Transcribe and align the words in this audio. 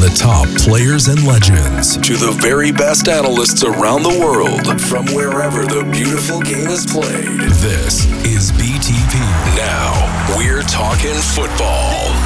the 0.00 0.08
top 0.16 0.48
players 0.56 1.08
and 1.08 1.26
legends 1.26 1.98
to 1.98 2.16
the 2.16 2.32
very 2.40 2.72
best 2.72 3.06
analysts 3.06 3.62
around 3.62 4.02
the 4.02 4.18
world 4.18 4.80
from 4.80 5.04
wherever 5.12 5.66
the 5.66 5.84
beautiful 5.92 6.40
game 6.40 6.68
is 6.72 6.86
played. 6.86 7.36
This 7.60 8.08
is 8.24 8.50
BTP. 8.52 9.20
Now, 9.60 9.92
we're 10.38 10.62
talking 10.62 11.12
football. 11.36 12.16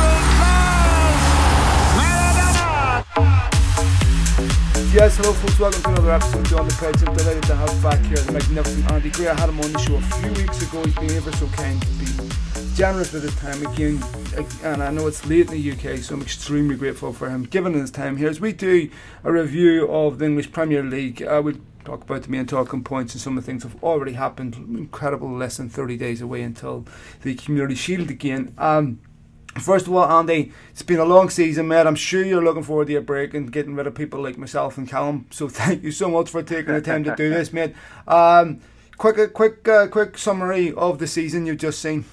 Yes, 4.94 5.16
hello 5.16 5.32
folks, 5.32 5.58
welcome 5.58 5.82
to 5.82 5.88
another 5.88 6.12
episode 6.12 6.46
of 6.46 6.54
On 6.54 6.68
the 6.68 6.74
Couch. 6.78 7.02
I'm 7.02 7.12
delighted 7.16 7.42
to 7.50 7.56
have 7.56 7.82
back 7.82 7.98
here 8.06 8.22
the 8.22 8.30
magnificent 8.30 8.92
Andy 8.92 9.10
Gray. 9.10 9.26
I 9.26 9.34
had 9.34 9.48
him 9.48 9.58
on 9.58 9.72
the 9.72 9.78
show 9.80 9.96
a 9.96 10.00
few 10.22 10.30
weeks 10.38 10.62
ago. 10.62 10.84
He's 10.84 10.94
been 10.94 11.10
ever 11.18 11.32
so 11.32 11.48
kind 11.48 11.82
to 11.82 11.88
be 11.98 12.06
generous 12.74 13.12
with 13.12 13.22
his 13.22 13.36
time 13.36 13.64
again. 13.64 14.02
And 14.64 14.82
I 14.82 14.90
know 14.90 15.06
it's 15.06 15.24
late 15.26 15.48
in 15.48 15.52
the 15.52 15.72
UK, 15.72 15.98
so 15.98 16.14
I'm 16.14 16.22
extremely 16.22 16.74
grateful 16.74 17.12
for 17.12 17.30
him 17.30 17.44
giving 17.44 17.72
his 17.72 17.90
time 17.92 18.16
here 18.16 18.28
as 18.28 18.40
we 18.40 18.52
do 18.52 18.90
a 19.22 19.30
review 19.30 19.88
of 19.88 20.18
the 20.18 20.24
English 20.24 20.50
Premier 20.50 20.82
League. 20.82 21.22
Uh, 21.22 21.40
we'll 21.44 21.54
talk 21.84 22.02
about 22.02 22.24
the 22.24 22.30
main 22.30 22.46
talking 22.46 22.82
points 22.82 23.14
and 23.14 23.20
some 23.20 23.38
of 23.38 23.44
the 23.44 23.46
things 23.46 23.62
that 23.62 23.70
have 23.70 23.84
already 23.84 24.14
happened. 24.14 24.56
Incredible, 24.56 25.30
less 25.30 25.56
than 25.58 25.68
30 25.68 25.96
days 25.96 26.20
away 26.20 26.42
until 26.42 26.84
the 27.22 27.36
Community 27.36 27.76
Shield 27.76 28.10
again. 28.10 28.54
Um, 28.58 29.00
First 29.60 29.86
of 29.86 29.94
all, 29.94 30.04
Andy, 30.04 30.50
it's 30.72 30.82
been 30.82 30.98
a 30.98 31.04
long 31.04 31.30
season, 31.30 31.68
mate. 31.68 31.86
I'm 31.86 31.94
sure 31.94 32.24
you're 32.24 32.42
looking 32.42 32.64
forward 32.64 32.88
to 32.88 32.96
a 32.96 33.00
break 33.00 33.34
and 33.34 33.52
getting 33.52 33.76
rid 33.76 33.86
of 33.86 33.94
people 33.94 34.20
like 34.20 34.36
myself 34.36 34.76
and 34.76 34.88
Callum. 34.88 35.28
So 35.30 35.48
thank 35.48 35.84
you 35.84 35.92
so 35.92 36.08
much 36.08 36.28
for 36.28 36.42
taking 36.42 36.74
the 36.74 36.80
time 36.80 37.04
to 37.04 37.14
do 37.14 37.30
this, 37.30 37.52
mate. 37.52 37.72
Um, 38.08 38.60
quick, 38.96 39.32
quick, 39.32 39.68
uh, 39.68 39.86
quick 39.86 40.18
summary 40.18 40.72
of 40.72 40.98
the 40.98 41.06
season 41.06 41.46
you've 41.46 41.58
just 41.58 41.78
seen. 41.78 42.04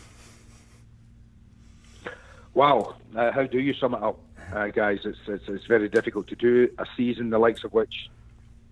Wow, 2.54 2.96
uh, 3.16 3.32
how 3.32 3.44
do 3.44 3.60
you 3.60 3.74
sum 3.74 3.94
it 3.94 4.04
up, 4.04 4.20
uh, 4.54 4.68
guys? 4.68 5.00
It's, 5.06 5.20
it's 5.28 5.48
it's 5.48 5.66
very 5.66 5.88
difficult 5.88 6.28
to 6.28 6.36
do 6.36 6.70
a 6.78 6.86
season 6.98 7.30
the 7.30 7.40
likes 7.40 7.64
of 7.64 7.74
which 7.74 8.10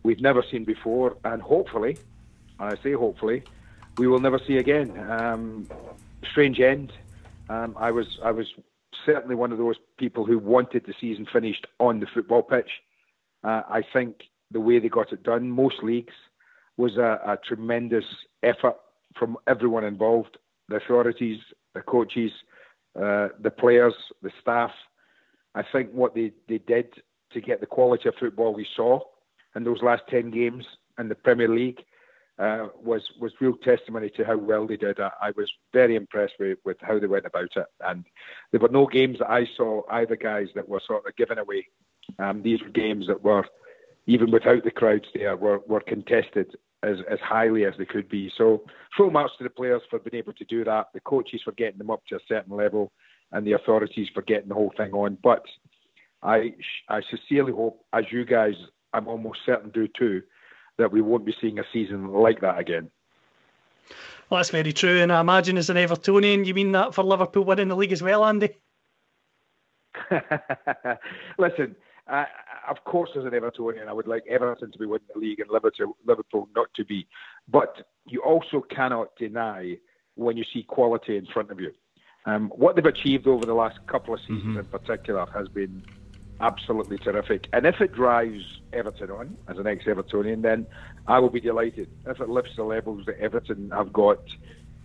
we've 0.04 0.22
never 0.22 0.44
seen 0.44 0.66
before, 0.66 1.16
and 1.24 1.42
hopefully, 1.42 1.98
and 2.60 2.74
I 2.74 2.82
say 2.84 2.94
hopefully, 2.94 3.44
we 3.98 4.08
will 4.08 4.20
never 4.20 4.40
see 4.40 4.58
again. 4.58 4.98
Um, 5.10 5.68
strange 6.30 6.60
end 6.60 6.92
um, 7.50 7.76
I 7.78 7.92
was 7.92 8.20
I 8.24 8.32
was 8.32 8.48
certainly 9.06 9.36
one 9.36 9.52
of 9.52 9.58
those 9.58 9.78
people 9.98 10.26
who 10.26 10.38
wanted 10.38 10.86
the 10.86 10.94
season 11.00 11.26
finished 11.32 11.66
on 11.80 12.00
the 12.00 12.06
football 12.06 12.44
pitch. 12.44 12.70
Uh, 13.44 13.64
I 13.70 13.82
think 13.94 14.24
the 14.52 14.60
way 14.60 14.80
they 14.80 14.90
got 14.90 15.12
it 15.12 15.24
done, 15.24 15.50
most 15.50 15.84
leagues, 15.84 16.14
was 16.78 16.98
a, 16.98 17.20
a 17.26 17.38
tremendous 17.38 18.06
effort 18.44 18.76
from 19.18 19.38
everyone 19.48 19.84
involved: 19.84 20.38
the 20.68 20.76
authorities, 20.76 21.40
the 21.74 21.82
coaches, 21.82 22.32
uh, 23.02 23.30
the 23.40 23.52
players, 23.52 23.94
the 24.22 24.32
staff. 24.42 24.72
I 25.56 25.64
think 25.72 25.92
what 25.92 26.14
they, 26.16 26.32
they 26.48 26.60
did 26.60 26.94
to 27.32 27.42
get 27.42 27.60
the 27.60 27.66
quality 27.66 28.10
of 28.10 28.16
football 28.16 28.54
we 28.54 28.68
saw 28.76 29.02
in 29.56 29.64
those 29.64 29.82
last 29.82 30.04
10 30.10 30.32
games 30.32 30.66
in 30.98 31.10
the 31.10 31.16
Premier 31.16 31.48
League 31.48 31.84
uh, 32.40 32.68
was 32.82 33.02
was 33.20 33.34
real 33.42 33.56
testimony 33.58 34.10
to 34.10 34.24
how 34.24 34.38
well 34.38 34.66
they 34.66 34.78
did. 34.78 35.00
I, 35.00 35.12
I, 35.22 35.32
was 35.32 35.52
very 35.74 35.98
impressed 35.98 36.36
with, 36.40 36.58
with 36.64 36.78
how 36.80 36.98
they 36.98 37.08
went 37.08 37.26
about 37.26 37.50
it, 37.58 37.66
and 37.82 38.06
there 38.52 38.62
were 38.62 38.70
no 38.70 38.88
games 38.88 39.20
that 39.20 39.30
I 39.30 39.46
saw 39.58 39.82
either 39.90 40.16
guys 40.16 40.48
that 40.56 40.70
were 40.70 40.82
sort 40.86 41.06
of 41.06 41.16
given 41.18 41.38
away. 41.38 41.68
Um, 42.18 42.42
these 42.42 42.62
were 42.62 42.70
games 42.70 43.08
that 43.08 43.22
were, 43.22 43.46
even 44.08 44.32
without 44.32 44.64
the 44.64 44.72
crowds 44.72 45.10
there, 45.14 45.36
were, 45.36 45.60
were 45.68 45.82
contested 45.82 46.56
as, 46.84 46.98
as 47.10 47.20
highly 47.20 47.66
as 47.66 47.74
they 47.78 47.86
could 47.86 48.10
be. 48.10 48.32
So 48.38 48.64
full 48.96 49.12
marks 49.12 49.34
to 49.38 49.44
the 49.44 49.50
players 49.50 49.82
for 49.90 50.00
being 50.00 50.20
able 50.20 50.34
to 50.34 50.46
do 50.46 50.64
that, 50.64 50.88
the 50.94 51.00
coaches 51.02 51.42
for 51.44 51.52
getting 51.54 51.78
them 51.78 51.92
up 51.92 52.06
to 52.08 52.16
a 52.16 52.20
certain 52.28 52.56
level, 52.56 52.92
and 53.32 53.46
the 53.46 53.54
authorities 53.54 54.08
for 54.14 54.22
getting 54.22 54.50
the 54.50 54.56
whole 54.56 54.74
thing 54.78 54.92
on. 54.94 55.18
But 55.22 55.44
I 56.24 56.56
I 56.88 57.02
sincerely 57.10 57.52
hope, 57.52 57.86
as 57.94 58.06
you 58.12 58.26
guys, 58.26 58.56
I'm 58.94 59.08
almost 59.08 59.40
certain 59.46 59.70
do 59.72 59.88
too 59.88 60.22
that 60.78 60.92
we 60.92 61.02
won't 61.02 61.26
be 61.26 61.36
seeing 61.42 61.60
a 61.60 61.64
season 61.74 62.08
like 62.08 62.42
that 62.42 62.58
again. 62.58 62.90
Well, 64.30 64.38
that's 64.38 64.52
very 64.52 64.74
true, 64.74 65.02
and 65.02 65.12
I 65.12 65.22
imagine 65.22 65.58
as 65.58 65.70
an 65.70 65.78
Evertonian, 65.78 66.46
you 66.46 66.54
mean 66.54 66.72
that 66.74 66.94
for 66.94 67.04
Liverpool 67.04 67.44
winning 67.44 67.68
the 67.68 67.76
league 67.76 67.92
as 67.92 68.02
well, 68.02 68.24
Andy? 68.24 68.56
Listen, 71.38 71.76
uh, 72.10 72.26
of 72.68 72.84
course, 72.84 73.12
as 73.18 73.24
an 73.24 73.32
Evertonian, 73.32 73.88
I 73.88 73.94
would 73.94 74.08
like 74.08 74.24
Everton 74.28 74.72
to 74.72 74.80
be 74.80 74.86
winning 74.86 75.08
the 75.14 75.20
league 75.20 75.40
and 75.40 75.50
Liverpool, 75.50 75.96
Liverpool 76.06 76.50
not 76.56 76.74
to 76.76 76.86
be. 76.86 77.08
But 77.48 77.88
you 78.06 78.22
also 78.22 78.62
cannot 78.62 79.16
deny 79.18 79.78
when 80.16 80.36
you 80.38 80.44
see 80.54 80.64
quality 80.64 81.18
in 81.18 81.26
front 81.28 81.52
of 81.52 81.60
you. 81.60 81.72
Um, 82.26 82.50
what 82.50 82.76
they've 82.76 82.86
achieved 82.86 83.28
over 83.28 83.46
the 83.46 83.54
last 83.54 83.80
couple 83.88 84.14
of 84.14 84.20
seasons 84.22 84.44
mm-hmm. 84.44 84.60
in 84.60 84.66
particular 84.66 85.26
has 85.34 85.48
been 85.48 85.84
absolutely 86.42 86.98
terrific. 86.98 87.48
And 87.54 87.66
if 87.66 87.82
it 87.82 87.94
drives 87.94 88.44
Everton 88.74 89.12
on 89.12 89.38
as 89.48 89.58
an 89.58 89.68
ex-Evertonian, 89.68 90.42
then 90.42 90.68
I 91.08 91.20
will 91.20 91.30
be 91.30 91.40
delighted. 91.40 91.90
If 92.06 92.20
it 92.20 92.30
lifts 92.30 92.56
the 92.56 92.64
levels 92.64 93.06
that 93.06 93.20
Everton 93.20 93.72
have 93.72 93.92
got 93.94 94.20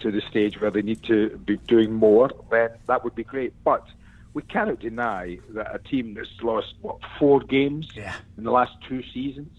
to 0.01 0.11
the 0.11 0.21
stage 0.29 0.61
where 0.61 0.71
they 0.71 0.83
need 0.83 1.03
to 1.05 1.37
be 1.39 1.57
doing 1.57 1.93
more, 1.93 2.31
then 2.51 2.71
that 2.87 3.05
would 3.05 3.15
be 3.15 3.25
great. 3.25 3.53
But 3.65 3.87
we 4.35 4.43
cannot 4.43 4.81
deny 4.81 5.39
that 5.51 5.75
a 5.75 5.79
team 5.79 6.15
that's 6.15 6.29
lost 6.43 6.75
what 6.83 6.99
four 7.19 7.41
games 7.41 7.89
yeah. 7.95 8.17
in 8.37 8.45
the 8.45 8.51
last 8.51 8.73
two 8.87 9.03
seasons 9.15 9.57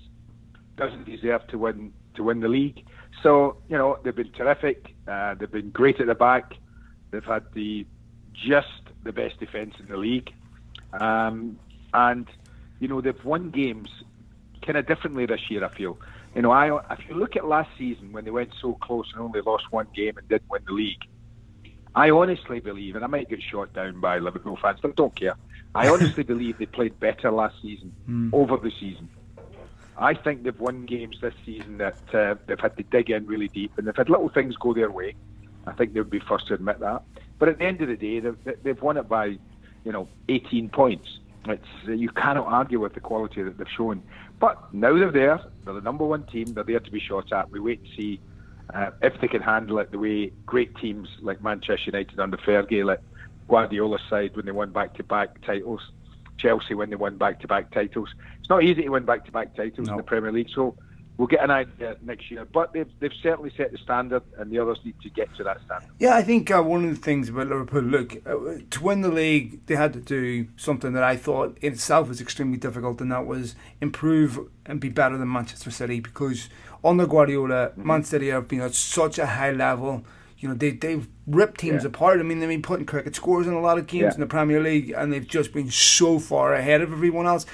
doesn't 0.75 1.05
deserve 1.05 1.47
to 1.47 1.57
win 1.57 1.93
to 2.15 2.23
win 2.23 2.41
the 2.41 2.49
league. 2.49 2.85
So 3.23 3.57
you 3.69 3.77
know 3.77 3.97
they've 4.03 4.15
been 4.15 4.33
terrific. 4.33 4.93
Uh, 5.07 5.33
they've 5.35 5.51
been 5.51 5.71
great 5.71 5.99
at 5.99 6.07
the 6.07 6.15
back. 6.15 6.53
They've 7.11 7.23
had 7.23 7.45
the 7.53 7.87
just 8.33 8.81
the 9.03 9.13
best 9.13 9.39
defence 9.39 9.75
in 9.79 9.87
the 9.87 9.97
league. 9.97 10.31
Um, 10.93 11.57
and 11.93 12.27
you 12.79 12.89
know 12.89 12.99
they've 12.99 13.23
won 13.23 13.51
games 13.51 13.89
kind 14.61 14.77
of 14.77 14.85
differently 14.85 15.25
this 15.25 15.49
year. 15.49 15.63
I 15.63 15.69
feel. 15.69 15.97
You 16.35 16.41
know, 16.41 16.51
I 16.51 16.67
if 16.93 17.07
you 17.07 17.15
look 17.15 17.37
at 17.37 17.45
last 17.45 17.69
season 17.77 18.11
when 18.11 18.25
they 18.25 18.31
went 18.31 18.49
so 18.61 18.73
close 18.73 19.09
and 19.13 19.21
only 19.21 19.39
lost 19.39 19.71
one 19.71 19.87
game 19.95 20.17
and 20.17 20.27
didn't 20.27 20.49
win 20.49 20.63
the 20.65 20.73
league, 20.73 21.01
I 21.95 22.09
honestly 22.09 22.59
believe, 22.59 22.95
and 22.95 23.05
I 23.05 23.07
might 23.07 23.29
get 23.29 23.41
shot 23.41 23.73
down 23.73 24.01
by 24.01 24.19
Liverpool 24.19 24.57
fans, 24.61 24.79
but 24.81 24.91
I 24.91 24.93
don't 24.95 25.15
care. 25.15 25.35
I 25.73 25.87
honestly 25.87 26.23
believe 26.33 26.57
they 26.57 26.65
played 26.65 26.99
better 26.99 27.31
last 27.31 27.61
season 27.61 27.93
mm. 28.09 28.33
over 28.33 28.57
the 28.57 28.71
season. 28.79 29.09
I 29.97 30.13
think 30.13 30.43
they've 30.43 30.59
won 30.59 30.85
games 30.85 31.17
this 31.21 31.33
season 31.45 31.77
that 31.77 31.97
uh, 32.13 32.35
they've 32.47 32.59
had 32.59 32.75
to 32.77 32.83
dig 32.83 33.09
in 33.09 33.25
really 33.25 33.47
deep, 33.47 33.77
and 33.77 33.87
they've 33.87 33.95
had 33.95 34.09
little 34.09 34.27
things 34.27 34.57
go 34.57 34.73
their 34.73 34.91
way. 34.91 35.15
I 35.65 35.71
think 35.71 35.93
they 35.93 36.01
would 36.01 36.09
be 36.09 36.19
first 36.19 36.47
to 36.47 36.53
admit 36.53 36.79
that. 36.81 37.01
But 37.39 37.49
at 37.49 37.59
the 37.59 37.65
end 37.65 37.81
of 37.81 37.87
the 37.87 37.95
day, 37.95 38.19
they've, 38.19 38.63
they've 38.63 38.81
won 38.81 38.97
it 38.97 39.07
by, 39.07 39.37
you 39.85 39.91
know, 39.91 40.09
18 40.27 40.69
points. 40.69 41.19
It's 41.47 41.67
you 41.85 42.09
cannot 42.09 42.47
argue 42.47 42.79
with 42.81 42.93
the 42.93 42.99
quality 42.99 43.41
that 43.43 43.57
they've 43.57 43.67
shown. 43.69 44.03
But 44.39 44.73
now 44.73 44.97
they're 44.97 45.11
there. 45.11 45.39
They're 45.63 45.75
the 45.75 45.81
number 45.81 46.05
one 46.05 46.23
team. 46.23 46.45
They're 46.47 46.63
there 46.63 46.79
to 46.79 46.91
be 46.91 46.99
shot 46.99 47.31
at. 47.31 47.51
We 47.51 47.59
wait 47.59 47.79
and 47.79 47.89
see 47.95 48.19
uh, 48.73 48.91
if 49.01 49.19
they 49.21 49.27
can 49.27 49.41
handle 49.41 49.79
it 49.79 49.91
the 49.91 49.99
way 49.99 50.31
great 50.45 50.75
teams 50.77 51.07
like 51.21 51.43
Manchester 51.43 51.91
United 51.91 52.19
under 52.19 52.37
Fergie, 52.37 52.83
like 52.83 53.01
Guardiola's 53.47 54.01
side 54.09 54.35
when 54.35 54.45
they 54.45 54.51
won 54.51 54.71
back-to-back 54.71 55.41
titles, 55.45 55.81
Chelsea 56.37 56.73
when 56.73 56.89
they 56.89 56.95
won 56.95 57.17
back-to-back 57.17 57.71
titles. 57.71 58.09
It's 58.39 58.49
not 58.49 58.63
easy 58.63 58.83
to 58.83 58.89
win 58.89 59.05
back-to-back 59.05 59.55
titles 59.55 59.87
no. 59.87 59.93
in 59.93 59.97
the 59.97 60.03
Premier 60.03 60.31
League. 60.31 60.49
So 60.53 60.75
we'll 61.17 61.27
get 61.27 61.43
an 61.43 61.51
idea 61.51 61.97
next 62.01 62.29
year. 62.29 62.45
But 62.45 62.73
they've, 62.73 62.89
they've 62.99 63.11
certainly 63.21 63.51
set 63.55 63.71
the 63.71 63.77
standard, 63.77 64.23
and 64.37 64.51
the 64.51 64.59
others 64.59 64.79
need 64.83 64.99
to 65.01 65.09
get 65.09 65.33
to 65.37 65.43
that 65.43 65.57
standard. 65.65 65.89
Yeah, 65.99 66.15
I 66.15 66.23
think 66.23 66.51
uh, 66.51 66.61
one 66.61 66.83
of 66.83 66.89
the 66.89 67.01
things 67.01 67.29
about 67.29 67.47
Liverpool, 67.47 67.81
look, 67.81 68.15
uh, 68.25 68.61
to 68.69 68.83
win 68.83 69.01
the 69.01 69.09
league, 69.09 69.65
they 69.65 69.75
had 69.75 69.93
to 69.93 70.01
do 70.01 70.47
something 70.57 70.93
that 70.93 71.03
I 71.03 71.15
thought 71.15 71.57
in 71.61 71.73
itself 71.73 72.09
was 72.09 72.21
extremely 72.21 72.57
difficult, 72.57 73.01
and 73.01 73.11
that 73.11 73.25
was 73.25 73.55
improve 73.81 74.39
and 74.65 74.79
be 74.79 74.89
better 74.89 75.17
than 75.17 75.31
Manchester 75.31 75.71
City 75.71 75.99
because 75.99 76.49
under 76.83 77.07
Guardiola, 77.07 77.69
mm-hmm. 77.69 77.87
Man 77.87 78.03
City 78.03 78.29
have 78.29 78.47
been 78.47 78.61
at 78.61 78.75
such 78.75 79.17
a 79.17 79.25
high 79.25 79.51
level. 79.51 80.03
You 80.37 80.49
know, 80.49 80.55
they, 80.55 80.71
they've 80.71 81.07
ripped 81.25 81.59
teams 81.61 81.83
yeah. 81.83 81.87
apart. 81.87 82.19
I 82.19 82.23
mean, 82.23 82.39
they've 82.39 82.49
been 82.49 82.61
putting 82.61 82.85
cricket 82.85 83.15
scores 83.15 83.47
in 83.47 83.53
a 83.53 83.61
lot 83.61 83.77
of 83.77 83.87
games 83.87 84.01
yeah. 84.01 84.13
in 84.15 84.19
the 84.19 84.27
Premier 84.27 84.61
League, 84.61 84.91
and 84.91 85.11
they've 85.11 85.27
just 85.27 85.53
been 85.53 85.71
so 85.71 86.19
far 86.19 86.53
ahead 86.53 86.81
of 86.81 86.91
everyone 86.91 87.25
else. 87.25 87.45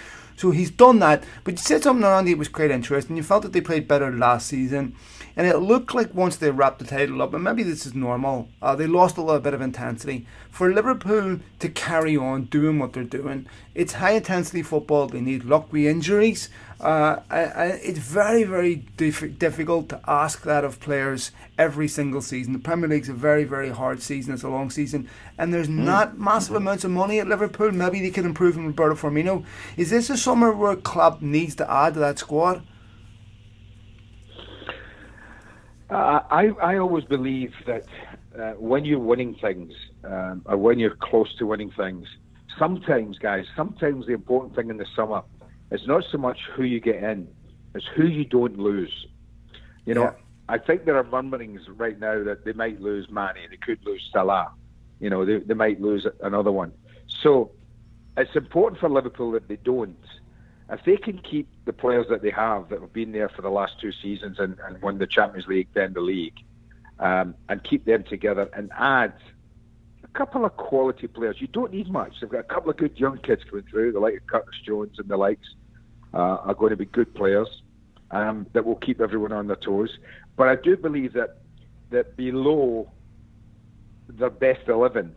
So 0.42 0.50
he's 0.50 0.72
done 0.72 0.98
that. 1.00 1.24
But 1.44 1.52
you 1.52 1.58
said 1.60 1.84
something 1.84 2.04
around 2.04 2.28
it 2.28 2.36
was 2.36 2.48
quite 2.48 2.72
interesting. 2.72 3.16
You 3.16 3.22
felt 3.22 3.44
that 3.44 3.54
they 3.54 3.62
played 3.62 3.88
better 3.88 4.12
last 4.12 4.48
season. 4.48 4.96
And 5.42 5.50
it 5.50 5.58
looked 5.58 5.96
like 5.96 6.14
once 6.14 6.36
they 6.36 6.52
wrapped 6.52 6.78
the 6.78 6.86
title 6.86 7.20
up, 7.20 7.34
and 7.34 7.44
maybe 7.44 7.64
this 7.64 7.88
is 7.88 7.96
normal, 7.96 8.48
uh, 8.62 8.76
they 8.76 8.86
lost 8.86 9.18
a 9.18 9.24
little 9.24 9.42
bit 9.42 9.56
of 9.56 9.62
intensity. 9.62 10.28
For 10.52 10.72
Liverpool 10.72 11.40
to 11.58 11.70
carry 11.70 12.16
on 12.16 12.44
doing 12.44 12.78
what 12.78 12.94
they're 12.94 13.04
doing, 13.04 13.48
it's 13.74 13.94
high 13.94 14.12
intensity 14.12 14.62
football. 14.62 15.08
They 15.08 15.20
need 15.20 15.44
luck 15.44 15.74
with 15.74 15.88
injuries. 15.88 16.50
Uh, 16.80 17.22
I, 17.32 17.40
I, 17.40 17.66
it's 17.70 17.98
very, 17.98 18.44
very 18.44 18.86
diff- 18.98 19.40
difficult 19.40 19.90
to 19.90 20.00
ask 20.08 20.44
that 20.44 20.64
of 20.64 20.80
players 20.80 21.32
every 21.58 21.88
single 21.88 22.22
season. 22.22 22.54
The 22.54 22.60
Premier 22.60 22.88
League's 22.88 23.10
a 23.10 23.14
very, 23.14 23.44
very 23.44 23.72
hard 23.72 24.04
season. 24.04 24.36
It's 24.36 24.44
a 24.44 24.48
long 24.48 24.70
season, 24.70 25.10
and 25.40 25.52
there's 25.52 25.68
mm. 25.68 25.78
not 25.78 26.20
massive 26.20 26.54
amounts 26.54 26.84
of 26.84 26.92
money 26.92 27.20
at 27.20 27.28
Liverpool. 27.28 27.72
Maybe 27.72 28.00
they 28.00 28.12
can 28.12 28.26
improve 28.28 28.58
in 28.58 28.68
Roberto 28.68 28.94
Firmino. 28.94 29.44
Is 29.76 29.90
this 29.90 30.12
a 30.12 30.18
summer 30.18 30.52
where 30.52 30.76
club 30.76 31.24
needs 31.24 31.56
to 31.56 31.72
add 31.72 31.96
to 31.96 32.00
that 32.02 32.20
squad? 32.20 32.62
Uh, 35.92 36.22
I 36.32 36.48
I 36.62 36.78
always 36.78 37.04
believe 37.04 37.54
that 37.68 37.86
uh, 38.40 38.52
when 38.54 38.86
you're 38.86 39.00
winning 39.00 39.36
things, 39.36 39.74
um, 40.06 40.42
or 40.46 40.56
when 40.56 40.80
you're 40.80 40.96
close 40.96 41.36
to 41.36 41.46
winning 41.46 41.72
things, 41.72 42.08
sometimes, 42.58 43.18
guys, 43.20 43.46
sometimes 43.58 44.06
the 44.08 44.14
important 44.14 44.56
thing 44.56 44.70
in 44.70 44.78
the 44.78 44.86
summer 44.96 45.22
is 45.70 45.86
not 45.86 46.06
so 46.10 46.18
much 46.18 46.40
who 46.56 46.64
you 46.64 46.80
get 46.80 47.04
in, 47.04 47.28
it's 47.76 47.86
who 47.94 48.08
you 48.08 48.24
don't 48.24 48.58
lose. 48.58 49.08
You 49.86 49.96
know, 49.96 50.04
yeah. 50.04 50.14
I 50.48 50.60
think 50.60 50.86
there 50.86 50.96
are 50.96 51.04
murmurings 51.04 51.68
right 51.68 52.00
now 52.00 52.24
that 52.24 52.46
they 52.46 52.54
might 52.54 52.80
lose 52.80 53.08
Mané, 53.08 53.50
they 53.50 53.58
could 53.58 53.86
lose 53.86 54.10
Salah. 54.14 54.52
You 55.02 55.10
know, 55.10 55.26
they, 55.26 55.40
they 55.40 55.56
might 55.56 55.82
lose 55.82 56.08
another 56.22 56.52
one. 56.52 56.72
So 57.08 57.52
it's 58.16 58.36
important 58.36 58.80
for 58.80 58.90
Liverpool 58.90 59.32
that 59.32 59.50
they 59.50 59.58
don't. 59.58 59.98
If 60.72 60.86
they 60.86 60.96
can 60.96 61.18
keep 61.18 61.50
the 61.66 61.74
players 61.74 62.08
that 62.10 62.22
they 62.22 62.32
have 62.32 62.70
that 62.70 62.80
have 62.80 62.94
been 62.94 63.12
there 63.12 63.30
for 63.30 63.42
the 63.42 63.50
last 63.50 63.74
two 63.82 63.92
seasons 63.92 64.40
and, 64.40 64.58
and 64.66 64.82
won 64.82 64.98
the 65.00 65.08
Champions 65.08 65.48
League, 65.48 65.68
then 65.74 65.94
the 65.94 66.00
league, 66.02 66.38
um, 67.00 67.36
and 67.50 67.62
keep 67.64 67.84
them 67.86 68.04
together 68.04 68.50
and 68.56 68.72
add 68.78 69.14
a 70.04 70.08
couple 70.18 70.46
of 70.46 70.56
quality 70.56 71.08
players. 71.08 71.36
You 71.40 71.48
don't 71.48 71.74
need 71.74 71.90
much. 71.90 72.14
They've 72.22 72.30
got 72.30 72.40
a 72.40 72.44
couple 72.44 72.70
of 72.70 72.78
good 72.78 72.98
young 72.98 73.18
kids 73.18 73.44
coming 73.50 73.66
through, 73.70 73.92
the 73.92 74.00
like 74.00 74.16
of 74.16 74.28
Curtis 74.28 74.56
Jones 74.66 74.98
and 74.98 75.10
the 75.10 75.18
likes 75.18 75.48
uh, 76.14 76.18
are 76.18 76.54
going 76.54 76.70
to 76.70 76.78
be 76.78 76.86
good 76.86 77.14
players 77.16 77.50
um, 78.12 78.48
that 78.54 78.66
will 78.66 78.78
keep 78.78 79.02
everyone 79.02 79.34
on 79.34 79.48
their 79.48 79.58
toes. 79.58 79.98
But 80.38 80.48
I 80.48 80.56
do 80.56 80.78
believe 80.78 81.14
that 81.14 81.40
that 81.90 82.16
below 82.16 82.90
the 84.08 84.30
best 84.30 84.70
eleven 84.70 85.16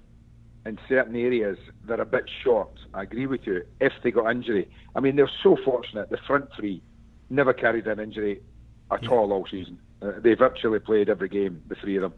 in 0.67 0.79
certain 0.89 1.17
areas 1.17 1.59
they're 1.87 2.01
a 2.01 2.07
bit 2.07 2.25
short. 2.43 2.71
I 2.95 3.03
agree 3.03 3.27
with 3.27 3.43
you. 3.45 3.63
If 3.81 3.93
they 4.03 4.11
got 4.11 4.31
injury, 4.31 4.69
I 4.95 5.01
mean 5.01 5.17
they're 5.17 5.31
so 5.43 5.57
fortunate. 5.65 6.11
The 6.11 6.19
front 6.27 6.49
three 6.57 6.83
never 7.31 7.53
carried 7.53 7.87
an 7.87 8.01
injury 8.01 8.43
at 8.91 9.07
all 9.09 9.33
all 9.33 9.47
season. 9.51 9.79
Uh, 10.03 10.13
they 10.23 10.35
virtually 10.35 10.79
played 10.79 11.09
every 11.09 11.29
game, 11.29 11.63
the 11.69 11.75
three 11.75 11.97
of 11.97 12.03
them. 12.03 12.15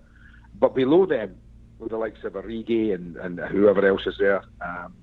But 0.59 0.75
below 0.75 1.07
them, 1.07 1.37
with 1.79 1.91
the 1.91 1.99
likes 1.99 2.25
of 2.25 2.33
Origi 2.33 2.95
and, 2.95 3.17
and 3.17 3.39
whoever 3.39 3.87
else 3.87 4.03
is 4.07 4.15
there, 4.19 4.43
um, 4.61 4.95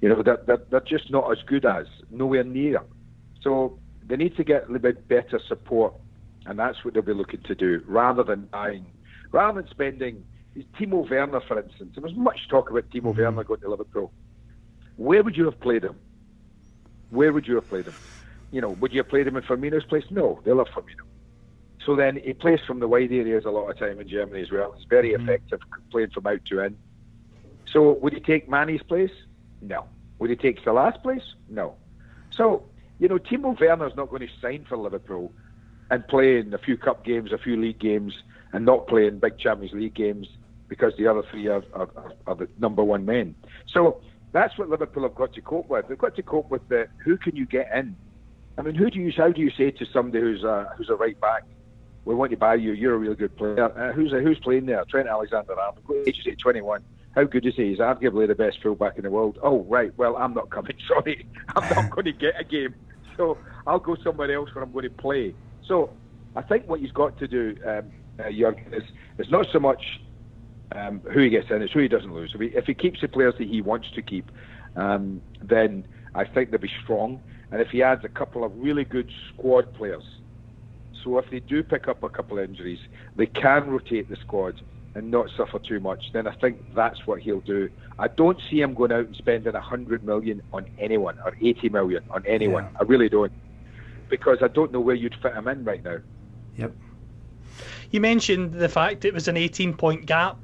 you 0.00 0.08
know, 0.08 0.22
they're, 0.22 0.38
they're, 0.46 0.62
they're 0.70 0.80
just 0.80 1.10
not 1.10 1.30
as 1.30 1.38
good 1.46 1.66
as, 1.66 1.86
nowhere 2.10 2.44
near. 2.44 2.80
So 3.42 3.78
they 4.06 4.16
need 4.16 4.36
to 4.36 4.44
get 4.44 4.64
a 4.64 4.66
little 4.66 4.78
bit 4.78 5.08
better 5.08 5.40
support, 5.48 5.94
and 6.46 6.58
that's 6.58 6.84
what 6.84 6.94
they'll 6.94 7.02
be 7.02 7.12
looking 7.12 7.42
to 7.42 7.54
do, 7.54 7.82
rather 7.86 8.22
than 8.22 8.42
buying, 8.52 8.86
rather 9.32 9.60
than 9.60 9.70
spending. 9.70 10.24
Timo 10.78 11.08
Werner, 11.08 11.40
for 11.40 11.58
instance, 11.60 11.92
there 11.94 12.02
was 12.02 12.14
much 12.14 12.48
talk 12.48 12.70
about 12.70 12.88
Timo 12.90 13.12
mm-hmm. 13.12 13.20
Werner 13.20 13.44
going 13.44 13.60
to 13.60 13.70
Liverpool. 13.70 14.12
Where 14.96 15.22
would 15.22 15.36
you 15.36 15.44
have 15.46 15.60
played 15.60 15.84
him? 15.84 15.96
Where 17.10 17.32
would 17.32 17.46
you 17.46 17.54
have 17.56 17.68
played 17.68 17.86
him? 17.86 17.94
You 18.50 18.60
know, 18.60 18.70
would 18.70 18.92
you 18.92 18.98
have 18.98 19.08
played 19.08 19.26
him 19.26 19.36
in 19.36 19.42
Firmino's 19.42 19.84
place? 19.84 20.04
No, 20.10 20.40
they 20.44 20.52
love 20.52 20.68
Firmino. 20.68 21.06
So 21.86 21.96
then 21.96 22.20
he 22.22 22.34
plays 22.34 22.60
from 22.66 22.80
the 22.80 22.88
wide 22.88 23.12
areas 23.12 23.44
a 23.44 23.50
lot 23.50 23.70
of 23.70 23.78
time 23.78 24.00
in 24.00 24.08
Germany 24.08 24.42
as 24.42 24.50
well. 24.50 24.72
He's 24.72 24.86
very 24.88 25.12
mm-hmm. 25.12 25.28
effective 25.28 25.60
playing 25.90 26.10
from 26.10 26.26
out 26.26 26.44
to 26.46 26.60
in. 26.60 26.76
So 27.72 27.92
would 27.94 28.12
he 28.12 28.20
take 28.20 28.48
Mané's 28.48 28.82
place? 28.82 29.12
No. 29.62 29.86
Would 30.18 30.30
he 30.30 30.36
take 30.36 30.58
Salah's 30.62 30.98
place? 31.02 31.22
No. 31.48 31.76
So, 32.30 32.64
you 32.98 33.08
know, 33.08 33.18
Timo 33.18 33.58
Werner's 33.58 33.96
not 33.96 34.10
going 34.10 34.22
to 34.22 34.28
sign 34.40 34.66
for 34.68 34.76
Liverpool 34.76 35.32
and 35.90 36.06
play 36.06 36.38
in 36.38 36.52
a 36.52 36.58
few 36.58 36.76
cup 36.76 37.04
games, 37.04 37.32
a 37.32 37.38
few 37.38 37.56
league 37.56 37.78
games, 37.78 38.12
and 38.52 38.64
not 38.64 38.86
play 38.86 39.06
in 39.06 39.18
big 39.18 39.38
Champions 39.38 39.72
League 39.72 39.94
games 39.94 40.28
because 40.70 40.94
the 40.96 41.06
other 41.06 41.22
three 41.30 41.46
are, 41.48 41.62
are, 41.74 41.88
are 42.26 42.34
the 42.34 42.48
number 42.58 42.82
one 42.82 43.04
men. 43.04 43.34
So 43.74 44.00
that's 44.32 44.56
what 44.56 44.70
Liverpool 44.70 45.02
have 45.02 45.14
got 45.14 45.34
to 45.34 45.42
cope 45.42 45.68
with. 45.68 45.88
They've 45.88 45.98
got 45.98 46.16
to 46.16 46.22
cope 46.22 46.50
with 46.50 46.66
the 46.70 46.88
who 47.04 47.18
can 47.18 47.36
you 47.36 47.44
get 47.44 47.70
in. 47.74 47.94
I 48.56 48.62
mean, 48.62 48.74
who 48.74 48.88
do 48.88 48.98
you? 48.98 49.12
How 49.14 49.30
do 49.30 49.42
you 49.42 49.50
say 49.50 49.70
to 49.72 49.84
somebody 49.92 50.20
who's 50.20 50.44
a, 50.44 50.72
who's 50.78 50.88
a 50.88 50.94
right 50.94 51.20
back? 51.20 51.44
we 52.04 52.14
want 52.14 52.30
to 52.30 52.36
buy 52.36 52.54
you. 52.54 52.72
You're 52.72 52.94
a 52.94 52.98
really 52.98 53.14
good 53.14 53.36
player. 53.36 53.66
Uh, 53.66 53.92
who's 53.92 54.10
who's 54.10 54.38
playing 54.38 54.66
there? 54.66 54.84
Trent 54.88 55.08
Alexander-Arnold. 55.08 55.84
Age 56.06 56.18
is 56.18 56.24
he? 56.24 56.34
21. 56.34 56.82
How 57.14 57.24
good 57.24 57.44
is 57.44 57.54
he? 57.56 57.70
He's 57.70 57.78
arguably 57.78 58.26
the 58.26 58.34
best 58.34 58.58
fullback 58.62 58.96
in 58.96 59.04
the 59.04 59.10
world. 59.10 59.38
Oh 59.42 59.62
right. 59.64 59.96
Well, 59.96 60.16
I'm 60.16 60.34
not 60.34 60.50
coming. 60.50 60.76
Sorry, 60.88 61.26
I'm 61.56 61.68
not 61.74 61.90
going 61.90 62.04
to 62.06 62.12
get 62.12 62.34
a 62.38 62.44
game. 62.44 62.74
So 63.16 63.36
I'll 63.66 63.78
go 63.78 63.96
somewhere 64.02 64.32
else 64.34 64.54
where 64.54 64.64
I'm 64.64 64.72
going 64.72 64.84
to 64.84 64.90
play. 64.90 65.34
So 65.66 65.90
I 66.36 66.42
think 66.42 66.68
what 66.68 66.80
he's 66.80 66.92
got 66.92 67.18
to 67.18 67.28
do, 67.28 67.56
um, 67.66 67.90
uh, 68.18 68.30
Jurgen, 68.30 68.72
is 68.72 68.82
it's 69.18 69.30
not 69.30 69.46
so 69.52 69.58
much 69.58 69.82
um, 70.72 71.00
who 71.12 71.20
he 71.20 71.30
gets 71.30 71.50
in, 71.50 71.62
it's 71.62 71.72
who 71.72 71.80
he 71.80 71.88
doesn't 71.88 72.12
lose. 72.12 72.32
If 72.34 72.40
he, 72.40 72.46
if 72.48 72.66
he 72.66 72.74
keeps 72.74 73.00
the 73.00 73.08
players 73.08 73.34
that 73.38 73.48
he 73.48 73.60
wants 73.60 73.90
to 73.94 74.02
keep, 74.02 74.30
um, 74.76 75.20
then 75.42 75.86
I 76.14 76.24
think 76.24 76.50
they'll 76.50 76.60
be 76.60 76.70
strong. 76.82 77.20
And 77.50 77.60
if 77.60 77.68
he 77.68 77.82
adds 77.82 78.04
a 78.04 78.08
couple 78.08 78.44
of 78.44 78.56
really 78.56 78.84
good 78.84 79.10
squad 79.34 79.74
players 79.74 80.04
so 81.02 81.18
if 81.18 81.30
they 81.30 81.40
do 81.40 81.62
pick 81.62 81.88
up 81.88 82.02
a 82.02 82.08
couple 82.08 82.38
of 82.38 82.44
injuries, 82.44 82.78
they 83.16 83.26
can 83.26 83.70
rotate 83.70 84.08
the 84.08 84.16
squad 84.16 84.60
and 84.94 85.10
not 85.10 85.28
suffer 85.36 85.58
too 85.58 85.80
much. 85.80 86.02
Then 86.12 86.26
I 86.26 86.34
think 86.36 86.74
that's 86.74 87.06
what 87.06 87.20
he'll 87.20 87.40
do. 87.40 87.70
I 87.98 88.08
don't 88.08 88.38
see 88.50 88.60
him 88.60 88.74
going 88.74 88.92
out 88.92 89.06
and 89.06 89.16
spending 89.16 89.54
a 89.54 89.60
hundred 89.60 90.04
million 90.04 90.42
on 90.52 90.66
anyone 90.78 91.18
or 91.24 91.36
eighty 91.40 91.68
million 91.68 92.02
on 92.10 92.24
anyone. 92.26 92.64
Yeah. 92.64 92.78
I 92.80 92.84
really 92.84 93.08
don't, 93.08 93.32
because 94.08 94.38
I 94.42 94.48
don't 94.48 94.72
know 94.72 94.80
where 94.80 94.94
you'd 94.94 95.14
fit 95.22 95.34
him 95.34 95.48
in 95.48 95.64
right 95.64 95.82
now. 95.82 95.98
Yep. 96.56 96.72
You 97.90 98.00
mentioned 98.00 98.54
the 98.54 98.68
fact 98.68 99.04
it 99.04 99.14
was 99.14 99.28
an 99.28 99.36
18 99.36 99.74
point 99.74 100.06
gap. 100.06 100.38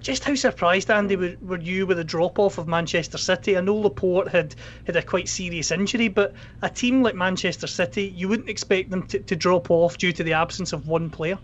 Just 0.00 0.24
how 0.24 0.34
surprised, 0.34 0.90
Andy, 0.90 1.16
were, 1.16 1.36
were 1.42 1.60
you 1.60 1.86
with 1.86 1.98
the 1.98 2.04
drop 2.04 2.38
off 2.38 2.56
of 2.56 2.66
Manchester 2.66 3.18
City? 3.18 3.56
I 3.56 3.60
know 3.60 3.76
Laporte 3.76 4.28
had 4.28 4.54
had 4.86 4.96
a 4.96 5.02
quite 5.02 5.28
serious 5.28 5.70
injury, 5.70 6.08
but 6.08 6.32
a 6.62 6.70
team 6.70 7.02
like 7.02 7.14
Manchester 7.14 7.66
City, 7.66 8.08
you 8.16 8.26
wouldn't 8.26 8.48
expect 8.48 8.90
them 8.90 9.06
to, 9.08 9.18
to 9.18 9.36
drop 9.36 9.70
off 9.70 9.98
due 9.98 10.12
to 10.12 10.22
the 10.22 10.32
absence 10.32 10.72
of 10.72 10.88
one 10.88 11.10
player. 11.10 11.38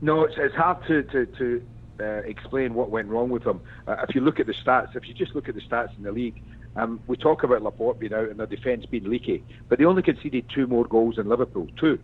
No, 0.00 0.24
it's, 0.24 0.34
it's 0.38 0.54
hard 0.54 0.86
to, 0.86 1.02
to, 1.02 1.26
to 1.26 1.62
uh, 2.00 2.04
explain 2.24 2.74
what 2.74 2.90
went 2.90 3.08
wrong 3.08 3.30
with 3.30 3.44
them. 3.44 3.60
Uh, 3.86 4.04
if 4.08 4.14
you 4.14 4.20
look 4.20 4.38
at 4.38 4.46
the 4.46 4.54
stats, 4.54 4.94
if 4.94 5.08
you 5.08 5.14
just 5.14 5.34
look 5.34 5.48
at 5.48 5.56
the 5.56 5.60
stats 5.60 5.96
in 5.96 6.04
the 6.04 6.12
league, 6.12 6.40
um, 6.76 7.00
we 7.08 7.16
talk 7.16 7.42
about 7.42 7.62
Laporte 7.62 7.98
being 7.98 8.14
out 8.14 8.28
and 8.28 8.38
their 8.38 8.46
defence 8.46 8.86
being 8.86 9.10
leaky, 9.10 9.44
but 9.68 9.78
they 9.78 9.84
only 9.84 10.02
conceded 10.02 10.46
two 10.54 10.68
more 10.68 10.84
goals 10.84 11.16
than 11.16 11.28
Liverpool. 11.28 11.66
Two. 11.78 11.98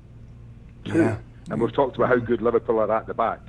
Two. 0.85 0.99
Yeah. 0.99 1.19
And 1.51 1.61
we've 1.61 1.73
talked 1.73 1.97
about 1.97 2.09
how 2.09 2.17
good 2.17 2.43
Liverpool 2.43 2.81
are 2.81 2.91
at 2.91 3.07
the 3.07 3.15
back. 3.15 3.41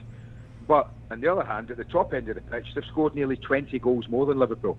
But 0.67 0.89
on 1.09 1.21
the 1.21 1.31
other 1.31 1.43
hand, 1.43 1.71
at 1.71 1.77
the 1.77 1.85
top 1.85 2.13
end 2.13 2.29
of 2.29 2.35
the 2.35 2.41
pitch, 2.41 2.67
they've 2.75 2.85
scored 2.85 3.15
nearly 3.15 3.37
20 3.37 3.79
goals 3.79 4.07
more 4.07 4.25
than 4.25 4.37
Liverpool. 4.37 4.77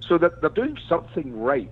So 0.00 0.18
they're, 0.18 0.36
they're 0.40 0.50
doing 0.50 0.76
something 0.88 1.40
right. 1.40 1.70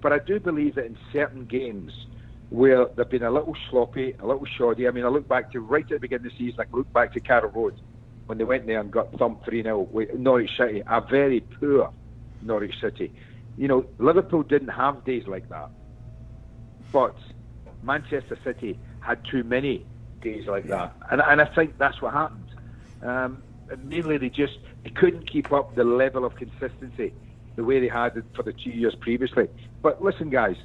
But 0.00 0.12
I 0.12 0.18
do 0.18 0.38
believe 0.40 0.76
that 0.76 0.86
in 0.86 0.96
certain 1.12 1.44
games 1.46 2.06
where 2.50 2.86
they've 2.86 3.08
been 3.08 3.24
a 3.24 3.30
little 3.30 3.56
sloppy, 3.70 4.14
a 4.20 4.26
little 4.26 4.46
shoddy. 4.46 4.86
I 4.86 4.92
mean, 4.92 5.04
I 5.04 5.08
look 5.08 5.28
back 5.28 5.50
to 5.52 5.60
right 5.60 5.82
at 5.82 5.88
the 5.88 5.98
beginning 5.98 6.26
of 6.26 6.32
the 6.32 6.38
season, 6.38 6.60
I 6.60 6.76
look 6.76 6.90
back 6.92 7.12
to 7.14 7.20
Carrow 7.20 7.50
Road 7.50 7.74
when 8.26 8.38
they 8.38 8.44
went 8.44 8.66
there 8.66 8.80
and 8.80 8.90
got 8.90 9.12
thumped 9.18 9.44
3 9.46 9.62
0 9.62 9.80
with 9.80 10.14
Norwich 10.14 10.50
City, 10.56 10.82
a 10.86 11.00
very 11.00 11.40
poor 11.40 11.92
Norwich 12.42 12.74
City. 12.80 13.12
You 13.56 13.68
know, 13.68 13.86
Liverpool 13.98 14.42
didn't 14.42 14.68
have 14.68 15.04
days 15.04 15.26
like 15.26 15.48
that. 15.48 15.70
But 16.92 17.16
Manchester 17.82 18.38
City 18.44 18.78
had 19.00 19.24
too 19.30 19.42
many 19.42 19.84
days 20.26 20.46
like 20.46 20.64
that. 20.68 20.94
And, 21.10 21.20
and 21.20 21.40
I 21.40 21.44
think 21.44 21.78
that's 21.78 22.00
what 22.02 22.12
happened. 22.12 22.50
Um, 23.02 23.42
mainly, 23.84 24.18
they 24.18 24.28
just 24.28 24.58
they 24.84 24.90
couldn't 24.90 25.30
keep 25.30 25.52
up 25.52 25.74
the 25.74 25.84
level 25.84 26.24
of 26.24 26.34
consistency 26.36 27.12
the 27.56 27.64
way 27.64 27.80
they 27.80 27.88
had 27.88 28.16
it 28.16 28.24
for 28.34 28.42
the 28.42 28.52
two 28.52 28.70
years 28.70 28.94
previously. 28.94 29.48
But 29.82 30.02
listen, 30.02 30.30
guys, 30.30 30.56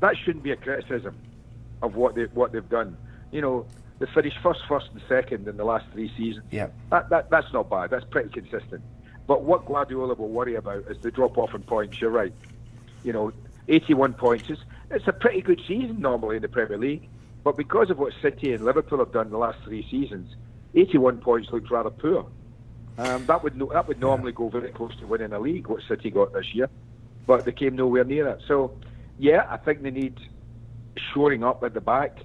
that 0.00 0.16
shouldn't 0.16 0.44
be 0.44 0.50
a 0.50 0.56
criticism 0.56 1.16
of 1.82 1.94
what 1.94 2.14
they 2.14 2.24
what 2.24 2.52
they've 2.52 2.68
done. 2.68 2.96
You 3.30 3.40
know, 3.40 3.66
they 3.98 4.06
finished 4.06 4.38
first, 4.42 4.60
first, 4.68 4.88
and 4.92 5.02
second 5.08 5.48
in 5.48 5.56
the 5.56 5.64
last 5.64 5.86
three 5.92 6.10
seasons. 6.16 6.46
Yeah, 6.50 6.68
that, 6.90 7.08
that 7.10 7.30
that's 7.30 7.52
not 7.52 7.70
bad. 7.70 7.90
That's 7.90 8.04
pretty 8.04 8.30
consistent. 8.30 8.82
But 9.26 9.44
what 9.44 9.64
Guardiola 9.66 10.14
will 10.14 10.28
worry 10.28 10.56
about 10.56 10.84
is 10.90 10.98
the 11.00 11.10
drop 11.10 11.38
off 11.38 11.54
in 11.54 11.62
points. 11.62 12.00
You're 12.00 12.10
right. 12.10 12.32
You 13.04 13.12
know, 13.12 13.32
81 13.68 14.14
points 14.14 14.50
is 14.50 14.58
it's 14.90 15.06
a 15.06 15.12
pretty 15.12 15.40
good 15.40 15.60
season 15.66 16.00
normally 16.00 16.36
in 16.36 16.42
the 16.42 16.48
Premier 16.48 16.78
League. 16.78 17.08
But 17.44 17.56
because 17.56 17.90
of 17.90 17.98
what 17.98 18.12
City 18.22 18.52
and 18.52 18.64
Liverpool 18.64 18.98
have 18.98 19.12
done 19.12 19.30
the 19.30 19.38
last 19.38 19.58
three 19.64 19.86
seasons, 19.90 20.34
81 20.74 21.18
points 21.18 21.50
looks 21.50 21.70
rather 21.70 21.90
poor. 21.90 22.26
Um, 22.98 23.26
that 23.26 23.42
would 23.42 23.56
no, 23.56 23.70
that 23.72 23.88
would 23.88 24.00
normally 24.00 24.32
go 24.32 24.48
very 24.48 24.70
close 24.70 24.94
to 25.00 25.06
winning 25.06 25.32
a 25.32 25.40
league, 25.40 25.66
what 25.66 25.82
City 25.88 26.10
got 26.10 26.32
this 26.32 26.54
year, 26.54 26.68
but 27.26 27.44
they 27.44 27.52
came 27.52 27.74
nowhere 27.74 28.04
near 28.04 28.28
it. 28.28 28.42
So, 28.46 28.78
yeah, 29.18 29.46
I 29.48 29.56
think 29.56 29.82
they 29.82 29.90
need 29.90 30.18
shoring 31.12 31.42
up 31.42 31.64
at 31.64 31.74
the 31.74 31.80
back. 31.80 32.18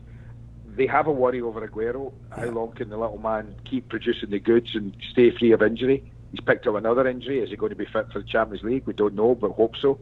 They 0.66 0.86
have 0.88 1.08
a 1.08 1.12
worry 1.12 1.42
over 1.42 1.66
Aguero. 1.66 2.14
How 2.36 2.46
long 2.50 2.74
can 2.74 2.90
the 2.90 2.98
little 2.98 3.18
man 3.18 3.56
keep 3.66 3.90
producing 3.90 4.30
the 4.30 4.40
goods 4.40 4.76
and 4.76 4.96
stay 5.12 5.32
free 5.32 5.52
of 5.54 5.62
injury? 5.62 6.12
He's 6.32 6.42
picked 6.42 6.68
up 6.68 6.76
another 6.76 7.08
injury. 7.08 7.40
Is 7.40 7.50
he 7.50 7.56
going 7.56 7.70
to 7.70 7.76
be 7.76 7.86
fit 7.86 8.12
for 8.12 8.22
the 8.22 8.28
Champions 8.28 8.64
League? 8.64 8.86
We 8.86 8.94
don't 8.94 9.16
know, 9.16 9.36
but 9.36 9.52
hope 9.52 9.76
so. 9.82 10.00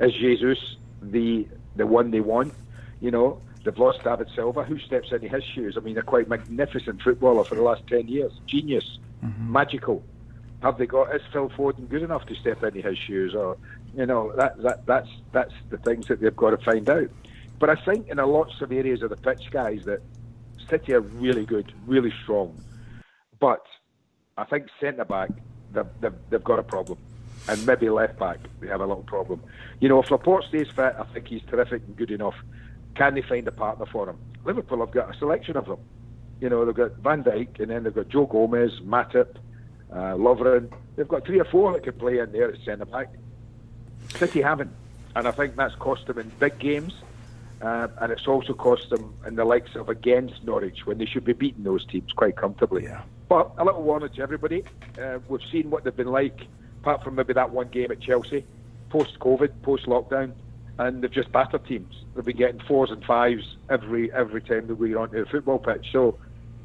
Is 0.00 0.12
Jesus 0.14 0.58
the 1.02 1.46
the 1.76 1.86
one 1.86 2.10
they 2.10 2.20
want? 2.20 2.54
You 3.00 3.10
know, 3.10 3.42
They've 3.64 3.76
lost 3.78 4.02
David 4.04 4.28
Silva. 4.34 4.64
Who 4.64 4.78
steps 4.78 5.12
into 5.12 5.28
his 5.28 5.44
shoes? 5.44 5.76
I 5.76 5.80
mean, 5.80 5.98
a 5.98 6.02
quite 6.02 6.28
magnificent 6.28 7.02
footballer 7.02 7.44
for 7.44 7.54
the 7.54 7.62
last 7.62 7.86
10 7.88 8.08
years. 8.08 8.32
Genius. 8.46 8.98
Mm-hmm. 9.24 9.52
Magical. 9.52 10.02
Have 10.62 10.78
they 10.78 10.86
got, 10.86 11.14
is 11.14 11.22
Phil 11.32 11.50
Foden 11.50 11.88
good 11.88 12.02
enough 12.02 12.26
to 12.26 12.34
step 12.34 12.62
into 12.62 12.80
his 12.80 12.98
shoes? 12.98 13.34
Or, 13.34 13.56
you 13.94 14.06
know, 14.06 14.32
that, 14.36 14.62
that 14.62 14.86
that's 14.86 15.08
that's 15.32 15.54
the 15.70 15.78
things 15.78 16.06
that 16.08 16.20
they've 16.20 16.36
got 16.36 16.50
to 16.50 16.58
find 16.58 16.88
out. 16.88 17.08
But 17.58 17.70
I 17.70 17.76
think 17.76 18.08
in 18.08 18.18
a 18.18 18.26
lots 18.26 18.60
of 18.60 18.72
areas 18.72 19.02
of 19.02 19.10
the 19.10 19.16
pitch, 19.16 19.50
guys, 19.50 19.84
that 19.84 20.00
City 20.68 20.94
are 20.94 21.00
really 21.00 21.44
good, 21.44 21.72
really 21.86 22.12
strong. 22.22 22.58
But 23.38 23.64
I 24.38 24.44
think 24.44 24.68
centre 24.80 25.04
back, 25.04 25.30
they've, 25.72 25.84
they've, 26.00 26.14
they've 26.30 26.44
got 26.44 26.58
a 26.58 26.62
problem. 26.62 26.98
and 27.48 27.66
maybe 27.66 27.88
left 27.88 28.18
back, 28.18 28.38
they 28.60 28.68
have 28.68 28.80
a 28.80 28.86
little 28.86 29.02
problem. 29.02 29.42
You 29.80 29.88
know, 29.88 30.00
if 30.02 30.10
Laporte 30.10 30.44
stays 30.44 30.68
fit, 30.68 30.94
I 30.98 31.04
think 31.12 31.28
he's 31.28 31.42
terrific 31.48 31.82
and 31.86 31.96
good 31.96 32.10
enough. 32.10 32.34
Can 32.94 33.14
they 33.14 33.22
find 33.22 33.46
a 33.48 33.52
partner 33.52 33.86
for 33.86 34.08
him? 34.08 34.18
Liverpool 34.44 34.80
have 34.80 34.90
got 34.90 35.14
a 35.14 35.18
selection 35.18 35.56
of 35.56 35.66
them. 35.66 35.78
You 36.40 36.48
know, 36.48 36.64
they've 36.64 36.74
got 36.74 36.96
Van 36.96 37.22
Dijk, 37.22 37.60
and 37.60 37.70
then 37.70 37.84
they've 37.84 37.94
got 37.94 38.08
Joe 38.08 38.26
Gomez, 38.26 38.80
Matip, 38.80 39.36
uh, 39.92 40.14
Lovren. 40.14 40.72
They've 40.96 41.08
got 41.08 41.26
three 41.26 41.40
or 41.40 41.44
four 41.44 41.72
that 41.72 41.82
can 41.82 41.92
play 41.94 42.18
in 42.18 42.32
there 42.32 42.50
at 42.50 42.60
centre 42.64 42.86
back. 42.86 43.08
City 44.16 44.40
haven't, 44.40 44.72
and 45.14 45.28
I 45.28 45.30
think 45.30 45.56
that's 45.56 45.74
cost 45.76 46.06
them 46.06 46.18
in 46.18 46.30
big 46.40 46.58
games, 46.58 46.94
uh, 47.60 47.88
and 47.98 48.10
it's 48.10 48.26
also 48.26 48.54
cost 48.54 48.90
them 48.90 49.14
in 49.26 49.36
the 49.36 49.44
likes 49.44 49.76
of 49.76 49.88
against 49.88 50.42
Norwich 50.44 50.86
when 50.86 50.98
they 50.98 51.06
should 51.06 51.24
be 51.24 51.32
beating 51.32 51.64
those 51.64 51.84
teams 51.86 52.12
quite 52.12 52.36
comfortably. 52.36 52.84
Yeah. 52.84 53.02
But 53.28 53.52
a 53.58 53.64
little 53.64 53.82
warning 53.82 54.08
to 54.08 54.22
everybody: 54.22 54.64
uh, 55.00 55.18
we've 55.28 55.44
seen 55.52 55.70
what 55.70 55.84
they've 55.84 55.94
been 55.96 56.10
like, 56.10 56.46
apart 56.80 57.04
from 57.04 57.16
maybe 57.16 57.34
that 57.34 57.50
one 57.50 57.68
game 57.68 57.92
at 57.92 58.00
Chelsea, 58.00 58.44
post 58.88 59.18
COVID, 59.18 59.62
post 59.62 59.86
lockdown, 59.86 60.32
and 60.78 61.02
they've 61.02 61.12
just 61.12 61.32
battered 61.32 61.66
teams. 61.66 62.04
They've 62.14 62.24
been 62.24 62.36
getting 62.36 62.60
fours 62.60 62.90
and 62.90 63.04
fives 63.04 63.56
every 63.68 64.12
every 64.12 64.42
time 64.42 64.66
that 64.68 64.76
we're 64.76 64.98
onto 64.98 65.22
the 65.24 65.30
football 65.30 65.58
pitch. 65.58 65.86
So 65.92 66.18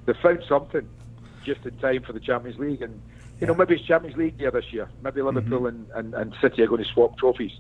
they've 0.06 0.18
found 0.18 0.44
something 0.48 0.88
just 1.44 1.66
in 1.66 1.78
time 1.78 2.04
for 2.04 2.14
the 2.14 2.20
Champions 2.20 2.60
League, 2.60 2.82
and 2.82 3.02
you 3.40 3.48
know 3.48 3.54
maybe 3.54 3.76
it's 3.76 3.86
Champions 3.86 4.18
League 4.18 4.40
year 4.40 4.52
this 4.52 4.72
year. 4.72 4.90
Maybe 5.04 5.22
Liverpool 5.22 5.62
mm-hmm. 5.62 5.92
and, 5.98 6.14
and, 6.14 6.14
and 6.14 6.36
City 6.42 6.62
are 6.64 6.68
going 6.68 6.84
to 6.84 6.90
swap 6.90 7.18
trophies 7.18 7.60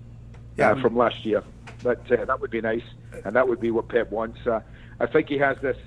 yeah. 0.57 0.71
uh, 0.71 0.81
from 0.81 0.95
last 0.95 1.25
year. 1.25 1.43
But 1.83 2.11
uh, 2.11 2.25
that 2.25 2.39
would 2.39 2.51
be 2.51 2.61
nice, 2.61 2.83
and 3.23 3.35
that 3.35 3.47
would 3.47 3.59
be 3.59 3.71
what 3.71 3.89
Pep 3.89 4.11
wants. 4.11 4.45
Uh, 4.45 4.61
I 4.99 5.05
think 5.05 5.29
he 5.29 5.37
has 5.37 5.57
this 5.61 5.77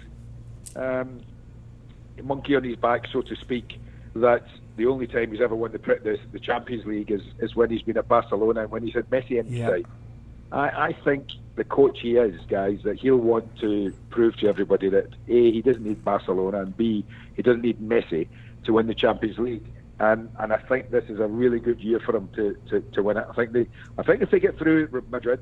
um, 0.77 1.21
monkey 2.23 2.57
on 2.57 2.65
his 2.65 2.77
back, 2.77 3.07
so 3.12 3.23
to 3.23 3.37
speak, 3.37 3.81
that 4.15 4.47
the 4.77 4.87
only 4.87 5.07
time 5.07 5.33
he's 5.33 5.41
ever 5.41 5.55
won 5.55 5.73
the, 5.73 5.79
the, 5.79 6.19
the 6.33 6.38
Champions 6.38 6.87
League 6.87 7.11
is, 7.11 7.23
is 7.41 7.57
when 7.57 7.71
he's 7.71 7.83
been 7.83 7.99
at 7.99 8.09
Barcelona 8.09 8.62
and 8.62 8.71
when 8.71 8.85
he's 8.85 8.95
had 8.95 9.11
Messi 9.11 9.41
in 9.41 9.53
yeah. 9.53 9.69
side. 9.69 9.87
I, 10.52 10.88
I 10.88 10.93
think 10.93 11.28
the 11.57 11.64
coach 11.64 12.00
he 12.00 12.17
is, 12.17 12.40
guys, 12.47 12.81
that 12.85 12.99
he'll 12.99 13.17
want 13.17 13.59
to 13.59 13.93
prove 14.11 14.37
to 14.38 14.49
everybody 14.49 14.88
that 14.88 15.09
A, 15.28 15.52
he 15.52 15.61
doesn't 15.61 15.85
need 15.85 16.05
Barcelona, 16.05 16.62
and 16.62 16.76
B, 16.76 17.05
he 17.35 17.43
doesn't 17.43 17.62
need 17.62 17.81
Messi 17.81 18.28
to 18.64 18.73
win 18.73 18.87
the 18.87 18.95
Champions 18.95 19.38
League. 19.38 19.67
And 20.00 20.31
and 20.38 20.52
I 20.52 20.59
think 20.59 20.90
this 20.90 21.05
is 21.09 21.19
a 21.19 21.26
really 21.26 21.59
good 21.59 21.81
year 21.81 21.99
for 21.99 22.14
him 22.14 22.28
to, 22.37 22.57
to, 22.71 22.81
to 22.81 23.02
win 23.02 23.17
it. 23.17 23.26
I 23.28 23.33
think 23.33 23.52
they 23.52 23.67
I 23.99 24.02
think 24.05 24.23
if 24.23 24.31
they 24.31 24.38
get 24.38 24.57
through 24.57 24.88
Madrid, 25.11 25.40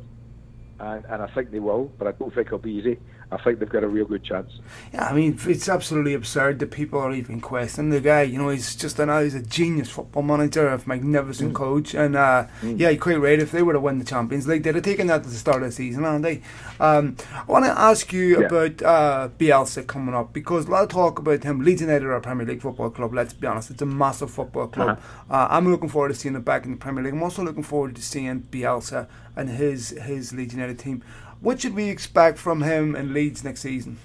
and, 0.78 1.04
and 1.06 1.22
I 1.22 1.26
think 1.28 1.50
they 1.50 1.60
will, 1.60 1.90
but 1.98 2.06
I 2.06 2.12
don't 2.12 2.34
think 2.34 2.48
it'll 2.48 2.58
be 2.58 2.72
easy. 2.72 2.98
I 3.30 3.38
think 3.38 3.58
they've 3.58 3.68
got 3.68 3.82
a 3.82 3.88
real 3.88 4.04
good 4.04 4.22
chance. 4.22 4.52
Yeah, 4.94 5.06
I 5.06 5.12
mean, 5.12 5.36
it's 5.46 5.68
absolutely 5.68 6.14
absurd 6.14 6.60
that 6.60 6.70
people 6.70 7.00
are 7.00 7.12
even 7.12 7.40
questioning 7.40 7.90
the 7.90 8.00
guy. 8.00 8.22
You 8.22 8.38
know, 8.38 8.50
he's 8.50 8.76
just 8.76 9.00
an 9.00 9.08
he's 9.24 9.34
a 9.34 9.42
genius 9.42 9.90
football 9.90 10.22
manager, 10.22 10.68
a 10.68 10.80
magnificent 10.86 11.52
mm. 11.52 11.56
coach, 11.56 11.94
and 11.94 12.14
uh, 12.14 12.46
mm. 12.62 12.78
yeah, 12.78 12.90
you're 12.90 13.00
quite 13.00 13.20
right. 13.20 13.40
If 13.40 13.50
they 13.50 13.62
were 13.62 13.72
to 13.72 13.80
win 13.80 13.98
the 13.98 14.04
Champions 14.04 14.46
League, 14.46 14.62
they'd 14.62 14.76
have 14.76 14.84
taken 14.84 15.08
that 15.08 15.22
at 15.22 15.24
the 15.24 15.30
start 15.30 15.62
of 15.62 15.70
the 15.70 15.72
season, 15.72 16.04
aren't 16.04 16.22
they? 16.22 16.40
Um, 16.78 17.16
I 17.32 17.50
want 17.50 17.64
to 17.64 17.72
ask 17.72 18.12
you 18.12 18.40
yeah. 18.40 18.46
about 18.46 18.82
uh, 18.82 19.28
Bielsa 19.36 19.84
coming 19.84 20.14
up 20.14 20.32
because 20.32 20.66
a 20.66 20.70
lot 20.70 20.84
of 20.84 20.90
talk 20.90 21.18
about 21.18 21.42
him. 21.42 21.64
Leeds 21.64 21.80
United 21.80 22.04
are 22.04 22.12
a 22.12 22.20
Premier 22.20 22.46
League 22.46 22.62
football 22.62 22.90
club. 22.90 23.12
Let's 23.12 23.32
be 23.32 23.48
honest, 23.48 23.72
it's 23.72 23.82
a 23.82 23.86
massive 23.86 24.30
football 24.30 24.68
club. 24.68 25.00
Uh-huh. 25.00 25.34
Uh, 25.34 25.48
I'm 25.50 25.68
looking 25.68 25.88
forward 25.88 26.10
to 26.10 26.14
seeing 26.14 26.36
it 26.36 26.44
back 26.44 26.64
in 26.64 26.70
the 26.70 26.76
Premier 26.76 27.02
League. 27.02 27.14
I'm 27.14 27.22
also 27.24 27.42
looking 27.42 27.64
forward 27.64 27.96
to 27.96 28.02
seeing 28.02 28.42
Bielsa 28.42 29.08
and 29.36 29.50
his 29.50 29.90
his 29.90 30.32
Leeds 30.32 30.54
United 30.54 30.78
team. 30.78 31.02
What 31.40 31.60
should 31.60 31.74
we 31.74 31.90
expect 31.90 32.38
from 32.38 32.62
him 32.62 32.96
in 32.96 33.12
Leeds 33.12 33.44
next 33.44 33.60
season? 33.60 33.98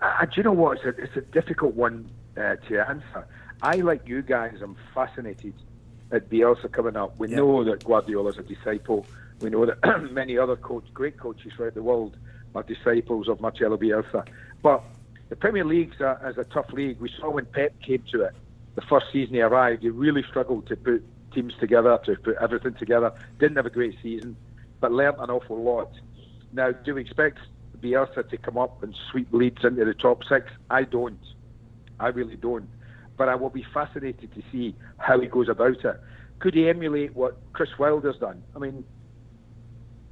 Uh, 0.00 0.24
do 0.26 0.32
you 0.36 0.42
know 0.44 0.52
what? 0.52 0.78
It's 0.78 0.98
a, 0.98 1.02
it's 1.02 1.16
a 1.16 1.20
difficult 1.20 1.74
one 1.74 2.08
uh, 2.36 2.56
to 2.68 2.88
answer. 2.88 3.26
I, 3.62 3.76
like 3.76 4.06
you 4.06 4.22
guys, 4.22 4.58
I'm 4.62 4.76
fascinated 4.94 5.54
at 6.12 6.28
Bielsa 6.28 6.70
coming 6.70 6.96
up. 6.96 7.18
We 7.18 7.28
know 7.28 7.64
that 7.64 7.84
Guardiola's 7.84 8.38
a 8.38 8.42
disciple. 8.42 9.06
We 9.40 9.50
know 9.50 9.66
that 9.66 9.78
many 10.12 10.38
other 10.38 10.56
coach, 10.56 10.84
great 10.92 11.18
coaches 11.18 11.52
throughout 11.56 11.74
the 11.74 11.82
world 11.82 12.16
are 12.54 12.62
disciples 12.62 13.28
of 13.28 13.40
Marcelo 13.40 13.76
Bielsa. 13.76 14.26
But 14.62 14.82
the 15.30 15.36
Premier 15.36 15.64
League 15.64 15.94
is 15.94 16.38
a 16.38 16.46
tough 16.52 16.72
league. 16.72 17.00
We 17.00 17.10
saw 17.18 17.30
when 17.30 17.46
Pep 17.46 17.72
came 17.80 18.04
to 18.12 18.22
it, 18.22 18.34
the 18.74 18.82
first 18.82 19.06
season 19.12 19.34
he 19.34 19.40
arrived, 19.40 19.82
he 19.82 19.90
really 19.90 20.24
struggled 20.28 20.66
to 20.68 20.76
put 20.76 21.04
teams 21.34 21.54
together, 21.60 21.98
to 22.04 22.16
put 22.16 22.36
everything 22.40 22.74
together. 22.74 23.12
Didn't 23.38 23.56
have 23.56 23.66
a 23.66 23.70
great 23.70 23.96
season, 24.02 24.36
but 24.80 24.92
learnt 24.92 25.16
an 25.18 25.30
awful 25.30 25.62
lot. 25.62 25.92
Now, 26.52 26.72
do 26.72 26.94
we 26.94 27.00
expect 27.00 27.38
Bielsa 27.80 28.28
to 28.28 28.36
come 28.36 28.56
up 28.56 28.82
and 28.82 28.94
sweep 29.10 29.28
Leeds 29.32 29.64
into 29.64 29.84
the 29.84 29.94
top 29.94 30.22
six? 30.24 30.50
I 30.70 30.84
don't. 30.84 31.20
I 32.00 32.08
really 32.08 32.36
don't. 32.36 32.68
But 33.16 33.28
I 33.28 33.34
will 33.34 33.50
be 33.50 33.66
fascinated 33.74 34.34
to 34.34 34.42
see 34.50 34.74
how 34.98 35.20
he 35.20 35.26
goes 35.26 35.48
about 35.48 35.84
it. 35.84 36.00
Could 36.38 36.54
he 36.54 36.68
emulate 36.68 37.14
what 37.14 37.36
Chris 37.52 37.70
Wilder's 37.78 38.18
done? 38.18 38.42
I 38.56 38.58
mean, 38.58 38.84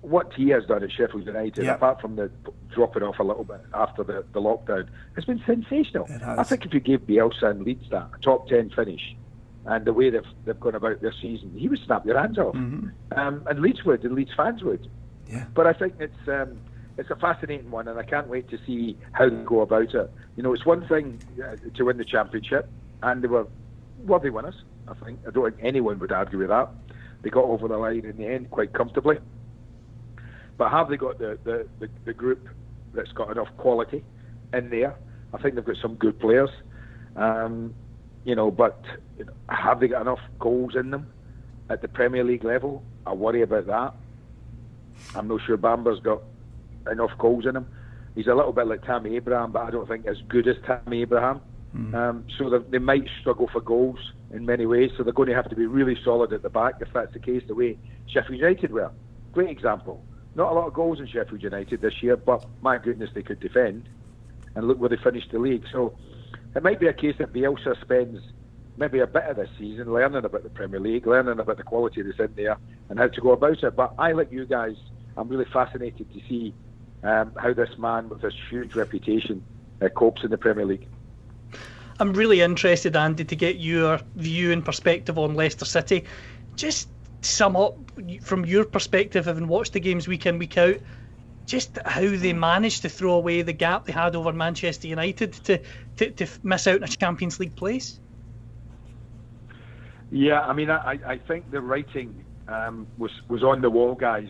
what 0.02 0.33
he 0.35 0.49
has 0.50 0.64
done 0.67 0.83
at 0.83 0.91
Sheffield 0.91 1.26
United, 1.26 1.64
yeah. 1.64 1.75
apart 1.75 2.00
from 2.00 2.17
the 2.17 2.31
dropping 2.75 3.02
off 3.02 3.19
a 3.19 3.23
little 3.23 3.45
bit 3.45 3.61
after 3.73 4.02
the, 4.02 4.25
the 4.33 4.41
lockdown, 4.41 4.88
has 5.14 5.25
been 5.25 5.43
sensational. 5.47 6.09
I 6.25 6.43
think 6.43 6.67
if 6.67 6.75
you 6.75 6.81
gave 6.81 7.00
Bielsa 7.00 7.50
and 7.50 7.62
Leeds 7.62 7.88
that, 7.91 8.09
a 8.14 8.19
top 8.21 8.49
10 8.49 8.71
finish, 8.71 9.14
and 9.66 9.85
the 9.85 9.92
way 9.92 10.11
they've, 10.11 10.23
they've 10.45 10.59
gone 10.59 10.75
about 10.75 11.00
their 11.00 11.14
season, 11.21 11.52
he 11.57 11.69
would 11.69 11.81
snap 11.87 12.04
your 12.04 12.19
hands 12.19 12.38
off. 12.38 12.54
Mm-hmm. 12.54 13.19
Um, 13.19 13.47
and 13.49 13.61
Leeds 13.61 13.85
would, 13.85 14.04
and 14.04 14.14
Leeds 14.14 14.33
fans 14.37 14.62
would. 14.62 14.88
Yeah. 15.28 15.45
But 15.54 15.66
I 15.66 15.73
think 15.73 15.95
it's 16.00 16.28
um, 16.28 16.59
it's 16.99 17.11
a 17.11 17.16
fascinating 17.16 17.71
one, 17.71 17.88
and 17.88 17.99
I 17.99 18.02
can't 18.02 18.28
wait 18.28 18.49
to 18.50 18.59
see 18.66 18.97
how 19.12 19.28
they 19.28 19.37
go 19.37 19.61
about 19.61 19.95
it. 19.95 20.11
You 20.37 20.42
know, 20.42 20.52
it's 20.52 20.66
one 20.66 20.87
thing 20.88 21.21
uh, 21.42 21.57
to 21.76 21.85
win 21.85 21.97
the 21.97 22.04
championship, 22.04 22.69
and 23.02 23.23
they 23.23 23.28
were 23.28 23.47
worthy 24.04 24.31
winners. 24.31 24.57
I 24.88 24.95
think 25.04 25.21
I 25.26 25.31
don't 25.31 25.52
think 25.52 25.64
anyone 25.64 25.99
would 26.00 26.12
argue 26.12 26.38
with 26.38 26.49
that. 26.49 26.69
They 27.23 27.31
got 27.31 27.45
over 27.45 27.69
the 27.69 27.76
line 27.76 28.04
in 28.04 28.16
the 28.16 28.26
end 28.26 28.50
quite 28.50 28.73
comfortably. 28.73 29.19
But 30.59 30.71
have 30.71 30.88
they 30.88 30.97
got 30.97 31.19
the, 31.19 31.38
the, 31.45 31.66
the, 31.78 31.88
the 32.04 32.12
group 32.12 32.49
that's 32.95 33.12
got 33.12 33.31
enough 33.31 33.49
quality 33.57 34.04
in 34.52 34.71
there? 34.71 34.97
I 35.33 35.40
think 35.40 35.54
they've 35.54 35.64
got 35.64 35.76
some 35.81 35.95
good 35.95 36.19
players. 36.21 36.50
Um, 37.16 37.75
you 38.25 38.35
know, 38.35 38.50
but 38.50 38.85
have 39.49 39.81
they 39.81 39.88
got 39.88 40.02
enough 40.02 40.21
goals 40.38 40.76
in 40.76 40.91
them 40.91 41.12
at 41.69 41.83
the 41.83 41.88
Premier 41.88 42.25
League 42.25 42.45
level? 42.45 42.83
I 43.07 43.14
worry 43.14 43.43
about 43.43 43.67
that. 43.67 43.95
I'm 45.14 45.29
not 45.29 45.41
sure 45.47 45.57
Bamford's 45.57 46.00
got 46.00 46.23
enough 46.91 47.11
goals 47.19 47.47
in 47.47 47.57
him. 47.57 47.67
He's 48.14 48.26
a 48.26 48.35
little 48.35 48.52
bit 48.52 48.67
like 48.67 48.83
Tammy 48.83 49.17
Abraham, 49.17 49.52
but 49.52 49.62
I 49.62 49.71
don't 49.71 49.88
think 49.88 50.07
as 50.07 50.19
good 50.29 50.47
as 50.47 50.57
Tammy 50.67 51.02
Abraham. 51.02 51.41
Mm. 51.75 51.95
Um, 51.95 52.25
so 52.37 52.59
they 52.59 52.79
might 52.79 53.09
struggle 53.21 53.49
for 53.50 53.61
goals 53.61 53.99
in 54.33 54.45
many 54.45 54.67
ways. 54.67 54.91
So 54.97 55.02
they're 55.02 55.12
going 55.12 55.31
to 55.31 55.35
have 55.35 55.49
to 55.49 55.57
be 55.57 55.67
really 55.67 55.97
solid 56.05 56.33
at 56.33 56.43
the 56.43 56.50
back 56.50 56.75
if 56.81 56.93
that's 56.93 57.12
the 57.12 57.19
case. 57.19 57.43
The 57.47 57.55
way 57.55 57.79
Sheffield 58.07 58.38
United 58.38 58.73
were, 58.73 58.91
great 59.33 59.49
example. 59.49 60.05
Not 60.35 60.52
a 60.52 60.55
lot 60.55 60.67
of 60.67 60.75
goals 60.75 61.00
in 61.00 61.07
Sheffield 61.07 61.43
United 61.43 61.81
this 61.81 62.02
year, 62.02 62.17
but 62.17 62.45
my 62.61 62.79
goodness, 62.79 63.11
they 63.14 63.23
could 63.23 63.41
defend. 63.41 63.88
And 64.55 64.69
look 64.69 64.79
where 64.79 64.91
they 64.91 64.97
finished 64.97 65.33
the 65.33 65.38
league. 65.38 65.64
So 65.73 65.97
it 66.54 66.62
might 66.62 66.80
be 66.80 66.87
a 66.87 66.92
case 66.92 67.16
that 67.18 67.32
Bielsa 67.32 67.80
spends 67.80 68.21
maybe 68.76 69.00
a 69.00 69.06
bit 69.06 69.25
of 69.25 69.37
this 69.37 69.50
season 69.59 69.92
learning 69.92 70.25
about 70.25 70.42
the 70.42 70.50
Premier 70.50 70.80
League, 70.80 71.06
learning 71.06 71.38
about 71.38 71.56
the 71.56 71.62
quality 71.62 72.02
that's 72.02 72.18
in 72.18 72.35
there, 72.35 72.56
and 72.88 72.99
how 72.99 73.09
to 73.09 73.21
go 73.21 73.32
about 73.32 73.62
it. 73.62 73.76
But 73.76 73.94
I, 73.99 74.12
like 74.12 74.32
you 74.32 74.47
guys, 74.47 74.76
I'm 75.16 75.28
really 75.28 75.47
fascinated 75.52 76.12
to 76.12 76.21
see 76.28 76.54
um, 77.02 77.32
how 77.37 77.52
this 77.52 77.76
man 77.78 78.09
with 78.09 78.23
this 78.23 78.35
huge 78.50 78.75
reputation 78.75 79.44
uh, 79.80 79.88
copes 79.88 80.25
in 80.25 80.30
the 80.30 80.38
Premier 80.38 80.64
League. 80.64 80.88
I'm 81.99 82.12
really 82.14 82.40
interested, 82.40 82.97
Andy, 82.97 83.25
to 83.25 83.37
get 83.37 83.56
your 83.56 84.00
view 84.16 84.52
and 84.52 84.64
perspective 84.64 85.18
on 85.18 85.35
Leicester 85.35 85.64
City. 85.64 86.04
Just 86.56 86.88
sum 87.21 87.56
up 87.56 87.76
from 88.23 88.44
your 88.44 88.64
perspective, 88.64 89.26
having 89.26 89.47
watched 89.49 89.75
the 89.75 89.80
games 89.80 90.09
week 90.09 90.26
in, 90.26 90.38
week 90.38 90.56
out, 90.59 90.76
just 91.47 91.78
how 91.85 92.00
they 92.00 92.32
managed 92.32 92.82
to 92.82 92.88
throw 92.88 93.12
away 93.12 93.42
the 93.42 93.52
gap 93.52 93.85
they 93.85 93.92
had 93.92 94.16
over 94.16 94.32
Manchester 94.32 94.88
United 94.88 95.32
to, 95.32 95.61
to, 95.96 96.11
to 96.11 96.26
miss 96.42 96.66
out 96.66 96.76
on 96.76 96.84
a 96.84 96.88
Champions 96.88 97.40
League 97.40 97.56
place? 97.56 97.99
Yeah, 100.11 100.42
I 100.42 100.52
mean, 100.52 100.70
I, 100.70 100.99
I 101.06 101.18
think 101.18 101.50
the 101.50 101.61
writing 101.61 102.25
um, 102.49 102.87
was 102.99 103.11
was 103.28 103.42
on 103.42 103.62
the 103.62 103.70
wall, 103.70 103.94
guys, 103.94 104.28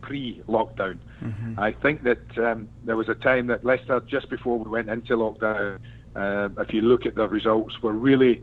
pre-lockdown. 0.00 0.98
Mm-hmm. 1.22 1.60
I 1.60 1.72
think 1.72 2.04
that 2.04 2.38
um, 2.38 2.68
there 2.84 2.96
was 2.96 3.08
a 3.08 3.14
time 3.14 3.48
that 3.48 3.64
Leicester, 3.64 4.00
just 4.08 4.30
before 4.30 4.58
we 4.58 4.70
went 4.70 4.88
into 4.88 5.16
lockdown, 5.16 5.78
uh, 6.16 6.48
if 6.58 6.72
you 6.72 6.80
look 6.80 7.04
at 7.04 7.14
the 7.14 7.28
results, 7.28 7.82
were 7.82 7.92
really, 7.92 8.42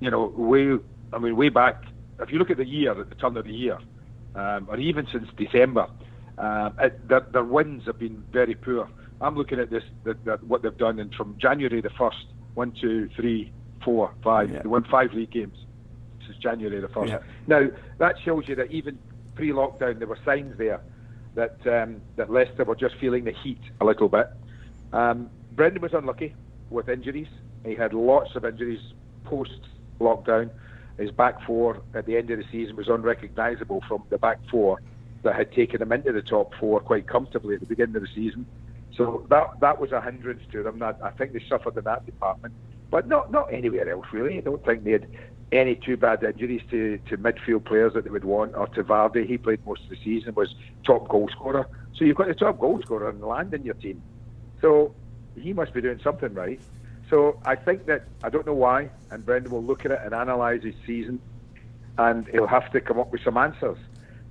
you 0.00 0.10
know, 0.10 0.26
way. 0.36 0.78
I 1.12 1.18
mean, 1.18 1.36
way 1.36 1.48
back. 1.48 1.82
If 2.20 2.30
you 2.30 2.38
look 2.38 2.50
at 2.50 2.56
the 2.56 2.66
year, 2.66 2.98
at 2.98 3.08
the 3.08 3.14
turn 3.14 3.36
of 3.36 3.44
the 3.44 3.52
year, 3.52 3.78
um, 4.34 4.66
or 4.68 4.78
even 4.78 5.06
since 5.12 5.28
December, 5.36 5.86
um, 6.38 6.74
it, 6.78 7.08
their, 7.08 7.20
their, 7.20 7.44
wins 7.44 7.84
have 7.86 7.98
been 7.98 8.22
very 8.32 8.54
poor. 8.54 8.88
I'm 9.20 9.36
looking 9.36 9.58
at 9.58 9.70
this, 9.70 9.84
the, 10.04 10.14
what 10.46 10.62
they've 10.62 10.76
done, 10.76 10.98
and 10.98 11.14
from 11.14 11.36
January 11.38 11.80
the 11.80 11.90
first, 11.90 12.26
one, 12.54 12.72
two, 12.80 13.08
three, 13.16 13.52
four, 13.84 14.12
five, 14.22 14.50
yeah. 14.50 14.62
they 14.62 14.68
won 14.68 14.84
five 14.90 15.12
league 15.12 15.30
games 15.30 15.56
since 16.26 16.36
January 16.38 16.80
the 16.80 16.88
first. 16.88 17.10
Yeah. 17.10 17.18
Now 17.46 17.68
that 17.98 18.16
shows 18.24 18.48
you 18.48 18.54
that 18.56 18.70
even 18.70 18.98
pre-lockdown, 19.34 19.98
there 19.98 20.08
were 20.08 20.18
signs 20.24 20.56
there 20.58 20.80
that 21.34 21.56
um, 21.66 22.00
that 22.16 22.30
Leicester 22.30 22.64
were 22.64 22.74
just 22.74 22.96
feeling 22.96 23.24
the 23.24 23.32
heat 23.32 23.60
a 23.80 23.84
little 23.84 24.08
bit. 24.08 24.28
Um, 24.92 25.30
Brendan 25.52 25.82
was 25.82 25.94
unlucky 25.94 26.34
with 26.70 26.88
injuries. 26.88 27.28
He 27.64 27.74
had 27.74 27.92
lots 27.94 28.34
of 28.36 28.44
injuries 28.44 28.80
post-lockdown. 29.24 30.50
his 30.98 31.10
back 31.10 31.44
four 31.46 31.82
at 31.94 32.06
the 32.06 32.16
end 32.16 32.30
of 32.30 32.38
the 32.38 32.44
season 32.50 32.76
was 32.76 32.88
unrecognisable 32.88 33.82
from 33.88 34.02
the 34.10 34.18
back 34.18 34.38
four 34.50 34.80
that 35.22 35.34
had 35.34 35.52
taken 35.52 35.82
him 35.82 35.92
into 35.92 36.12
the 36.12 36.22
top 36.22 36.52
four 36.60 36.80
quite 36.80 37.06
comfortably 37.06 37.54
at 37.54 37.60
the 37.60 37.66
beginning 37.66 37.96
of 37.96 38.02
the 38.02 38.08
season. 38.14 38.46
So 38.96 39.26
that 39.28 39.60
that 39.60 39.80
was 39.80 39.92
a 39.92 40.00
hindrance 40.00 40.42
to 40.52 40.62
them. 40.62 40.78
That 40.78 40.98
I 41.02 41.10
think 41.10 41.32
they 41.32 41.42
suffered 41.48 41.76
in 41.76 41.84
that 41.84 42.06
department, 42.06 42.54
but 42.90 43.06
not 43.06 43.30
not 43.30 43.52
anywhere 43.52 43.88
else 43.88 44.06
really. 44.12 44.38
I 44.38 44.40
don't 44.40 44.64
think 44.64 44.84
they 44.84 44.92
had 44.92 45.06
any 45.52 45.76
too 45.76 45.96
bad 45.96 46.22
injuries 46.24 46.62
to, 46.70 46.98
to 47.08 47.16
midfield 47.16 47.64
players 47.64 47.92
that 47.94 48.04
they 48.04 48.10
would 48.10 48.24
want, 48.24 48.54
or 48.56 48.66
to 48.68 48.82
Vardy. 48.82 49.26
He 49.26 49.38
played 49.38 49.64
most 49.64 49.84
of 49.84 49.90
the 49.90 49.96
season, 50.02 50.34
was 50.34 50.54
top 50.84 51.08
goal 51.08 51.28
scorer. 51.30 51.68
So 51.94 52.04
you've 52.04 52.16
got 52.16 52.28
the 52.28 52.34
top 52.34 52.58
goal 52.58 52.80
scorer 52.82 53.12
the 53.12 53.26
land 53.26 53.54
in 53.54 53.64
your 53.64 53.74
team. 53.74 54.02
So 54.60 54.94
he 55.36 55.52
must 55.52 55.72
be 55.72 55.80
doing 55.80 56.00
something 56.02 56.34
right. 56.34 56.60
So 57.08 57.38
I 57.44 57.54
think 57.54 57.86
that 57.86 58.06
I 58.24 58.30
don't 58.30 58.46
know 58.46 58.54
why, 58.54 58.90
and 59.10 59.24
Brendan 59.24 59.52
will 59.52 59.62
look 59.62 59.84
at 59.84 59.92
it 59.92 60.00
and 60.04 60.12
analyse 60.12 60.64
his 60.64 60.74
season, 60.84 61.20
and 61.98 62.26
he'll 62.28 62.48
have 62.48 62.70
to 62.72 62.80
come 62.80 62.98
up 62.98 63.12
with 63.12 63.22
some 63.22 63.36
answers 63.36 63.78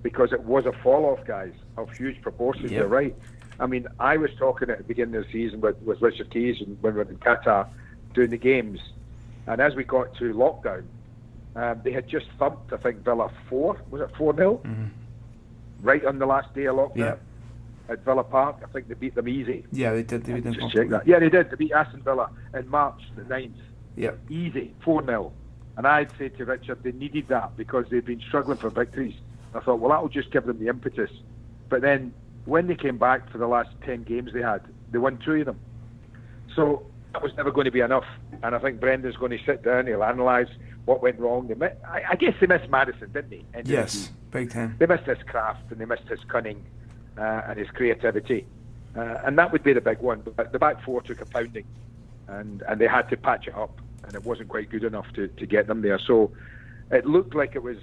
because 0.03 0.33
it 0.33 0.43
was 0.43 0.65
a 0.65 0.73
fall 0.83 1.05
off, 1.05 1.25
guys, 1.25 1.53
of 1.77 1.91
huge 1.93 2.21
proportions. 2.21 2.71
Yep. 2.71 2.79
You're 2.79 2.87
right. 2.87 3.15
I 3.59 3.67
mean, 3.67 3.87
I 3.99 4.17
was 4.17 4.31
talking 4.37 4.69
at 4.69 4.77
the 4.77 4.83
beginning 4.83 5.15
of 5.15 5.25
the 5.25 5.31
season 5.31 5.61
with, 5.61 5.77
with 5.81 6.01
Richard 6.01 6.29
Keys 6.31 6.57
and 6.59 6.77
when 6.81 6.93
we 6.93 7.03
were 7.03 7.09
in 7.09 7.17
Qatar 7.17 7.67
doing 8.13 8.29
the 8.29 8.37
games, 8.37 8.79
and 9.47 9.61
as 9.61 9.75
we 9.75 9.83
got 9.83 10.15
to 10.17 10.33
lockdown, 10.33 10.83
um, 11.55 11.81
they 11.83 11.91
had 11.91 12.07
just 12.07 12.25
thumped, 12.37 12.73
I 12.73 12.77
think, 12.77 13.03
Villa 13.03 13.31
four. 13.49 13.81
Was 13.89 14.01
it 14.01 14.09
four 14.17 14.35
0 14.35 14.61
mm-hmm. 14.63 14.85
Right 15.81 16.03
on 16.03 16.19
the 16.19 16.25
last 16.25 16.53
day 16.53 16.65
of 16.65 16.75
lockdown. 16.75 16.97
Yeah 16.97 17.15
at 17.89 18.03
Villa 18.03 18.23
Park. 18.23 18.57
I 18.63 18.67
think 18.71 18.87
they 18.87 18.93
beat 18.93 19.15
them 19.15 19.27
easy. 19.27 19.65
Yeah, 19.71 19.93
they 19.93 20.03
did. 20.03 20.23
They 20.23 20.33
beat 20.33 20.43
them. 20.43 20.53
Just 20.53 20.73
check 20.73 20.89
that. 20.89 21.07
Yeah, 21.07 21.19
they 21.19 21.29
did. 21.29 21.49
They 21.49 21.55
beat 21.55 21.71
Aston 21.71 22.01
Villa 22.01 22.29
in 22.53 22.67
March 22.69 23.01
the 23.15 23.23
9th. 23.23 23.53
Yeah. 23.95 24.11
Easy, 24.29 24.73
4 24.83 25.05
0. 25.05 25.31
And 25.77 25.87
I'd 25.87 26.09
say 26.17 26.29
to 26.29 26.45
Richard, 26.45 26.83
they 26.83 26.91
needed 26.93 27.27
that 27.27 27.57
because 27.57 27.85
they'd 27.89 28.05
been 28.05 28.21
struggling 28.21 28.57
for 28.57 28.69
victories. 28.69 29.15
I 29.53 29.59
thought, 29.59 29.79
well, 29.79 29.91
that'll 29.91 30.09
just 30.09 30.31
give 30.31 30.45
them 30.45 30.59
the 30.59 30.67
impetus. 30.67 31.11
But 31.69 31.81
then 31.81 32.13
when 32.45 32.67
they 32.67 32.75
came 32.75 32.97
back 32.97 33.31
for 33.31 33.37
the 33.37 33.47
last 33.47 33.69
10 33.85 34.03
games 34.03 34.31
they 34.33 34.41
had, 34.41 34.61
they 34.91 34.97
won 34.97 35.19
two 35.23 35.33
of 35.33 35.45
them. 35.45 35.59
So 36.55 36.85
that 37.13 37.21
was 37.21 37.31
never 37.35 37.51
going 37.51 37.65
to 37.65 37.71
be 37.71 37.81
enough. 37.81 38.05
And 38.43 38.55
I 38.55 38.59
think 38.59 38.79
Brendan's 38.79 39.17
going 39.17 39.31
to 39.31 39.43
sit 39.45 39.63
down, 39.63 39.87
he'll 39.87 40.03
analyse 40.03 40.49
what 40.85 41.01
went 41.01 41.19
wrong. 41.19 41.47
They, 41.47 41.65
I, 41.87 42.11
I 42.11 42.15
guess 42.15 42.33
they 42.39 42.47
missed 42.47 42.69
Maddison, 42.69 43.11
didn't 43.11 43.29
they? 43.29 43.43
yes, 43.65 44.11
big 44.31 44.51
time. 44.51 44.75
They 44.79 44.85
missed 44.85 45.05
his 45.05 45.17
craft 45.25 45.71
and 45.71 45.79
they 45.79 45.85
missed 45.85 46.07
his 46.07 46.19
cunning 46.27 46.63
uh, 47.17 47.41
and 47.47 47.59
his 47.59 47.69
creativity. 47.69 48.45
Uh, 48.95 49.19
and 49.25 49.37
that 49.37 49.51
would 49.51 49.63
be 49.63 49.73
the 49.73 49.81
big 49.81 49.99
one. 49.99 50.21
But 50.35 50.51
the 50.51 50.59
back 50.59 50.83
four 50.83 51.01
took 51.01 51.19
a 51.21 51.25
pounding, 51.25 51.65
and, 52.27 52.61
and 52.61 52.79
they 52.79 52.87
had 52.87 53.09
to 53.09 53.17
patch 53.17 53.47
it 53.47 53.55
up, 53.55 53.81
and 54.03 54.13
it 54.13 54.23
wasn't 54.23 54.49
quite 54.49 54.69
good 54.69 54.83
enough 54.83 55.07
to, 55.15 55.27
to 55.27 55.45
get 55.45 55.67
them 55.67 55.81
there. 55.81 55.99
So 55.99 56.31
it 56.91 57.05
looked 57.05 57.35
like 57.35 57.55
it 57.55 57.63
was 57.63 57.77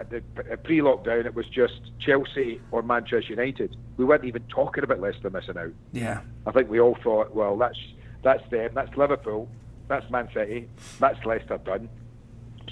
at 0.00 0.10
the 0.10 0.22
uh, 0.50 0.56
pre-lockdown. 0.56 1.26
It 1.26 1.34
was 1.34 1.46
just 1.46 1.80
Chelsea 2.00 2.60
or 2.70 2.82
Manchester 2.82 3.32
United. 3.32 3.76
We 3.96 4.04
weren't 4.04 4.24
even 4.24 4.42
talking 4.48 4.84
about 4.84 5.00
Leicester 5.00 5.30
missing 5.30 5.58
out. 5.58 5.72
Yeah, 5.92 6.20
I 6.46 6.52
think 6.52 6.68
we 6.68 6.80
all 6.80 6.96
thought, 7.02 7.34
well, 7.34 7.56
that's 7.56 7.78
that's 8.22 8.48
them, 8.50 8.72
that's 8.74 8.96
Liverpool, 8.96 9.48
that's 9.88 10.08
Man 10.10 10.28
City, 10.32 10.68
that's 10.98 11.24
Leicester 11.24 11.58
done. 11.58 11.88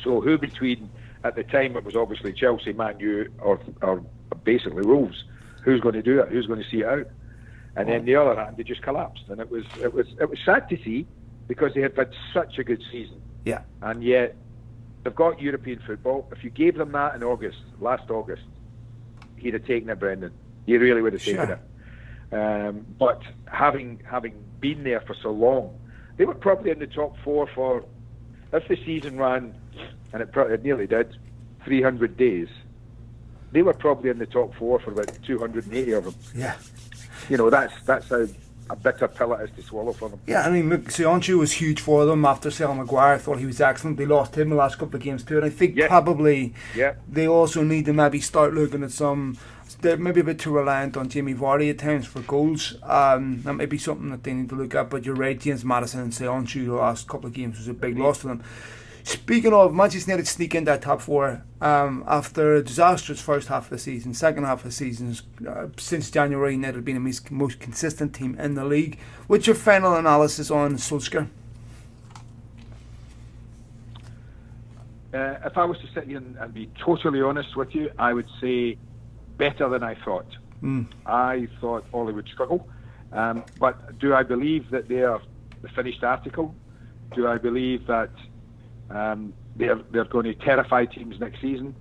So 0.02 0.21
who 0.21 0.38
between 0.38 0.91
at 1.25 1.37
the 1.37 1.45
time 1.45 1.76
it 1.76 1.85
was 1.85 1.95
obviously 1.95 2.33
Chelsea, 2.33 2.73
Man 2.73 2.99
U, 3.00 3.33
or 3.38 3.61
or 3.83 4.05
basically 4.45 4.83
Wolves 4.83 5.25
who's 5.62 5.81
going 5.81 5.95
to 5.95 6.02
do 6.02 6.21
it? 6.21 6.29
Who's 6.29 6.47
going 6.47 6.62
to 6.62 6.69
see 6.69 6.81
it 6.81 6.87
out? 6.87 7.07
And 7.75 7.88
then 7.88 8.05
the 8.05 8.17
other 8.17 8.38
hand, 8.38 8.59
they 8.59 8.64
just 8.64 8.83
collapsed, 8.83 9.25
and 9.29 9.41
it 9.41 9.50
was 9.50 9.64
it 9.81 9.95
was 9.95 10.07
it 10.21 10.29
was 10.29 10.38
sad 10.45 10.69
to 10.69 10.76
see 10.85 11.07
because 11.49 11.73
they 11.73 11.81
had 11.81 11.97
had 11.97 12.12
such 12.35 12.59
a 12.59 12.64
good 12.64 12.83
season. 12.93 13.23
Yeah. 13.47 13.62
And 13.81 14.05
yet 14.05 14.37
they've 15.02 15.14
got 15.14 15.40
European 15.40 15.80
football. 15.87 16.28
If 16.32 16.44
you 16.44 16.50
gave 16.50 16.76
them 16.76 16.92
that 16.92 17.14
in 17.14 17.23
August, 17.23 17.59
last 17.80 18.11
August, 18.11 18.42
he'd 19.37 19.54
have 19.54 19.66
taken 19.66 19.90
it, 19.90 19.99
Brendan. 19.99 20.32
He 20.66 20.76
really 20.76 21.02
would 21.02 21.12
have 21.12 21.23
taken 21.23 21.47
sure. 21.47 21.60
it. 22.32 22.34
Um, 22.34 22.86
but 22.99 23.21
having 23.47 24.02
having 24.08 24.34
been 24.60 24.84
there 24.84 25.00
for 25.00 25.15
so 25.23 25.30
long, 25.30 25.78
they 26.17 26.25
were 26.25 26.34
probably 26.34 26.71
in 26.71 26.78
the 26.78 26.86
top 26.86 27.17
four 27.25 27.49
for 27.54 27.84
if 28.52 28.69
the 28.69 28.76
season 28.84 29.19
ran, 29.19 29.54
and 30.12 30.23
it, 30.23 30.32
probably, 30.32 30.54
it 30.54 30.62
nearly 30.62 30.86
did, 30.86 31.17
300 31.65 32.17
days 32.17 32.49
they 33.52 33.62
were 33.62 33.75
probably 33.75 34.10
in 34.10 34.19
the 34.19 34.26
top 34.26 34.54
four 34.54 34.80
for 34.80 34.91
about 34.91 35.17
280 35.25 35.93
of 35.93 36.04
them. 36.04 36.15
Yeah. 36.34 36.56
You 37.28 37.36
know, 37.36 37.50
that's 37.50 37.75
that's 37.84 38.08
how 38.08 38.26
a 38.73 38.76
bitter 38.76 39.06
pill 39.06 39.35
it 39.35 39.45
is 39.45 39.50
to 39.56 39.63
swallow 39.63 39.93
for 39.93 40.08
them. 40.08 40.19
Yeah, 40.26 40.47
I 40.47 40.50
mean, 40.50 40.71
Söyüncü 40.71 41.39
was 41.39 41.52
huge 41.52 41.80
for 41.80 42.06
them 42.06 42.25
after 42.25 42.50
selling 42.50 42.78
Maguire. 42.78 43.15
I 43.15 43.19
thought 43.19 43.39
he 43.39 43.47
was 43.47 43.61
excellent. 43.61 43.99
They 43.99 44.06
lost 44.06 44.35
him 44.35 44.49
the 44.49 44.56
last 44.56 44.78
couple 44.78 44.97
of 44.97 45.02
games 45.02 45.23
too, 45.23 45.37
and 45.37 45.45
I 45.45 45.50
think 45.50 45.76
yeah. 45.76 45.89
probably 45.89 46.54
yeah. 46.75 46.95
they 47.06 47.28
also 47.28 47.63
need 47.63 47.85
to 47.85 47.93
maybe 47.93 48.21
start 48.21 48.54
looking 48.54 48.82
at 48.82 48.91
some. 48.91 49.37
They're 49.82 49.97
maybe 49.97 50.21
a 50.21 50.25
bit 50.25 50.39
too 50.39 50.54
reliant 50.56 50.97
on 50.97 51.08
Jamie 51.08 51.35
Vardy 51.35 51.71
at 51.71 51.78
times 51.78 52.06
for 52.06 52.21
goals. 52.21 52.76
Um, 52.82 53.43
that 53.43 53.54
may 53.54 53.67
be 53.67 53.78
something 53.78 54.11
that 54.11 54.23
they 54.23 54.32
need 54.32 54.49
to 54.50 54.54
look 54.54 54.75
at. 54.75 54.89
But 54.89 55.04
you're 55.04 55.15
right, 55.15 55.39
James 55.39 55.65
Maddison 55.65 56.00
and 56.00 56.13
Söyüncü 56.13 56.67
the 56.67 56.75
last 56.75 57.08
couple 57.08 57.26
of 57.26 57.35
games 57.35 57.58
was 57.58 57.69
a 57.69 57.75
big 57.75 57.99
loss 57.99 58.21
to 58.21 58.28
them. 58.28 58.43
Speaking 59.04 59.52
of, 59.52 59.75
Manchester 59.75 60.10
United 60.10 60.28
sneak 60.28 60.54
in 60.54 60.65
that 60.65 60.82
top 60.82 61.00
four 61.00 61.43
um, 61.60 62.04
after 62.06 62.54
a 62.54 62.62
disastrous 62.62 63.21
first 63.21 63.49
half 63.49 63.65
of 63.65 63.71
the 63.71 63.78
season, 63.78 64.15
second 64.15 64.45
half 64.45 64.58
of 64.58 64.65
the 64.65 64.73
season. 64.73 65.17
Uh, 65.47 65.69
since 65.76 66.10
January, 66.10 66.52
United 66.52 66.76
have 66.76 66.84
been 66.84 66.95
the 66.95 67.00
most, 67.00 67.30
most 67.30 67.58
consistent 67.58 68.15
team 68.15 68.38
in 68.38 68.54
the 68.54 68.65
league. 68.65 68.99
What's 69.26 69.47
your 69.47 69.56
final 69.56 69.95
analysis 69.95 70.50
on 70.50 70.76
Solskjaer? 70.76 71.28
Uh, 75.12 75.36
if 75.45 75.58
I 75.58 75.65
was 75.65 75.78
to 75.80 75.86
sit 75.93 76.04
here 76.04 76.19
and, 76.19 76.36
and, 76.36 76.54
be 76.54 76.71
totally 76.78 77.21
honest 77.21 77.54
with 77.54 77.75
you, 77.75 77.91
I 77.99 78.15
would 78.15 78.28
say 78.41 78.78
better 79.36 79.69
than 79.69 79.82
I 79.82 79.95
thought. 79.97 80.26
Mm. 80.62 80.86
I 81.04 81.49
thought 81.60 81.84
Ollie 81.93 82.15
would 82.15 82.28
struggle. 82.28 82.67
Um, 83.12 83.45
but 83.58 83.99
do 83.99 84.15
I 84.15 84.23
believe 84.23 84.71
that 84.71 84.88
they 84.88 85.02
are 85.02 85.21
the 85.60 85.69
finished 85.69 86.02
article? 86.02 86.54
Do 87.15 87.28
I 87.28 87.36
believe 87.36 87.86
that 87.88 88.10
um, 88.93 89.33
they're 89.57 89.81
they're 89.91 90.05
going 90.05 90.25
to 90.25 90.35
terrify 90.35 90.85
teams 90.85 91.19
next 91.19 91.41
season. 91.41 91.75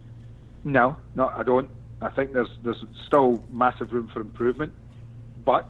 No, 0.63 0.95
no, 1.15 1.28
I 1.30 1.43
don't. 1.43 1.69
I 2.02 2.10
think 2.10 2.34
there's 2.34 2.50
there's 2.63 2.84
still 3.06 3.43
massive 3.52 3.91
room 3.93 4.10
for 4.13 4.21
improvement, 4.21 4.74
but 5.43 5.69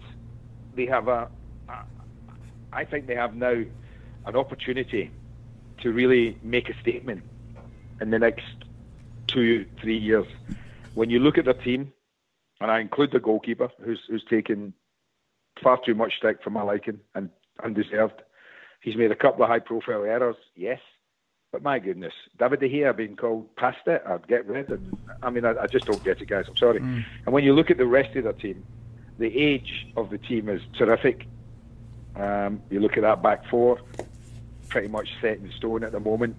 they 0.76 0.86
have 0.86 1.08
a. 1.08 1.30
I 2.74 2.86
think 2.86 3.08
they 3.08 3.16
have 3.16 3.36
now 3.36 3.64
an 4.26 4.36
opportunity 4.36 5.12
to 5.82 5.92
really 5.92 6.38
make 6.42 6.70
a 6.70 6.80
statement 6.80 7.24
in 8.00 8.12
the 8.12 8.20
next 8.20 8.46
two 9.28 9.66
three 9.82 9.98
years. 9.98 10.28
When 10.94 11.10
you 11.10 11.20
look 11.20 11.38
at 11.38 11.46
their 11.46 11.54
team, 11.54 11.92
and 12.60 12.70
I 12.70 12.80
include 12.80 13.12
the 13.12 13.20
goalkeeper, 13.20 13.70
who's 13.84 14.02
who's 14.08 14.24
taken 14.30 14.74
far 15.62 15.80
too 15.84 15.96
much 15.96 16.18
stick 16.18 16.44
for 16.44 16.50
my 16.50 16.62
liking 16.62 17.00
and 17.16 17.30
undeserved. 17.64 18.22
He's 18.82 18.96
made 18.96 19.12
a 19.12 19.16
couple 19.16 19.44
of 19.44 19.50
high 19.50 19.60
profile 19.60 20.04
errors, 20.04 20.38
yes, 20.56 20.80
but 21.52 21.62
my 21.62 21.80
goodness, 21.80 22.14
David 22.40 22.62
De 22.62 22.70
Gea 22.70 22.96
being 22.96 23.16
called 23.16 23.54
past 23.56 23.86
it, 23.86 24.02
I'd 24.08 24.28
get 24.28 24.46
rid. 24.48 24.70
And 24.70 24.98
I 25.22 25.30
mean, 25.30 25.46
I, 25.46 25.54
I 25.64 25.68
just 25.68 25.86
don't 25.86 26.04
get 26.04 26.22
it, 26.22 26.28
guys. 26.28 26.46
I'm 26.48 26.56
sorry. 26.56 26.80
Mm. 26.80 27.04
And 27.26 27.34
when 27.34 27.44
you 27.44 27.54
look 27.54 27.70
at 27.70 27.78
the 27.78 27.86
rest 27.86 28.16
of 28.16 28.24
the 28.24 28.34
team, 28.34 28.66
the 29.20 29.38
age 29.38 29.88
of 29.98 30.10
the 30.10 30.18
team 30.18 30.50
is 30.50 30.62
terrific. 30.78 31.28
Um, 32.16 32.62
you 32.70 32.80
look 32.80 32.98
at 32.98 33.02
that 33.02 33.22
back 33.22 33.46
four, 33.50 33.80
pretty 34.70 34.88
much 34.88 35.10
set 35.22 35.38
in 35.38 35.52
stone 35.58 35.84
at 35.84 35.92
the 35.92 36.00
moment. 36.00 36.36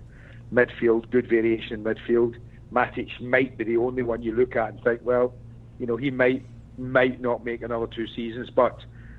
Midfield, 0.52 1.10
good 1.10 1.28
variation 1.28 1.74
in 1.74 1.84
midfield. 1.84 2.36
Matic 2.72 3.20
might 3.20 3.56
be 3.58 3.64
the 3.64 3.76
only 3.76 4.02
one 4.02 4.22
you 4.22 4.32
look 4.32 4.56
at 4.56 4.70
and 4.70 4.82
think, 4.82 5.00
well, 5.04 5.34
you 5.78 5.86
know, 5.86 5.96
he 5.96 6.10
might 6.10 6.44
might 6.78 7.20
not 7.20 7.44
make 7.44 7.62
another 7.62 7.86
two 7.86 8.06
seasons, 8.08 8.48
but 8.48 8.78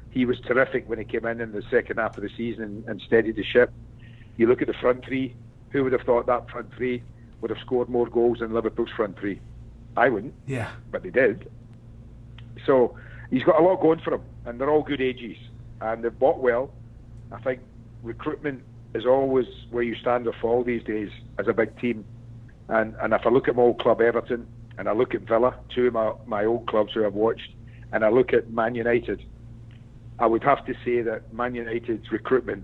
he 0.10 0.26
was 0.26 0.40
terrific 0.42 0.90
when 0.90 0.98
he 0.98 1.06
came 1.06 1.26
in 1.26 1.40
in 1.40 1.52
the 1.52 1.62
second 1.70 1.98
half 1.98 2.18
of 2.18 2.24
the 2.24 2.30
season 2.36 2.64
and, 2.64 2.86
and 2.88 3.02
steadied 3.02 3.36
the 3.36 3.44
ship. 3.44 3.72
You 4.38 4.48
look 4.48 4.62
at 4.62 4.68
the 4.68 4.74
front 4.74 5.06
three, 5.06 5.36
who 5.74 5.84
would 5.84 5.92
have 5.92 6.04
thought 6.04 6.28
that 6.28 6.50
front 6.50 6.74
three 6.78 7.04
would 7.42 7.50
have 7.50 7.60
scored 7.60 7.90
more 7.90 8.08
goals 8.08 8.40
than 8.40 8.54
Liverpool's 8.54 8.92
front 8.96 9.20
three? 9.20 9.42
I 9.98 10.08
wouldn't. 10.08 10.34
Yeah. 10.48 10.72
But 10.92 11.04
they 11.04 11.10
did. 11.10 11.50
So 12.66 12.96
he's 13.30 13.44
got 13.44 13.60
a 13.60 13.64
lot 13.64 13.82
going 13.82 14.00
for 14.00 14.14
him, 14.14 14.22
and 14.46 14.62
they're 14.62 14.70
all 14.70 14.84
good 14.84 15.02
ages, 15.02 15.36
and 15.82 16.04
they've 16.04 16.18
bought 16.18 16.40
well. 16.40 16.72
I 17.32 17.42
think 17.42 17.60
recruitment 18.04 18.64
is 18.94 19.06
always 19.06 19.48
where 19.72 19.84
you 19.84 19.96
stand 19.96 20.28
or 20.28 20.34
fall 20.40 20.64
these 20.64 20.84
days 20.84 21.10
as 21.38 21.48
a 21.48 21.54
big 21.54 21.78
team. 21.80 22.06
And 22.70 22.96
and 23.02 23.14
if 23.14 23.26
I 23.26 23.30
look 23.30 23.48
at 23.48 23.56
my 23.56 23.64
old 23.64 23.80
club 23.80 24.00
Everton, 24.00 24.48
and 24.78 24.88
I 24.88 24.94
look 24.94 25.14
at 25.14 25.22
Villa, 25.22 25.56
two 25.74 25.88
of 25.88 25.94
my, 25.94 26.14
my 26.26 26.46
old 26.46 26.68
clubs 26.68 26.94
who 26.94 27.06
I've 27.06 27.14
watched, 27.14 27.50
and 27.92 28.06
I 28.06 28.10
look 28.10 28.34
at 28.34 28.50
Man 28.52 28.76
United, 28.76 29.24
I 30.20 30.28
would 30.28 30.44
have 30.44 30.66
to 30.66 30.74
say 30.86 31.02
that 31.02 31.34
Man 31.34 31.56
United's 31.56 32.12
recruitment 32.12 32.64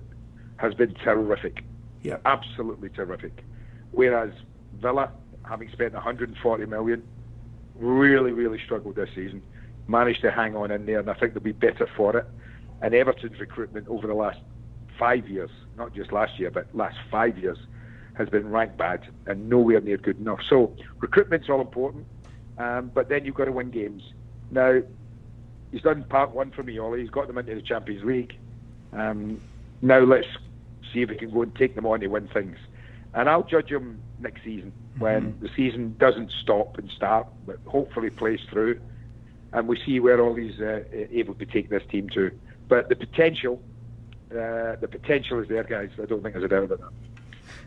has 0.58 0.74
been 0.74 0.94
terrific. 0.96 1.64
Yeah. 2.04 2.18
Absolutely 2.26 2.90
terrific. 2.90 3.44
Whereas 3.92 4.32
Villa, 4.82 5.12
having 5.44 5.70
spent 5.72 5.94
140 5.94 6.66
million, 6.66 7.04
really, 7.76 8.32
really 8.32 8.60
struggled 8.64 8.96
this 8.96 9.10
season. 9.16 9.42
Managed 9.88 10.22
to 10.22 10.32
hang 10.32 10.56
on 10.56 10.72
in 10.72 10.86
there, 10.86 11.00
and 11.00 11.10
I 11.10 11.14
think 11.14 11.34
they'll 11.34 11.42
be 11.42 11.52
better 11.52 11.88
for 11.98 12.16
it. 12.16 12.26
And 12.82 12.94
Everton's 12.94 13.40
recruitment 13.40 13.88
over 13.88 14.08
the 14.08 14.14
last 14.14 14.40
five 14.98 15.28
years, 15.28 15.50
not 15.78 15.94
just 15.94 16.12
last 16.12 16.40
year, 16.40 16.52
but 16.52 16.68
last 16.76 16.98
five 17.10 17.38
years, 17.38 17.58
has 18.14 18.30
been 18.30 18.50
ranked 18.50 18.78
bad 18.78 19.08
and 19.26 19.50
nowhere 19.50 19.82
near 19.82 19.98
good 19.98 20.20
enough. 20.20 20.40
So 20.50 20.76
recruitment's 21.00 21.50
all 21.50 21.62
important, 21.62 22.06
um, 22.58 22.92
but 22.94 23.10
then 23.10 23.26
you've 23.26 23.36
got 23.36 23.46
to 23.46 23.52
win 23.52 23.72
games. 23.72 24.04
Now, 24.52 24.82
he's 25.72 25.82
done 25.82 26.04
part 26.04 26.32
one 26.32 26.52
for 26.52 26.64
me, 26.64 26.78
Ollie. 26.78 27.02
He's 27.02 27.10
got 27.10 27.28
them 27.28 27.38
into 27.38 27.56
the 27.56 27.62
Champions 27.62 28.04
League. 28.04 28.38
Um, 28.92 29.42
now 29.82 30.00
let's 30.00 30.28
see 30.94 31.02
if 31.02 31.10
he 31.10 31.16
can 31.16 31.32
go 31.32 31.44
and 31.44 31.56
take 31.56 31.76
them 31.76 31.86
on 31.86 32.00
to 32.00 32.08
win 32.08 32.28
things. 32.28 32.58
And 33.14 33.30
I'll 33.30 33.44
judge 33.44 33.70
him 33.70 34.02
next 34.20 34.44
season 34.44 34.72
when 35.00 35.34
mm-hmm. 35.34 35.46
the 35.46 35.50
season 35.56 35.96
doesn't 35.98 36.32
stop 36.44 36.78
and 36.78 36.90
start, 36.92 37.28
but 37.46 37.58
hopefully 37.66 38.10
plays 38.10 38.40
through, 38.50 38.80
and 39.54 39.68
we 39.68 39.80
see 39.86 40.00
where 40.00 40.22
Ollie's 40.22 40.60
uh, 40.60 40.84
able 40.94 41.34
to 41.36 41.46
take 41.46 41.70
this 41.70 41.84
team 41.90 42.10
to. 42.10 42.32
But 42.68 42.90
the 42.90 42.96
potential, 42.96 43.62
uh, 44.32 44.76
the 44.76 44.88
potential 44.90 45.40
is 45.40 45.48
there, 45.48 45.64
guys. 45.64 45.90
I 46.02 46.06
don't 46.06 46.22
think 46.22 46.34
there's 46.34 46.46
a 46.46 46.48
doubt 46.48 46.66
about 46.66 46.80
that 46.82 46.92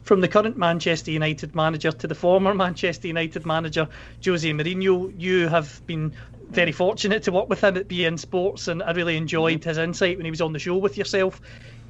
from 0.03 0.21
the 0.21 0.29
current 0.29 0.57
Manchester 0.57 1.11
United 1.11 1.55
manager 1.55 1.93
to 1.93 2.07
the 2.07 2.15
former 2.15 2.55
Manchester 2.55 3.07
United 3.07 3.47
manager, 3.47 3.89
Jose 4.25 4.49
Mourinho. 4.51 5.13
You 5.17 5.49
have 5.49 5.85
been 5.87 6.13
very 6.51 6.73
fortunate 6.73 7.23
to 7.25 7.33
work 7.33 7.49
with 7.49 7.63
him 7.63 7.77
at 7.77 7.89
beIN 7.89 8.19
Sports, 8.19 8.69
and 8.69 8.83
I 8.83 8.93
really 8.93 9.17
enjoyed 9.17 9.61
mm-hmm. 9.61 9.69
his 9.69 9.79
insight 9.79 10.17
when 10.17 10.25
he 10.25 10.31
was 10.31 10.41
on 10.41 10.53
the 10.53 10.59
show 10.59 10.77
with 10.77 10.99
yourself. 10.99 11.41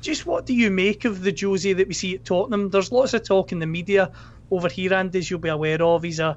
Just 0.03 0.27
what 0.27 0.47
do 0.47 0.53
you 0.53 0.71
make 0.71 1.05
of 1.05 1.23
the 1.23 1.31
Josie 1.31 1.73
that 1.73 1.87
we 1.87 1.95
see 1.95 2.17
at 2.17 2.25
Tottenham? 2.25 2.71
There's 2.71 2.91
lots 2.91 3.15
of 3.15 3.23
talk 3.23 3.53
in 3.53 3.61
the 3.61 3.67
media 3.67 4.11
over 4.51 4.69
here, 4.69 4.93
and 4.93 5.15
as 5.15 5.31
you'll 5.31 5.39
be 5.39 5.49
aware 5.49 5.81
of, 5.81 6.03
he's 6.03 6.19
a 6.19 6.37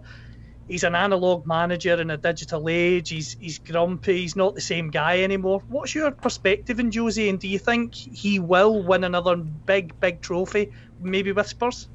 he's 0.68 0.84
an 0.84 0.94
analog 0.94 1.48
manager 1.48 2.00
in 2.00 2.12
a 2.12 2.18
digital 2.18 2.70
age. 2.70 3.10
He's 3.10 3.36
he's 3.40 3.58
grumpy. 3.58 4.22
He's 4.22 4.36
not 4.36 4.54
the 4.54 4.62
same 4.62 4.92
guy 4.92 5.24
anymore. 5.24 5.64
What's 5.68 5.96
your 5.96 6.12
perspective 6.12 6.80
in 6.80 6.92
Josie, 6.92 7.28
and 7.28 7.40
do 7.40 7.48
you 7.48 7.58
think 7.58 7.96
he 7.96 8.38
will 8.40 8.84
win 8.84 9.04
another 9.04 9.36
big 9.36 10.00
big 10.00 10.22
trophy, 10.22 10.72
maybe 11.02 11.32
with 11.32 11.48
Spurs? 11.48 11.88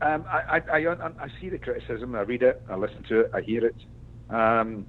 Um, 0.00 0.24
I, 0.26 0.62
I, 0.70 0.78
I, 0.78 0.94
I, 0.94 1.28
see 1.40 1.48
the 1.48 1.58
criticism. 1.58 2.14
I 2.14 2.20
read 2.20 2.42
it. 2.44 2.62
I 2.70 2.76
listen 2.76 3.02
to 3.08 3.20
it. 3.20 3.30
I 3.34 3.40
hear 3.40 3.66
it. 3.66 3.74
Um, 4.30 4.86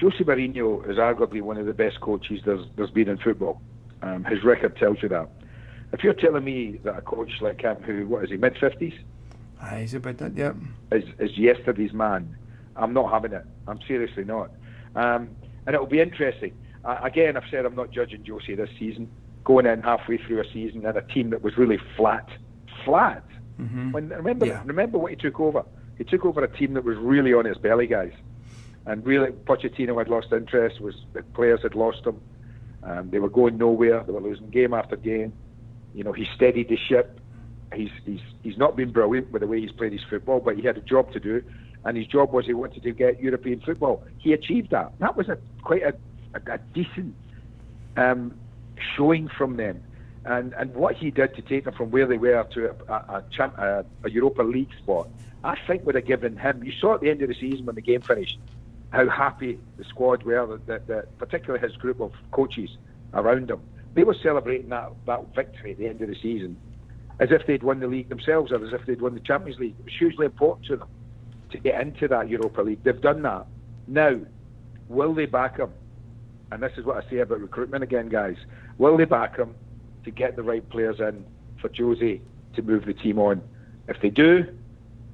Jose 0.00 0.16
Mourinho 0.24 0.88
is 0.90 0.96
arguably 0.96 1.42
one 1.42 1.58
of 1.58 1.66
the 1.66 1.74
best 1.74 2.00
coaches 2.00 2.40
there's, 2.44 2.66
there's 2.76 2.90
been 2.90 3.08
in 3.08 3.18
football. 3.18 3.60
Um, 4.06 4.24
his 4.24 4.44
record 4.44 4.76
tells 4.76 5.02
you 5.02 5.08
that. 5.10 5.28
If 5.92 6.02
you're 6.02 6.14
telling 6.14 6.44
me 6.44 6.80
that 6.84 6.98
a 6.98 7.00
coach 7.00 7.30
like 7.40 7.62
him, 7.62 7.76
who 7.82 8.06
what 8.06 8.24
is 8.24 8.30
he, 8.30 8.36
mid 8.36 8.56
fifties, 8.58 8.94
Aye, 9.60 9.80
he's 9.80 9.94
about 9.94 10.18
that, 10.18 10.36
yeah. 10.36 10.52
Is, 10.92 11.04
is 11.18 11.36
yesterday's 11.38 11.92
man. 11.92 12.36
I'm 12.76 12.92
not 12.92 13.10
having 13.10 13.32
it. 13.32 13.44
I'm 13.66 13.80
seriously 13.86 14.24
not. 14.24 14.50
Um, 14.94 15.30
and 15.66 15.74
it'll 15.74 15.86
be 15.86 16.00
interesting. 16.00 16.56
Uh, 16.84 16.98
again, 17.02 17.36
I've 17.36 17.48
said 17.50 17.64
I'm 17.64 17.74
not 17.74 17.90
judging 17.90 18.24
Jose 18.26 18.54
this 18.54 18.70
season. 18.78 19.10
Going 19.44 19.66
in 19.66 19.82
halfway 19.82 20.18
through 20.18 20.40
a 20.40 20.52
season 20.52 20.84
and 20.84 20.96
a 20.96 21.02
team 21.02 21.30
that 21.30 21.42
was 21.42 21.56
really 21.56 21.78
flat, 21.96 22.28
flat. 22.84 23.24
Mm-hmm. 23.60 23.92
When 23.92 24.08
remember, 24.10 24.46
yeah. 24.46 24.62
remember 24.64 24.98
what 24.98 25.10
he 25.10 25.16
took 25.16 25.40
over. 25.40 25.64
He 25.96 26.04
took 26.04 26.26
over 26.26 26.44
a 26.44 26.58
team 26.58 26.74
that 26.74 26.84
was 26.84 26.96
really 26.98 27.32
on 27.32 27.46
its 27.46 27.58
belly, 27.58 27.86
guys, 27.86 28.12
and 28.84 29.06
really 29.06 29.30
Pochettino 29.30 29.96
had 29.96 30.08
lost 30.08 30.28
interest. 30.32 30.80
Was 30.80 30.94
the 31.14 31.22
players 31.22 31.60
had 31.62 31.74
lost 31.74 32.04
them. 32.04 32.20
Um, 32.86 33.10
they 33.10 33.18
were 33.18 33.28
going 33.28 33.58
nowhere. 33.58 34.02
They 34.04 34.12
were 34.12 34.20
losing 34.20 34.48
game 34.48 34.72
after 34.72 34.96
game. 34.96 35.34
You 35.92 36.04
know, 36.04 36.12
he 36.12 36.26
steadied 36.34 36.68
the 36.68 36.78
ship 36.88 37.20
he's 37.74 37.90
he's 38.04 38.20
he's 38.42 38.58
not 38.58 38.76
been 38.76 38.90
brilliant 38.90 39.30
with 39.32 39.40
the 39.40 39.46
way 39.46 39.60
he's 39.60 39.72
played 39.72 39.92
his 39.92 40.02
football, 40.08 40.40
but 40.40 40.56
he 40.56 40.62
had 40.62 40.76
a 40.76 40.80
job 40.80 41.12
to 41.12 41.20
do, 41.20 41.42
and 41.84 41.96
his 41.96 42.06
job 42.06 42.32
was 42.32 42.46
he 42.46 42.54
wanted 42.54 42.82
to 42.82 42.92
get 42.92 43.20
European 43.20 43.60
football. 43.60 44.04
He 44.18 44.32
achieved 44.32 44.70
that. 44.70 44.92
That 44.98 45.16
was 45.16 45.28
a 45.28 45.38
quite 45.62 45.82
a, 45.82 45.94
a, 46.34 46.54
a 46.54 46.58
decent 46.74 47.14
um, 47.96 48.38
showing 48.96 49.28
from 49.28 49.56
them, 49.56 49.82
and 50.24 50.52
and 50.54 50.74
what 50.74 50.96
he 50.96 51.10
did 51.10 51.34
to 51.36 51.42
take 51.42 51.64
them 51.64 51.74
from 51.74 51.90
where 51.90 52.06
they 52.06 52.18
were 52.18 52.44
to 52.54 52.70
a, 52.88 52.92
a, 52.92 53.24
a, 53.38 53.84
a 54.04 54.10
Europa 54.10 54.42
League 54.42 54.72
spot, 54.82 55.08
I 55.44 55.56
think 55.66 55.84
would 55.86 55.94
have 55.94 56.06
given 56.06 56.36
him. 56.36 56.62
You 56.62 56.72
saw 56.72 56.94
at 56.94 57.00
the 57.00 57.10
end 57.10 57.22
of 57.22 57.28
the 57.28 57.34
season 57.34 57.66
when 57.66 57.74
the 57.74 57.82
game 57.82 58.00
finished, 58.00 58.38
how 58.90 59.08
happy 59.08 59.58
the 59.78 59.84
squad 59.84 60.22
were, 60.22 60.58
that, 60.66 60.86
that 60.86 61.18
particularly 61.18 61.66
his 61.66 61.76
group 61.76 62.00
of 62.00 62.12
coaches 62.32 62.70
around 63.14 63.50
him. 63.50 63.60
They 63.94 64.04
were 64.04 64.16
celebrating 64.22 64.68
that, 64.70 64.92
that 65.06 65.34
victory 65.34 65.72
at 65.72 65.78
the 65.78 65.88
end 65.88 66.02
of 66.02 66.08
the 66.08 66.16
season 66.20 66.56
as 67.18 67.30
if 67.30 67.46
they'd 67.46 67.62
won 67.62 67.80
the 67.80 67.86
league 67.86 68.08
themselves 68.08 68.52
or 68.52 68.64
as 68.64 68.72
if 68.72 68.84
they'd 68.86 69.00
won 69.00 69.14
the 69.14 69.20
Champions 69.20 69.58
League. 69.58 69.74
It 69.78 69.84
was 69.84 69.94
hugely 69.98 70.26
important 70.26 70.66
to 70.66 70.76
them 70.76 70.88
to 71.50 71.58
get 71.58 71.80
into 71.80 72.08
that 72.08 72.28
Europa 72.28 72.62
League. 72.62 72.82
They've 72.82 73.00
done 73.00 73.22
that. 73.22 73.46
Now, 73.86 74.20
will 74.88 75.14
they 75.14 75.26
back 75.26 75.58
him? 75.58 75.70
And 76.52 76.62
this 76.62 76.72
is 76.76 76.84
what 76.84 77.02
I 77.02 77.10
say 77.10 77.18
about 77.18 77.40
recruitment 77.40 77.82
again, 77.82 78.08
guys. 78.08 78.36
Will 78.78 78.96
they 78.96 79.04
back 79.04 79.36
him 79.36 79.54
to 80.04 80.10
get 80.10 80.36
the 80.36 80.42
right 80.42 80.68
players 80.68 81.00
in 81.00 81.24
for 81.60 81.70
Jose 81.76 82.20
to 82.54 82.62
move 82.62 82.84
the 82.84 82.94
team 82.94 83.18
on? 83.18 83.40
If 83.88 84.00
they 84.00 84.10
do, 84.10 84.44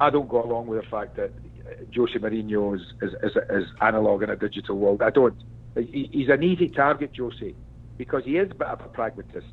I 0.00 0.10
don't 0.10 0.28
go 0.28 0.42
along 0.42 0.66
with 0.66 0.82
the 0.82 0.88
fact 0.88 1.16
that 1.16 1.30
Jose 1.94 2.14
Mourinho 2.14 2.76
is, 2.76 2.82
is, 3.02 3.14
is, 3.22 3.36
is 3.50 3.66
analog 3.80 4.22
in 4.22 4.30
a 4.30 4.36
digital 4.36 4.76
world. 4.76 5.02
I 5.02 5.10
don't. 5.10 5.34
He's 5.74 6.28
an 6.28 6.42
easy 6.42 6.68
target, 6.68 7.12
Jose, 7.16 7.54
because 7.96 8.24
he 8.24 8.36
is 8.36 8.50
a 8.50 8.54
bit 8.54 8.66
of 8.66 8.80
a 8.80 8.88
pragmatist. 8.88 9.46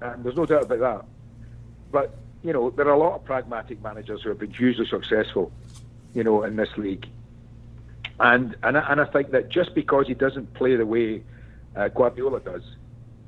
And 0.00 0.24
there's 0.24 0.36
no 0.36 0.46
doubt 0.46 0.64
about 0.64 0.80
that. 0.80 1.04
But 1.92 2.18
you 2.42 2.52
know, 2.52 2.70
there 2.70 2.86
are 2.86 2.92
a 2.92 2.98
lot 2.98 3.14
of 3.14 3.24
pragmatic 3.24 3.82
managers 3.82 4.22
who 4.22 4.28
have 4.28 4.38
been 4.38 4.52
hugely 4.52 4.86
successful, 4.86 5.50
you 6.14 6.24
know, 6.24 6.42
in 6.42 6.56
this 6.56 6.70
league. 6.76 7.06
And 8.20 8.56
and 8.62 8.76
I, 8.76 8.92
and 8.92 9.00
I 9.00 9.04
think 9.06 9.30
that 9.30 9.48
just 9.48 9.74
because 9.74 10.06
he 10.06 10.14
doesn't 10.14 10.54
play 10.54 10.76
the 10.76 10.86
way 10.86 11.22
uh, 11.74 11.88
Guardiola 11.88 12.40
does, 12.40 12.62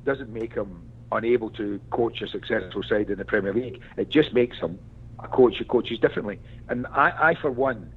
doesn't 0.05 0.33
make 0.33 0.55
him 0.55 0.83
unable 1.13 1.51
to 1.51 1.81
coach 1.91 2.21
a 2.23 2.29
successful 2.29 2.83
side 2.83 3.11
in 3.11 3.19
the 3.19 3.25
Premier 3.25 3.53
League. 3.53 3.81
It 3.97 4.09
just 4.09 4.33
makes 4.33 4.59
him 4.59 4.79
a 5.27 5.37
coach 5.37 5.57
who 5.59 5.65
coaches 5.65 5.99
differently. 5.99 6.39
And 6.69 6.87
I, 6.89 7.31
I 7.31 7.35
for 7.41 7.51
one, 7.51 7.93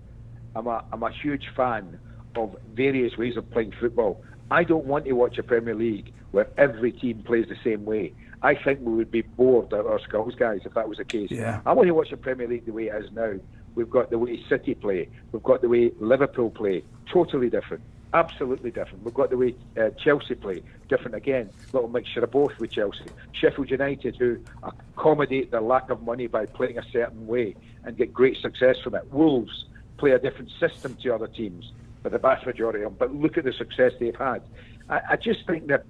I'm 0.56 0.68
a 0.68 0.84
I'm 0.92 1.04
a 1.04 1.12
huge 1.12 1.46
fan 1.56 2.00
of 2.36 2.56
various 2.74 3.18
ways 3.18 3.38
of 3.38 3.50
playing 3.52 3.74
football. 3.80 4.24
I 4.52 4.63
don't 4.63 4.86
want 4.86 5.06
to 5.06 5.13
watch 5.13 5.38
a 5.38 5.44
Premier 5.44 5.76
League 5.76 6.12
where 6.32 6.48
every 6.58 6.92
team 6.92 7.24
plays 7.24 7.46
the 7.48 7.58
same 7.63 7.86
way. 7.86 8.13
I 8.42 8.56
think 8.56 8.80
we 8.82 8.94
would 8.94 9.12
be 9.12 9.22
bored 9.22 9.74
out 9.74 9.86
our 9.86 10.00
skulls, 10.00 10.34
guys, 10.36 10.62
if 10.65 10.74
that 10.74 10.88
was 10.88 10.98
the 10.98 11.06
case. 11.06 11.30
Yeah. 11.30 11.62
I 11.65 11.74
want 11.74 11.88
to 11.88 11.94
watch 11.94 12.10
the 12.10 12.18
Premier 12.18 12.48
League 12.48 12.65
the 12.65 12.72
way 12.72 12.86
it 12.88 13.04
is 13.04 13.12
now. 13.12 13.34
We've 13.76 13.89
got 13.89 14.10
the 14.10 14.18
way 14.18 14.42
City 14.50 14.76
play. 14.76 15.10
We've 15.32 15.44
got 15.44 15.62
the 15.62 15.68
way 15.68 15.92
Liverpool 16.00 16.50
play. 16.50 16.84
Totally 17.13 17.50
different. 17.50 17.84
Absolutely 18.13 18.72
different. 18.72 19.04
We've 19.04 19.13
got 19.13 19.30
the 19.30 19.38
way 19.38 19.56
uh, 19.80 19.89
Chelsea 20.04 20.34
play. 20.34 20.63
Different 20.88 21.15
again. 21.15 21.52
Little 21.74 21.89
mixture 21.89 22.24
of 22.24 22.32
both 22.32 22.58
with 22.58 22.72
Chelsea. 22.72 23.06
Sheffield 23.34 23.69
United, 23.69 24.15
who 24.15 24.39
accommodate 24.63 25.52
their 25.52 25.62
lack 25.62 25.91
of 25.91 26.02
money 26.02 26.26
by 26.26 26.48
playing 26.48 26.80
a 26.80 26.84
certain 26.91 27.28
way 27.28 27.56
and 27.84 27.95
get 27.95 28.12
great 28.12 28.38
success 28.38 28.78
from 28.84 28.95
it. 28.95 29.06
Wolves 29.12 29.65
play 29.98 30.12
a 30.12 30.19
different 30.19 30.50
system 30.60 30.98
to 31.04 31.13
other 31.13 31.28
teams, 31.28 31.72
but 32.02 32.12
the 32.12 32.17
vast 32.17 32.48
majority 32.48 32.84
of 32.84 32.86
them. 32.86 32.95
But 32.98 33.13
look 33.13 33.38
at 33.38 33.43
the 33.43 33.54
success 33.54 33.91
they've 34.00 34.15
had. 34.15 34.41
I, 34.89 35.02
I 35.12 35.15
just 35.15 35.45
think 35.45 35.67
that 35.67 35.86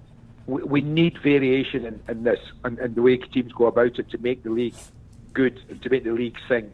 we, 0.46 0.62
we 0.62 0.80
need 0.82 1.16
variation 1.22 1.86
in, 1.86 2.00
in 2.06 2.24
this 2.24 2.40
and, 2.64 2.78
and 2.80 2.94
the 2.94 3.02
way 3.02 3.16
teams 3.16 3.52
go 3.52 3.66
about 3.66 3.98
it 3.98 4.10
to 4.10 4.18
make 4.18 4.42
the 4.42 4.50
league 4.50 4.74
good 5.32 5.58
and 5.70 5.80
to 5.82 5.88
make 5.88 6.04
the 6.04 6.12
league 6.12 6.36
sing, 6.48 6.70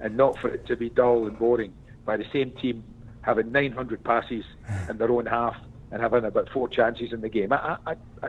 and 0.00 0.16
not 0.16 0.38
for 0.38 0.48
it 0.48 0.66
to 0.68 0.76
be 0.76 0.88
dull 0.88 1.26
and 1.26 1.38
boring 1.38 1.74
by 2.06 2.16
the 2.16 2.26
same 2.32 2.52
team 2.52 2.82
having 3.22 3.52
900 3.52 4.02
passes 4.04 4.44
in 4.88 4.98
their 4.98 5.10
own 5.10 5.26
half 5.26 5.56
and 5.90 6.02
having 6.02 6.24
about 6.24 6.48
four 6.50 6.68
chances 6.68 7.12
in 7.12 7.20
the 7.20 7.28
game. 7.28 7.52
I, 7.52 7.76
I, 7.86 7.92
I, 8.22 8.28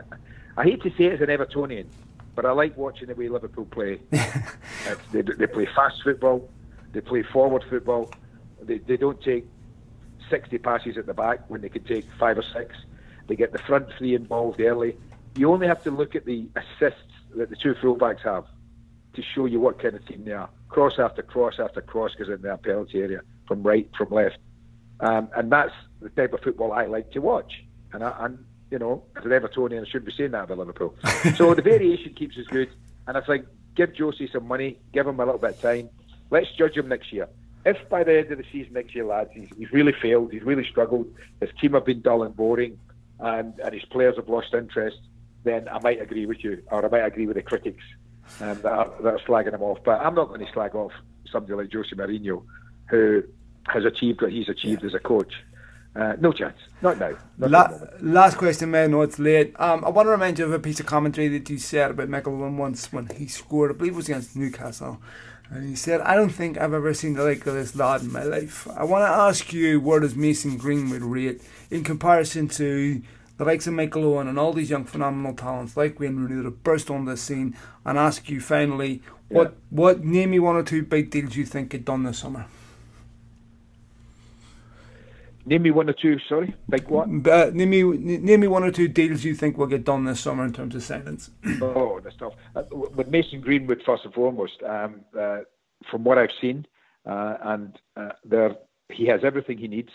I 0.56 0.64
hate 0.64 0.82
to 0.82 0.90
say 0.90 1.04
it 1.04 1.14
as 1.14 1.20
an 1.20 1.28
Evertonian, 1.28 1.86
but 2.34 2.44
I 2.44 2.52
like 2.52 2.76
watching 2.76 3.08
the 3.08 3.14
way 3.14 3.28
Liverpool 3.28 3.66
play. 3.66 4.00
Uh, 4.88 4.94
they, 5.12 5.20
they 5.20 5.46
play 5.46 5.68
fast 5.76 6.02
football, 6.02 6.48
they 6.92 7.02
play 7.02 7.22
forward 7.22 7.62
football, 7.68 8.10
they, 8.62 8.78
they 8.78 8.96
don't 8.96 9.22
take 9.22 9.44
60 10.30 10.56
passes 10.58 10.96
at 10.96 11.04
the 11.04 11.12
back 11.12 11.40
when 11.48 11.60
they 11.60 11.68
could 11.68 11.86
take 11.86 12.06
five 12.18 12.38
or 12.38 12.42
six. 12.42 12.74
They 13.26 13.36
get 13.36 13.52
the 13.52 13.58
front 13.58 13.88
three 13.98 14.14
involved 14.14 14.58
early. 14.60 14.96
You 15.36 15.52
only 15.52 15.66
have 15.66 15.82
to 15.84 15.90
look 15.90 16.16
at 16.16 16.24
the 16.24 16.48
assists 16.56 17.12
that 17.36 17.50
the 17.50 17.56
two 17.56 17.74
fullbacks 17.74 18.22
have 18.22 18.46
to 19.14 19.22
show 19.22 19.44
you 19.44 19.60
what 19.60 19.78
kind 19.78 19.94
of 19.94 20.06
team 20.06 20.24
they 20.24 20.32
are. 20.32 20.48
Cross 20.68 20.98
after 20.98 21.22
cross 21.22 21.54
after 21.58 21.80
cross 21.80 22.14
goes 22.14 22.28
in 22.28 22.40
their 22.42 22.56
penalty 22.56 23.00
area 23.00 23.20
from 23.46 23.62
right, 23.62 23.88
from 23.96 24.10
left. 24.10 24.38
Um, 25.00 25.28
and 25.36 25.50
that's 25.50 25.72
the 26.00 26.10
type 26.10 26.32
of 26.32 26.40
football 26.40 26.72
I 26.72 26.86
like 26.86 27.10
to 27.12 27.20
watch. 27.20 27.64
And, 27.92 28.04
I, 28.04 28.14
and 28.20 28.44
you 28.70 28.78
know, 28.78 29.04
as 29.16 29.24
an 29.24 29.30
Evertonian, 29.30 29.82
I 29.82 29.86
shouldn't 29.86 30.06
be 30.06 30.12
saying 30.16 30.32
that 30.32 30.44
about 30.44 30.58
Liverpool. 30.58 30.94
so 31.36 31.54
the 31.54 31.62
variation 31.62 32.14
keeps 32.14 32.36
us 32.36 32.46
good. 32.46 32.70
And 33.06 33.16
I 33.16 33.20
think 33.22 33.46
give 33.74 33.96
Jose 33.96 34.28
some 34.32 34.46
money, 34.46 34.78
give 34.92 35.06
him 35.06 35.18
a 35.20 35.24
little 35.24 35.40
bit 35.40 35.50
of 35.50 35.60
time. 35.60 35.88
Let's 36.30 36.50
judge 36.52 36.76
him 36.76 36.88
next 36.88 37.12
year. 37.12 37.28
If 37.64 37.88
by 37.88 38.04
the 38.04 38.18
end 38.18 38.32
of 38.32 38.38
the 38.38 38.44
season 38.50 38.72
next 38.74 38.94
year, 38.94 39.04
lads, 39.04 39.30
he's, 39.34 39.48
he's 39.56 39.70
really 39.72 39.92
failed, 40.00 40.32
he's 40.32 40.42
really 40.42 40.64
struggled, 40.64 41.06
his 41.40 41.50
team 41.60 41.72
have 41.74 41.84
been 41.84 42.00
dull 42.00 42.22
and 42.22 42.34
boring, 42.34 42.78
and, 43.18 43.58
and 43.60 43.74
his 43.74 43.84
players 43.84 44.16
have 44.16 44.28
lost 44.28 44.54
interest, 44.54 44.98
then 45.44 45.68
I 45.68 45.78
might 45.80 46.00
agree 46.00 46.26
with 46.26 46.42
you, 46.42 46.62
or 46.70 46.84
I 46.84 46.88
might 46.88 47.06
agree 47.06 47.26
with 47.26 47.36
the 47.36 47.42
critics 47.42 47.84
um, 48.40 48.60
that, 48.62 48.72
are, 48.72 48.92
that 49.02 49.14
are 49.14 49.20
slagging 49.26 49.52
him 49.52 49.62
off. 49.62 49.78
But 49.84 50.00
I'm 50.00 50.14
not 50.14 50.28
going 50.28 50.44
to 50.44 50.52
slag 50.52 50.74
off 50.74 50.92
somebody 51.30 51.54
like 51.54 51.72
Jose 51.72 51.94
Mourinho, 51.94 52.44
who 52.88 53.24
has 53.72 53.84
achieved 53.84 54.22
what 54.22 54.32
he's 54.32 54.48
achieved 54.48 54.82
yeah. 54.82 54.88
as 54.88 54.94
a 54.94 54.98
coach. 54.98 55.32
Uh, 55.94 56.14
no 56.20 56.32
chance. 56.32 56.56
Not 56.82 56.98
now. 56.98 57.16
Not 57.36 57.50
La- 57.50 57.78
last 58.00 58.36
question, 58.36 58.70
man. 58.70 58.92
No, 58.92 59.02
it's 59.02 59.18
late. 59.18 59.54
Um, 59.58 59.84
I 59.84 59.88
want 59.88 60.06
to 60.06 60.10
remind 60.10 60.38
you 60.38 60.44
of 60.44 60.52
a 60.52 60.58
piece 60.58 60.78
of 60.78 60.86
commentary 60.86 61.28
that 61.28 61.50
you 61.50 61.58
said 61.58 61.90
about 61.90 62.08
McIlroy 62.08 62.56
once 62.56 62.92
when 62.92 63.06
he 63.08 63.26
scored. 63.26 63.72
I 63.72 63.74
believe 63.74 63.94
it 63.94 63.96
was 63.96 64.08
against 64.08 64.36
Newcastle. 64.36 65.00
And 65.50 65.68
he 65.68 65.74
said, 65.74 66.00
I 66.02 66.14
don't 66.14 66.30
think 66.30 66.58
I've 66.58 66.72
ever 66.72 66.94
seen 66.94 67.14
the 67.14 67.24
like 67.24 67.44
of 67.46 67.54
this 67.54 67.74
lad 67.74 68.02
in 68.02 68.12
my 68.12 68.22
life. 68.22 68.68
I 68.76 68.84
want 68.84 69.02
to 69.02 69.08
ask 69.08 69.52
you, 69.52 69.80
where 69.80 69.98
does 69.98 70.14
Mason 70.14 70.56
Greenwood 70.56 71.02
rate 71.02 71.42
in 71.72 71.82
comparison 71.82 72.46
to 72.48 73.02
the 73.36 73.44
likes 73.44 73.66
of 73.66 73.74
Michael 73.74 74.04
Owen 74.04 74.28
and 74.28 74.38
all 74.38 74.52
these 74.52 74.70
young 74.70 74.84
phenomenal 74.84 75.34
talents 75.34 75.76
like 75.76 75.98
Wayne 75.98 76.16
Rooney 76.16 76.36
that 76.36 76.44
have 76.44 76.62
burst 76.62 76.88
on 76.88 77.06
the 77.06 77.16
scene 77.16 77.56
and 77.84 77.98
ask 77.98 78.28
you 78.28 78.40
finally, 78.40 79.02
yeah. 79.28 79.38
what, 79.38 79.56
what, 79.70 80.04
name 80.04 80.30
me 80.30 80.38
one 80.38 80.54
or 80.54 80.62
two 80.62 80.84
big 80.84 81.10
deals 81.10 81.34
you 81.34 81.44
think 81.44 81.72
had 81.72 81.84
done 81.84 82.04
this 82.04 82.18
summer? 82.18 82.46
Name 85.46 85.62
me 85.62 85.70
one 85.70 85.88
or 85.88 85.94
two. 85.94 86.18
Sorry, 86.28 86.54
big 86.68 86.88
what? 86.88 87.08
Uh, 87.08 87.50
name 87.52 87.70
me 87.70 87.82
name 87.82 88.40
me 88.40 88.46
one 88.46 88.62
or 88.62 88.70
two 88.70 88.88
deals 88.88 89.24
you 89.24 89.34
think 89.34 89.56
will 89.56 89.66
get 89.66 89.84
done 89.84 90.04
this 90.04 90.20
summer 90.20 90.44
in 90.44 90.52
terms 90.52 90.74
of 90.74 90.82
signings. 90.82 91.30
oh, 91.62 92.00
that's 92.00 92.16
tough. 92.16 92.34
Uh, 92.54 92.64
with 92.70 93.08
Mason 93.08 93.40
Greenwood 93.40 93.82
first 93.84 94.04
and 94.04 94.12
foremost, 94.12 94.62
um, 94.62 95.00
uh, 95.18 95.38
from 95.90 96.04
what 96.04 96.18
I've 96.18 96.32
seen, 96.40 96.66
uh, 97.06 97.36
and 97.42 97.78
uh, 97.96 98.10
there 98.24 98.56
he 98.90 99.06
has 99.06 99.24
everything 99.24 99.56
he 99.56 99.68
needs 99.68 99.92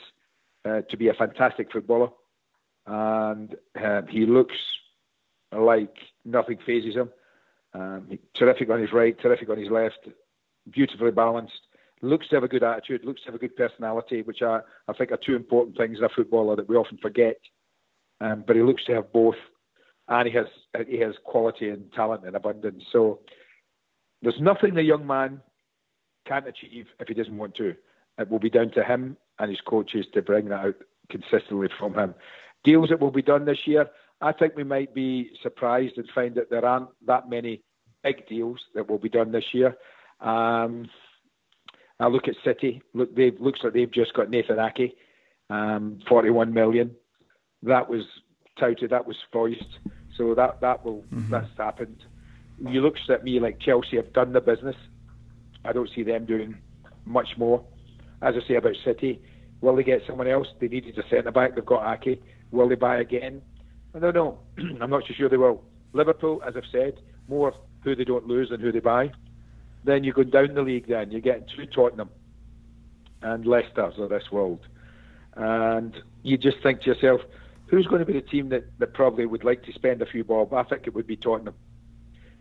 uh, 0.65 0.81
to 0.89 0.97
be 0.97 1.09
a 1.09 1.13
fantastic 1.13 1.71
footballer, 1.71 2.09
and 2.87 3.55
he 4.09 4.25
looks 4.25 4.57
like 5.51 5.95
nothing 6.23 6.57
fazes 6.65 6.95
him. 6.95 7.11
Um, 7.73 8.17
terrific 8.33 8.69
on 8.69 8.81
his 8.81 8.93
right, 8.93 9.19
terrific 9.19 9.49
on 9.49 9.57
his 9.57 9.69
left, 9.69 10.07
beautifully 10.71 11.11
balanced 11.11 11.64
looks 12.01 12.27
to 12.29 12.35
have 12.35 12.43
a 12.43 12.47
good 12.47 12.63
attitude, 12.63 13.03
looks 13.03 13.21
to 13.21 13.27
have 13.27 13.35
a 13.35 13.39
good 13.39 13.55
personality, 13.55 14.21
which 14.21 14.41
I, 14.41 14.59
I 14.87 14.93
think 14.93 15.11
are 15.11 15.19
two 15.25 15.35
important 15.35 15.77
things 15.77 15.97
in 15.97 16.03
a 16.03 16.09
footballer 16.09 16.55
that 16.55 16.69
we 16.69 16.75
often 16.75 16.97
forget. 16.97 17.37
Um, 18.21 18.43
but 18.45 18.55
he 18.55 18.61
looks 18.61 18.85
to 18.85 18.95
have 18.95 19.11
both, 19.11 19.35
and 20.07 20.27
he 20.27 20.33
has 20.35 20.45
he 20.87 20.99
has 20.99 21.15
quality 21.23 21.69
and 21.69 21.91
talent 21.93 22.25
in 22.25 22.35
abundance. 22.35 22.83
So 22.91 23.19
there's 24.21 24.39
nothing 24.39 24.73
the 24.73 24.83
young 24.83 25.05
man 25.05 25.41
can't 26.27 26.47
achieve 26.47 26.87
if 26.99 27.07
he 27.07 27.13
doesn't 27.13 27.37
want 27.37 27.55
to. 27.55 27.75
It 28.17 28.29
will 28.29 28.39
be 28.39 28.49
down 28.49 28.71
to 28.71 28.83
him 28.83 29.17
and 29.39 29.49
his 29.49 29.59
coaches 29.67 30.05
to 30.13 30.21
bring 30.21 30.49
that 30.49 30.65
out 30.65 30.75
consistently 31.09 31.67
from 31.77 31.93
him. 31.93 32.15
Deals 32.63 32.89
that 32.89 32.99
will 32.99 33.11
be 33.11 33.21
done 33.21 33.45
this 33.45 33.59
year, 33.65 33.87
I 34.21 34.31
think 34.31 34.55
we 34.55 34.63
might 34.63 34.93
be 34.93 35.31
surprised 35.43 35.97
and 35.97 36.07
find 36.15 36.35
that 36.35 36.49
there 36.49 36.65
aren't 36.65 36.89
that 37.05 37.29
many 37.29 37.61
big 38.03 38.27
deals 38.27 38.59
that 38.73 38.89
will 38.89 38.97
be 38.97 39.09
done 39.09 39.31
this 39.31 39.53
year. 39.53 39.75
Um, 40.21 40.87
I 41.99 42.07
look 42.07 42.27
at 42.27 42.35
City. 42.43 42.81
Look, 42.93 43.15
they 43.15 43.31
looks 43.39 43.59
like 43.63 43.73
they've 43.73 43.91
just 43.91 44.13
got 44.13 44.29
Nathan 44.29 44.59
Ake, 44.59 44.97
um, 45.49 45.99
41 46.09 46.53
million. 46.53 46.91
That 47.63 47.89
was 47.89 48.03
touted. 48.59 48.89
That 48.89 49.07
was 49.07 49.15
voiced. 49.31 49.63
So 50.17 50.33
that 50.35 50.61
that 50.61 50.85
will 50.85 51.03
mm-hmm. 51.13 51.31
that's 51.31 51.47
happened. 51.57 52.03
You 52.59 52.81
look 52.81 52.95
at 53.09 53.23
me 53.23 53.39
like 53.39 53.59
Chelsea 53.59 53.97
have 53.97 54.13
done 54.13 54.33
the 54.33 54.41
business. 54.41 54.75
I 55.65 55.73
don't 55.73 55.89
see 55.93 56.03
them 56.03 56.25
doing 56.25 56.57
much 57.05 57.29
more. 57.37 57.63
As 58.21 58.35
I 58.35 58.47
say 58.47 58.55
about 58.55 58.75
City, 58.85 59.21
will 59.61 59.75
they 59.75 59.83
get 59.83 60.01
someone 60.07 60.27
else? 60.27 60.47
They 60.59 60.67
needed 60.67 60.97
a 60.97 61.03
centre 61.09 61.31
back. 61.31 61.55
They've 61.55 61.65
got 61.65 62.07
Ake. 62.07 62.21
Will 62.51 62.69
they 62.69 62.75
buy 62.75 62.97
again? 62.97 63.41
I 63.93 63.99
don't 63.99 64.15
know. 64.15 64.39
I'm 64.81 64.89
not 64.89 65.03
so 65.07 65.13
sure 65.17 65.29
they 65.29 65.37
will. 65.37 65.63
Liverpool, 65.93 66.41
as 66.47 66.55
I've 66.55 66.63
said, 66.71 66.99
more 67.27 67.53
who 67.83 67.95
they 67.95 68.03
don't 68.03 68.27
lose 68.27 68.49
than 68.49 68.59
who 68.59 68.71
they 68.71 68.79
buy. 68.79 69.11
Then 69.85 70.03
you 70.03 70.13
go 70.13 70.23
down 70.23 70.55
the 70.55 70.61
league. 70.61 70.87
Then 70.87 71.11
you're 71.11 71.21
getting 71.21 71.45
to 71.55 71.65
Tottenham 71.67 72.09
and 73.21 73.45
Leicester's 73.45 73.97
of 73.97 74.09
this 74.09 74.31
world, 74.31 74.59
and 75.35 75.95
you 76.23 76.37
just 76.37 76.57
think 76.61 76.81
to 76.81 76.87
yourself, 76.87 77.21
who's 77.67 77.87
going 77.87 77.99
to 77.99 78.05
be 78.05 78.13
the 78.13 78.21
team 78.21 78.49
that, 78.49 78.65
that 78.79 78.93
probably 78.93 79.25
would 79.25 79.43
like 79.43 79.63
to 79.63 79.73
spend 79.73 80.01
a 80.01 80.05
few 80.05 80.23
bob? 80.23 80.53
I 80.53 80.63
think 80.63 80.87
it 80.87 80.93
would 80.93 81.07
be 81.07 81.15
Tottenham. 81.15 81.55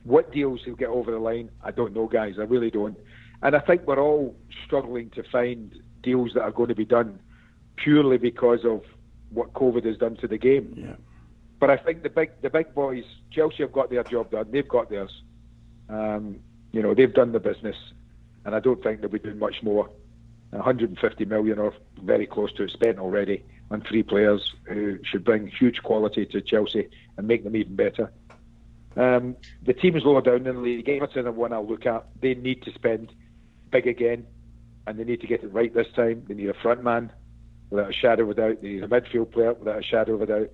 What 0.04 0.32
deals 0.32 0.60
he'll 0.64 0.74
get 0.74 0.88
over 0.88 1.10
the 1.10 1.18
line, 1.18 1.50
I 1.62 1.70
don't 1.70 1.94
know, 1.94 2.06
guys. 2.06 2.34
I 2.38 2.42
really 2.42 2.70
don't. 2.70 2.98
And 3.42 3.54
I 3.56 3.60
think 3.60 3.86
we're 3.86 4.00
all 4.00 4.36
struggling 4.66 5.10
to 5.10 5.22
find 5.30 5.74
deals 6.02 6.32
that 6.34 6.42
are 6.42 6.50
going 6.50 6.68
to 6.68 6.74
be 6.74 6.84
done 6.84 7.20
purely 7.76 8.18
because 8.18 8.64
of 8.64 8.82
what 9.30 9.52
COVID 9.54 9.84
has 9.86 9.96
done 9.96 10.16
to 10.16 10.28
the 10.28 10.38
game. 10.38 10.74
Yeah. 10.76 10.96
But 11.60 11.70
I 11.70 11.76
think 11.76 12.02
the 12.02 12.10
big 12.10 12.30
the 12.42 12.50
big 12.50 12.74
boys, 12.74 13.04
Chelsea 13.30 13.62
have 13.62 13.72
got 13.72 13.90
their 13.90 14.04
job 14.04 14.30
done. 14.30 14.50
They've 14.50 14.68
got 14.68 14.90
theirs. 14.90 15.22
Um, 15.88 16.40
you 16.74 16.82
know, 16.82 16.92
they've 16.92 17.14
done 17.14 17.30
the 17.30 17.38
business, 17.38 17.76
and 18.44 18.52
I 18.52 18.58
don't 18.58 18.82
think 18.82 19.00
they'll 19.00 19.08
be 19.08 19.20
doing 19.20 19.38
much 19.38 19.62
more. 19.62 19.88
150 20.50 21.24
million 21.24 21.58
or 21.58 21.72
very 22.02 22.26
close 22.26 22.52
to 22.54 22.64
it 22.64 22.70
spent 22.70 22.98
already 22.98 23.44
on 23.70 23.80
three 23.80 24.02
players 24.02 24.54
who 24.64 24.98
should 25.04 25.24
bring 25.24 25.46
huge 25.46 25.82
quality 25.82 26.26
to 26.26 26.40
Chelsea 26.40 26.88
and 27.16 27.26
make 27.28 27.44
them 27.44 27.56
even 27.56 27.76
better. 27.76 28.12
Um, 28.96 29.36
the 29.64 29.72
team 29.72 29.96
is 29.96 30.04
lower 30.04 30.20
down 30.20 30.46
in 30.46 30.54
the 30.54 30.60
league. 30.60 30.88
Everton 30.88 31.26
are 31.26 31.32
one 31.32 31.52
I'll 31.52 31.66
look 31.66 31.86
at. 31.86 32.06
They 32.20 32.34
need 32.34 32.62
to 32.64 32.72
spend 32.72 33.12
big 33.70 33.86
again, 33.86 34.26
and 34.86 34.98
they 34.98 35.04
need 35.04 35.20
to 35.20 35.26
get 35.28 35.44
it 35.44 35.52
right 35.52 35.72
this 35.72 35.88
time. 35.94 36.24
They 36.26 36.34
need 36.34 36.50
a 36.50 36.54
front 36.54 36.82
man 36.82 37.12
without 37.70 37.90
a 37.90 37.92
shadow 37.92 38.24
of 38.24 38.30
a 38.30 38.34
doubt. 38.34 38.62
They 38.62 38.68
need 38.68 38.84
a 38.84 38.88
midfield 38.88 39.32
player 39.32 39.54
without 39.54 39.78
a 39.78 39.82
shadow 39.82 40.14
of 40.14 40.22
a 40.22 40.26
doubt. 40.26 40.50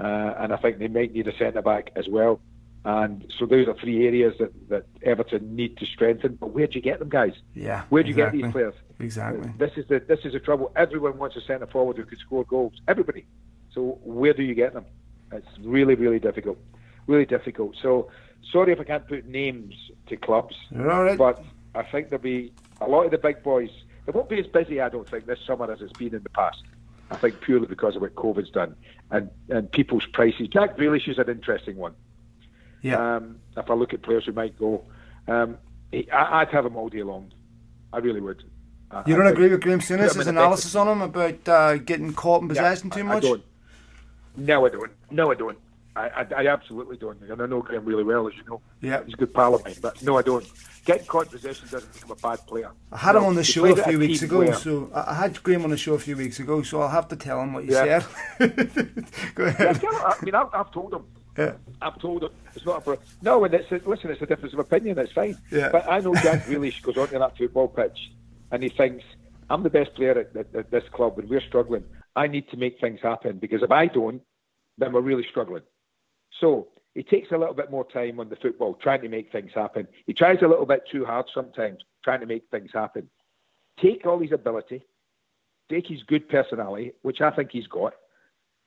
Uh, 0.00 0.34
and 0.38 0.52
I 0.52 0.56
think 0.56 0.78
they 0.78 0.88
might 0.88 1.12
need 1.12 1.26
a 1.26 1.36
centre 1.36 1.62
back 1.62 1.90
as 1.96 2.06
well. 2.08 2.40
And 2.84 3.30
so 3.38 3.44
those 3.44 3.66
are 3.68 3.74
three 3.74 4.06
areas 4.06 4.34
that, 4.38 4.68
that 4.68 4.86
Everton 5.02 5.54
need 5.54 5.76
to 5.78 5.86
strengthen. 5.86 6.36
But 6.36 6.52
where 6.52 6.66
do 6.66 6.74
you 6.74 6.80
get 6.80 7.00
them, 7.00 7.08
guys? 7.08 7.32
Yeah. 7.54 7.84
Where 7.88 8.02
do 8.02 8.10
exactly. 8.10 8.38
you 8.38 8.44
get 8.44 8.48
these 8.48 8.52
players? 8.52 8.74
Exactly. 9.00 9.50
This 9.58 9.72
is 9.76 9.86
the 9.88 10.00
this 10.00 10.20
is 10.24 10.32
the 10.32 10.40
trouble. 10.40 10.72
Everyone 10.76 11.18
wants 11.18 11.36
a 11.36 11.40
centre 11.40 11.66
forward 11.66 11.96
who 11.96 12.04
can 12.04 12.18
score 12.18 12.44
goals. 12.44 12.74
Everybody. 12.86 13.26
So 13.72 13.98
where 14.02 14.32
do 14.32 14.42
you 14.42 14.54
get 14.54 14.74
them? 14.74 14.86
It's 15.32 15.46
really 15.60 15.94
really 15.94 16.18
difficult. 16.18 16.58
Really 17.06 17.26
difficult. 17.26 17.76
So 17.82 18.10
sorry 18.50 18.72
if 18.72 18.80
I 18.80 18.84
can't 18.84 19.06
put 19.06 19.26
names 19.26 19.74
to 20.06 20.16
clubs. 20.16 20.56
All 20.74 20.84
right. 20.84 21.18
But 21.18 21.42
I 21.74 21.82
think 21.82 22.10
there'll 22.10 22.22
be 22.22 22.52
a 22.80 22.88
lot 22.88 23.04
of 23.04 23.10
the 23.10 23.18
big 23.18 23.42
boys. 23.42 23.70
It 24.06 24.14
won't 24.14 24.28
be 24.28 24.40
as 24.40 24.46
busy, 24.46 24.80
I 24.80 24.88
don't 24.88 25.08
think, 25.08 25.26
this 25.26 25.38
summer 25.46 25.70
as 25.70 25.82
it's 25.82 25.92
been 25.92 26.14
in 26.14 26.22
the 26.22 26.30
past. 26.30 26.62
I 27.10 27.16
think 27.16 27.40
purely 27.40 27.66
because 27.66 27.96
of 27.96 28.02
what 28.02 28.14
COVID's 28.14 28.50
done 28.50 28.74
and, 29.10 29.30
and 29.48 29.70
people's 29.70 30.06
prices. 30.12 30.48
Jack 30.48 30.76
Grealish 30.76 31.08
is 31.08 31.18
an 31.18 31.28
interesting 31.28 31.76
one. 31.76 31.94
Yeah. 32.82 33.16
Um, 33.16 33.40
if 33.56 33.70
I 33.70 33.74
look 33.74 33.92
at 33.94 34.02
players 34.02 34.24
who 34.26 34.32
might 34.32 34.58
go, 34.58 34.84
um, 35.26 35.58
I, 35.92 36.40
would 36.40 36.48
have 36.48 36.66
him 36.66 36.76
all 36.76 36.88
day 36.88 37.02
long. 37.02 37.32
I 37.92 37.98
really 37.98 38.20
would. 38.20 38.44
you 39.06 39.16
don't 39.16 39.26
agree 39.26 39.48
with 39.48 39.60
Graham 39.60 39.80
Souness's 39.80 40.26
analysis 40.26 40.74
on 40.74 40.88
him 40.88 41.02
about 41.02 41.48
uh, 41.48 41.76
getting 41.76 42.12
caught 42.12 42.42
in 42.42 42.48
possession 42.48 42.88
yeah, 42.88 42.96
too 42.96 43.04
much? 43.04 43.24
I 43.24 43.28
don't. 43.28 43.44
No, 44.36 44.66
I 44.66 44.68
don't. 44.68 44.92
No, 45.10 45.30
I 45.32 45.34
don't. 45.34 45.58
I, 45.96 46.08
I, 46.08 46.26
I, 46.36 46.46
absolutely 46.46 46.96
don't. 46.96 47.20
And 47.22 47.42
I 47.42 47.46
know 47.46 47.60
Graham 47.60 47.84
really 47.84 48.04
well, 48.04 48.28
as 48.28 48.34
you 48.36 48.44
know. 48.44 48.60
Yeah. 48.80 49.02
He's 49.04 49.14
a 49.14 49.16
good 49.16 49.34
pal 49.34 49.56
of 49.56 49.64
mine. 49.64 49.74
But 49.82 50.00
no, 50.02 50.16
I 50.16 50.22
don't. 50.22 50.46
Getting 50.84 51.06
caught 51.06 51.24
in 51.24 51.32
possession 51.32 51.66
doesn't 51.68 51.92
make 51.92 52.04
him 52.04 52.10
a 52.12 52.14
bad 52.14 52.46
player. 52.46 52.70
I 52.92 52.96
had 52.96 53.12
no, 53.12 53.20
him 53.20 53.24
on 53.26 53.34
the 53.34 53.42
show 53.42 53.66
a 53.66 53.76
few 53.82 53.98
weeks 53.98 54.22
ago, 54.22 54.38
player. 54.38 54.54
so 54.54 54.90
I 54.94 55.14
had 55.14 55.42
Graham 55.42 55.64
on 55.64 55.70
the 55.70 55.76
show 55.76 55.94
a 55.94 55.98
few 55.98 56.16
weeks 56.16 56.38
ago, 56.38 56.62
so 56.62 56.80
I'll 56.80 56.88
have 56.88 57.08
to 57.08 57.16
tell 57.16 57.42
him 57.42 57.52
what 57.52 57.64
you 57.64 57.72
yeah. 57.72 58.04
said. 58.38 58.54
Go 59.34 59.44
ahead. 59.44 59.80
Yeah, 59.82 59.90
I 59.90 60.24
mean, 60.24 60.34
I've, 60.34 60.54
I've 60.54 60.70
told 60.70 60.94
him. 60.94 61.04
Yeah. 61.38 61.52
I've 61.80 61.98
told 62.00 62.24
him 62.24 62.30
it's 62.56 62.66
not 62.66 62.86
a 62.86 62.98
no, 63.22 63.44
and 63.44 63.54
it's 63.54 63.70
a, 63.70 63.80
listen, 63.88 64.10
it's 64.10 64.20
a 64.20 64.26
difference 64.26 64.54
of 64.54 64.58
opinion. 64.58 64.98
It's 64.98 65.12
fine. 65.12 65.38
Yeah. 65.52 65.68
But 65.70 65.88
I 65.88 66.00
know 66.00 66.14
Jack 66.14 66.46
Grealish 66.46 66.82
goes 66.82 66.96
onto 66.96 67.18
that 67.18 67.38
football 67.38 67.68
pitch, 67.68 68.10
and 68.50 68.62
he 68.62 68.68
thinks 68.68 69.04
I'm 69.48 69.62
the 69.62 69.70
best 69.70 69.94
player 69.94 70.18
at, 70.18 70.36
at, 70.36 70.54
at, 70.54 70.70
this 70.70 70.84
club, 70.92 71.18
and 71.18 71.28
we're 71.28 71.40
struggling. 71.40 71.84
I 72.16 72.26
need 72.26 72.50
to 72.50 72.56
make 72.56 72.80
things 72.80 73.00
happen 73.00 73.38
because 73.38 73.62
if 73.62 73.70
I 73.70 73.86
don't, 73.86 74.20
then 74.78 74.92
we're 74.92 75.00
really 75.00 75.26
struggling. 75.30 75.62
So 76.40 76.68
he 76.94 77.04
takes 77.04 77.30
a 77.30 77.38
little 77.38 77.54
bit 77.54 77.70
more 77.70 77.86
time 77.88 78.18
on 78.18 78.28
the 78.28 78.36
football, 78.36 78.74
trying 78.74 79.02
to 79.02 79.08
make 79.08 79.30
things 79.30 79.52
happen. 79.54 79.86
He 80.06 80.14
tries 80.14 80.42
a 80.42 80.48
little 80.48 80.66
bit 80.66 80.82
too 80.90 81.04
hard 81.04 81.26
sometimes, 81.32 81.78
trying 82.02 82.20
to 82.20 82.26
make 82.26 82.50
things 82.50 82.70
happen. 82.74 83.08
Take 83.80 84.04
all 84.04 84.18
his 84.18 84.32
ability, 84.32 84.84
take 85.70 85.86
his 85.86 86.02
good 86.02 86.28
personality, 86.28 86.92
which 87.02 87.20
I 87.20 87.30
think 87.30 87.52
he's 87.52 87.68
got, 87.68 87.94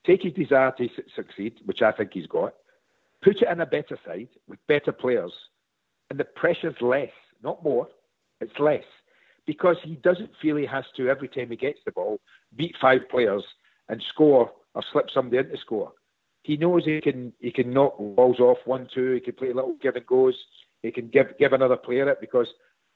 take 0.05 0.23
his 0.23 0.33
desire 0.33 0.71
to 0.77 0.89
succeed, 1.15 1.59
which 1.65 1.81
I 1.81 1.91
think 1.91 2.13
he's 2.13 2.27
got, 2.27 2.53
put 3.21 3.41
it 3.41 3.47
in 3.49 3.61
a 3.61 3.65
better 3.65 3.97
side 4.05 4.29
with 4.47 4.59
better 4.67 4.91
players, 4.91 5.33
and 6.09 6.19
the 6.19 6.25
pressure's 6.25 6.75
less, 6.81 7.11
not 7.43 7.63
more. 7.63 7.87
It's 8.39 8.59
less 8.59 8.83
because 9.45 9.77
he 9.83 9.95
doesn't 9.95 10.31
feel 10.41 10.55
he 10.55 10.65
has 10.65 10.85
to 10.97 11.09
every 11.09 11.27
time 11.27 11.49
he 11.49 11.55
gets 11.55 11.79
the 11.85 11.91
ball 11.91 12.19
beat 12.55 12.75
five 12.81 13.01
players 13.09 13.43
and 13.89 14.03
score 14.13 14.51
or 14.73 14.83
slip 14.91 15.05
somebody 15.13 15.37
into 15.37 15.57
score. 15.57 15.91
He 16.43 16.57
knows 16.57 16.85
he 16.85 17.01
can 17.01 17.33
he 17.39 17.51
can 17.51 17.71
knock 17.71 17.97
balls 17.97 18.39
off 18.39 18.57
one 18.65 18.87
two. 18.93 19.13
He 19.13 19.19
can 19.19 19.33
play 19.33 19.53
little 19.53 19.75
give 19.81 19.95
and 19.95 20.05
goes. 20.05 20.35
He 20.81 20.91
can 20.91 21.07
give 21.09 21.37
give 21.37 21.53
another 21.53 21.77
player 21.77 22.09
it 22.09 22.19
because 22.19 22.47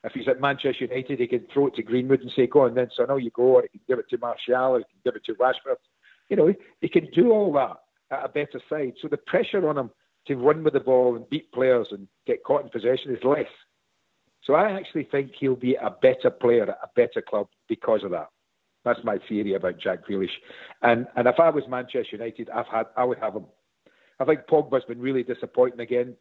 if 0.03 0.13
he's 0.13 0.27
at 0.27 0.41
Manchester 0.41 0.85
United, 0.85 1.19
he 1.19 1.27
can 1.27 1.45
throw 1.53 1.67
it 1.67 1.75
to 1.75 1.83
Greenwood 1.83 2.21
and 2.21 2.31
say, 2.35 2.47
"Go 2.47 2.61
on, 2.61 2.75
then 2.75 2.89
son, 2.95 3.07
now 3.09 3.17
you 3.17 3.31
go." 3.31 3.43
Or 3.43 3.61
he 3.63 3.69
can 3.69 3.81
give 3.87 3.99
it 3.99 4.09
to 4.09 4.17
Martial, 4.17 4.55
or 4.55 4.77
he 4.79 4.83
can 4.85 5.01
give 5.03 5.15
it 5.15 5.25
to 5.25 5.35
Rashford. 5.35 5.77
You 6.29 6.37
know, 6.37 6.53
he 6.81 6.89
can 6.89 7.07
do 7.11 7.31
all 7.31 7.53
that 7.53 7.77
at 8.11 8.25
a 8.25 8.29
better 8.29 8.61
side. 8.69 8.93
So 9.01 9.07
the 9.07 9.17
pressure 9.17 9.67
on 9.67 9.77
him 9.77 9.91
to 10.27 10.35
run 10.35 10.63
with 10.63 10.73
the 10.73 10.79
ball 10.79 11.15
and 11.15 11.29
beat 11.29 11.51
players 11.51 11.87
and 11.91 12.07
get 12.25 12.43
caught 12.43 12.63
in 12.63 12.69
possession 12.69 13.15
is 13.15 13.23
less. 13.23 13.45
So 14.43 14.53
I 14.53 14.71
actually 14.71 15.05
think 15.05 15.31
he'll 15.39 15.55
be 15.55 15.75
a 15.75 15.89
better 15.89 16.29
player 16.29 16.63
at 16.63 16.69
a 16.69 16.89
better 16.95 17.21
club 17.21 17.47
because 17.67 18.03
of 18.03 18.11
that. 18.11 18.27
That's 18.83 19.03
my 19.03 19.17
theory 19.27 19.55
about 19.55 19.79
Jack 19.79 20.07
Grealish. 20.07 20.29
And 20.83 21.07
and 21.15 21.27
if 21.27 21.39
I 21.39 21.49
was 21.49 21.63
Manchester 21.67 22.17
United, 22.17 22.49
I've 22.51 22.67
had 22.67 22.85
I 22.95 23.03
would 23.03 23.17
have 23.17 23.35
him. 23.35 23.45
I 24.19 24.25
think 24.25 24.41
Pogba's 24.41 24.85
been 24.85 24.99
really 24.99 25.23
disappointing 25.23 25.79
again 25.79 26.15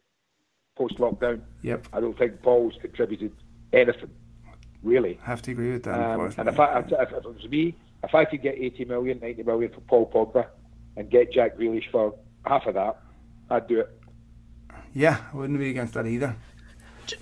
post 0.75 0.97
lockdown. 0.97 1.41
Yep. 1.61 1.87
I 1.93 1.99
don't 1.99 2.17
think 2.17 2.41
Paul's 2.41 2.73
contributed 2.81 3.31
anything, 3.73 4.09
really. 4.83 5.19
I 5.23 5.29
have 5.29 5.41
to 5.43 5.51
agree 5.51 5.71
with 5.71 5.83
that. 5.83 5.99
Um, 5.99 6.33
and 6.37 6.49
if, 6.49 6.59
I, 6.59 6.79
if, 6.79 6.87
if 6.87 7.11
it 7.11 7.23
was 7.23 7.47
me, 7.49 7.75
if 8.03 8.13
I 8.13 8.25
could 8.25 8.41
get 8.41 8.55
80 8.55 8.85
million, 8.85 9.19
90 9.19 9.43
million 9.43 9.71
for 9.73 9.81
Paul 9.81 10.11
Pogba 10.13 10.47
and 10.97 11.09
get 11.09 11.31
Jack 11.31 11.57
Grealish 11.57 11.89
for 11.91 12.15
half 12.45 12.65
of 12.65 12.73
that, 12.75 12.99
I'd 13.49 13.67
do 13.67 13.79
it. 13.81 13.89
Yeah, 14.93 15.17
I 15.33 15.37
wouldn't 15.37 15.59
be 15.59 15.69
against 15.69 15.93
that 15.95 16.07
either. 16.07 16.35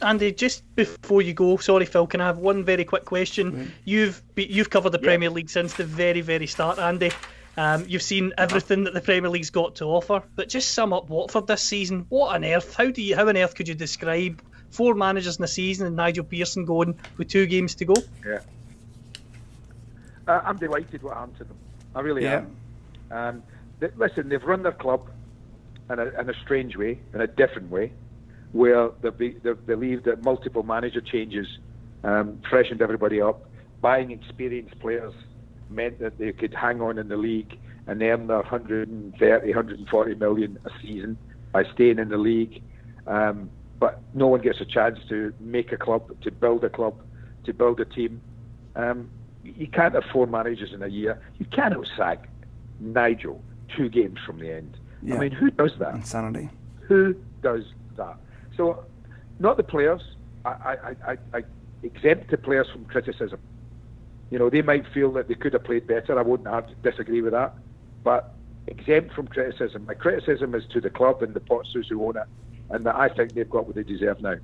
Andy, 0.01 0.31
just 0.31 0.63
before 0.75 1.21
you 1.21 1.33
go, 1.33 1.57
sorry, 1.57 1.85
Phil, 1.85 2.07
can 2.07 2.21
I 2.21 2.27
have 2.27 2.37
one 2.37 2.63
very 2.63 2.85
quick 2.85 3.05
question? 3.05 3.73
You've 3.83 4.21
you've 4.35 4.69
covered 4.69 4.91
the 4.91 4.99
yeah. 4.99 5.07
Premier 5.07 5.29
League 5.29 5.49
since 5.49 5.73
the 5.73 5.83
very 5.83 6.21
very 6.21 6.47
start, 6.47 6.79
Andy. 6.79 7.11
Um, 7.57 7.85
you've 7.87 8.01
seen 8.01 8.33
everything 8.37 8.85
that 8.85 8.93
the 8.93 9.01
Premier 9.01 9.29
League's 9.29 9.49
got 9.49 9.75
to 9.75 9.85
offer, 9.85 10.23
but 10.35 10.49
just 10.49 10.73
sum 10.73 10.93
up 10.93 11.09
Watford 11.09 11.47
this 11.47 11.61
season. 11.61 12.05
What 12.09 12.33
on 12.33 12.43
earth? 12.43 12.75
How 12.75 12.89
do 12.89 13.01
you? 13.01 13.15
How 13.15 13.27
on 13.27 13.37
earth 13.37 13.55
could 13.55 13.67
you 13.67 13.75
describe 13.75 14.41
four 14.71 14.95
managers 14.95 15.37
in 15.37 15.41
the 15.41 15.47
season 15.47 15.87
and 15.87 15.95
Nigel 15.95 16.23
Pearson 16.23 16.65
going 16.65 16.97
with 17.17 17.27
two 17.27 17.45
games 17.45 17.75
to 17.75 17.85
go? 17.85 17.95
Yeah, 18.25 18.39
uh, 20.27 20.41
I'm 20.43 20.57
delighted 20.57 21.03
what 21.03 21.15
happened 21.15 21.37
to 21.37 21.43
them. 21.43 21.57
I 21.93 21.99
really 22.01 22.23
yeah. 22.23 22.43
am. 23.11 23.11
Um, 23.11 23.43
they, 23.79 23.89
listen, 23.97 24.29
they've 24.29 24.43
run 24.43 24.63
their 24.63 24.71
club 24.71 25.09
in 25.89 25.99
a, 25.99 26.05
in 26.19 26.29
a 26.29 26.33
strange 26.43 26.75
way, 26.75 26.99
in 27.13 27.21
a 27.21 27.27
different 27.27 27.69
way 27.69 27.91
where 28.51 28.89
they, 29.01 29.31
they 29.43 29.53
believed 29.53 30.05
that 30.05 30.23
multiple 30.23 30.63
manager 30.63 31.01
changes 31.01 31.47
um, 32.03 32.39
freshened 32.49 32.81
everybody 32.81 33.19
up. 33.19 33.49
Buying 33.81 34.11
experienced 34.11 34.79
players 34.79 35.13
meant 35.69 35.99
that 35.99 36.17
they 36.17 36.31
could 36.31 36.53
hang 36.53 36.81
on 36.81 36.97
in 36.97 37.07
the 37.07 37.17
league 37.17 37.57
and 37.87 38.01
earn 38.01 38.27
their 38.27 38.37
130, 38.37 39.47
140 39.47 40.15
million 40.15 40.57
a 40.65 40.69
season 40.81 41.17
by 41.51 41.63
staying 41.73 41.99
in 41.99 42.09
the 42.09 42.17
league. 42.17 42.61
Um, 43.07 43.49
but 43.79 44.01
no 44.13 44.27
one 44.27 44.41
gets 44.41 44.61
a 44.61 44.65
chance 44.65 44.99
to 45.09 45.33
make 45.39 45.71
a 45.71 45.77
club, 45.77 46.21
to 46.21 46.31
build 46.31 46.63
a 46.63 46.69
club, 46.69 46.95
to 47.45 47.53
build 47.53 47.79
a 47.79 47.85
team. 47.85 48.21
Um, 48.75 49.09
you 49.43 49.67
can't 49.67 49.93
have 49.93 50.05
four 50.13 50.25
managers 50.25 50.71
in 50.73 50.81
a 50.83 50.87
year. 50.87 51.21
You 51.37 51.45
cannot 51.47 51.85
sack 51.97 52.29
Nigel 52.79 53.41
two 53.75 53.89
games 53.89 54.19
from 54.25 54.39
the 54.39 54.53
end. 54.53 54.77
Yeah. 55.03 55.15
I 55.15 55.19
mean, 55.19 55.31
who 55.31 55.51
does 55.51 55.71
that? 55.79 55.93
Insanity. 55.95 56.49
Who 56.87 57.15
does 57.41 57.63
that? 57.97 58.17
So, 58.55 58.85
not 59.39 59.57
the 59.57 59.63
players. 59.63 60.01
I, 60.45 60.49
I, 60.49 60.95
I, 61.11 61.17
I 61.33 61.43
exempt 61.83 62.31
the 62.31 62.37
players 62.37 62.67
from 62.71 62.85
criticism. 62.85 63.39
You 64.29 64.39
know, 64.39 64.49
they 64.49 64.61
might 64.61 64.85
feel 64.93 65.11
that 65.13 65.27
they 65.27 65.35
could 65.35 65.53
have 65.53 65.63
played 65.63 65.87
better. 65.87 66.17
I 66.17 66.21
wouldn't 66.21 66.49
have 66.49 66.67
to 66.67 66.75
disagree 66.89 67.21
with 67.21 67.33
that. 67.33 67.53
But 68.03 68.33
exempt 68.67 69.13
from 69.13 69.27
criticism. 69.27 69.85
My 69.85 69.93
criticism 69.93 70.55
is 70.55 70.65
to 70.73 70.81
the 70.81 70.89
club 70.89 71.21
and 71.21 71.33
the 71.33 71.39
Pozzos 71.39 71.87
who 71.89 72.05
own 72.05 72.17
it, 72.17 72.27
and 72.69 72.85
that 72.85 72.95
I 72.95 73.09
think 73.09 73.33
they've 73.33 73.49
got 73.49 73.65
what 73.65 73.75
they 73.75 73.83
deserve 73.83 74.21
now. 74.21 74.35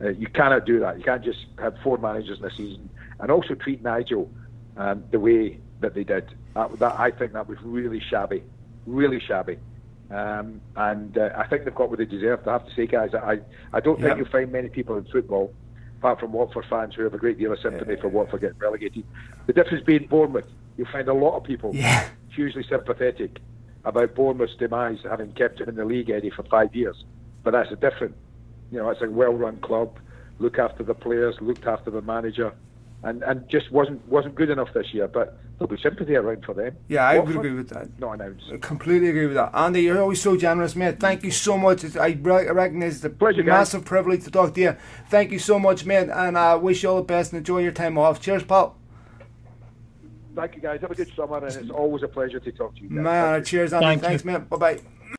Uh, 0.00 0.08
you 0.10 0.28
cannot 0.28 0.64
do 0.64 0.80
that. 0.80 0.96
You 0.96 1.04
can't 1.04 1.22
just 1.22 1.44
have 1.58 1.76
four 1.82 1.98
managers 1.98 2.38
in 2.38 2.44
a 2.44 2.50
season 2.50 2.88
and 3.18 3.30
also 3.30 3.54
treat 3.54 3.82
Nigel 3.82 4.30
um, 4.76 5.04
the 5.10 5.20
way 5.20 5.58
that 5.80 5.94
they 5.94 6.04
did. 6.04 6.26
That, 6.54 6.78
that, 6.78 6.98
I 6.98 7.10
think 7.10 7.34
that 7.34 7.48
was 7.48 7.58
really 7.62 8.00
shabby, 8.00 8.42
really 8.86 9.20
shabby. 9.20 9.58
Um, 10.10 10.60
and 10.74 11.16
uh, 11.16 11.30
I 11.36 11.46
think 11.46 11.64
they've 11.64 11.74
got 11.74 11.88
what 11.88 11.98
they 11.98 12.04
deserve. 12.04 12.46
I 12.48 12.52
have 12.52 12.66
to 12.66 12.74
say, 12.74 12.86
guys, 12.86 13.14
I 13.14 13.38
I 13.72 13.80
don't 13.80 14.00
think 14.00 14.16
you'll 14.16 14.28
find 14.28 14.50
many 14.50 14.68
people 14.68 14.96
in 14.96 15.04
football, 15.04 15.54
apart 15.98 16.18
from 16.18 16.32
Watford 16.32 16.64
fans, 16.68 16.94
who 16.94 17.04
have 17.04 17.14
a 17.14 17.18
great 17.18 17.38
deal 17.38 17.52
of 17.52 17.60
sympathy 17.60 17.96
for 17.96 18.08
Watford 18.08 18.40
getting 18.40 18.58
relegated. 18.58 19.04
The 19.46 19.52
difference 19.52 19.84
being 19.84 20.06
Bournemouth, 20.08 20.48
you'll 20.76 20.88
find 20.90 21.08
a 21.08 21.14
lot 21.14 21.36
of 21.36 21.44
people 21.44 21.74
yeah. 21.74 22.08
hugely 22.28 22.64
sympathetic 22.68 23.38
about 23.84 24.14
Bournemouth's 24.14 24.56
demise, 24.56 24.98
having 25.04 25.32
kept 25.32 25.60
him 25.60 25.68
in 25.68 25.76
the 25.76 25.84
league, 25.84 26.10
Eddie, 26.10 26.30
for 26.30 26.42
five 26.44 26.74
years. 26.74 27.04
But 27.44 27.52
that's 27.52 27.70
a 27.70 27.76
different, 27.76 28.14
you 28.70 28.78
know, 28.78 28.90
it's 28.90 29.02
a 29.02 29.08
well-run 29.08 29.58
club. 29.58 29.96
Look 30.38 30.58
after 30.58 30.82
the 30.82 30.94
players, 30.94 31.36
looked 31.40 31.66
after 31.66 31.90
the 31.90 32.02
manager 32.02 32.52
and 33.02 33.22
and 33.22 33.48
just 33.48 33.70
wasn't 33.72 34.06
wasn't 34.08 34.34
good 34.34 34.50
enough 34.50 34.68
this 34.74 34.92
year. 34.92 35.08
But 35.08 35.38
there'll 35.58 35.74
be 35.74 35.80
sympathy 35.82 36.16
around 36.16 36.44
for 36.44 36.54
them. 36.54 36.76
Yeah, 36.88 37.04
I 37.06 37.18
Watford, 37.18 37.36
would 37.36 37.46
agree 37.46 37.56
with 37.56 37.68
that. 37.70 37.98
Not 37.98 38.12
announced. 38.14 38.44
I 38.52 38.58
completely 38.58 39.08
agree 39.08 39.26
with 39.26 39.36
that. 39.36 39.50
Andy, 39.54 39.82
you're 39.82 40.00
always 40.00 40.20
so 40.20 40.36
generous, 40.36 40.76
mate. 40.76 41.00
Thank 41.00 41.22
you 41.24 41.30
so 41.30 41.56
much. 41.56 41.84
I 41.96 42.12
recognise 42.12 42.96
it's 42.96 43.04
a 43.04 43.10
Pleasure, 43.10 43.42
massive 43.42 43.82
guys. 43.82 43.88
privilege 43.88 44.24
to 44.24 44.30
talk 44.30 44.54
to 44.54 44.60
you. 44.60 44.76
Thank 45.08 45.32
you 45.32 45.38
so 45.38 45.58
much, 45.58 45.84
mate, 45.86 46.08
and 46.10 46.36
I 46.38 46.52
uh, 46.52 46.58
wish 46.58 46.82
you 46.82 46.90
all 46.90 46.96
the 46.96 47.02
best 47.02 47.32
and 47.32 47.38
enjoy 47.38 47.58
your 47.62 47.72
time 47.72 47.96
off. 47.98 48.20
Cheers, 48.20 48.44
pal. 48.44 48.76
Thank 50.36 50.54
you, 50.56 50.62
guys. 50.62 50.80
Have 50.80 50.90
a 50.90 50.94
good 50.94 51.12
summer, 51.14 51.38
and 51.38 51.46
it's 51.46 51.70
always 51.70 52.02
a 52.02 52.08
pleasure 52.08 52.40
to 52.40 52.52
talk 52.52 52.74
to 52.76 52.82
you. 52.82 52.88
Guys. 52.88 52.98
Man, 52.98 53.44
cheers, 53.44 53.72
Andy. 53.72 53.86
Thank 53.86 54.02
Thanks, 54.02 54.24
you. 54.24 54.30
mate. 54.30 54.48
Bye 54.48 54.56
bye. 54.56 54.80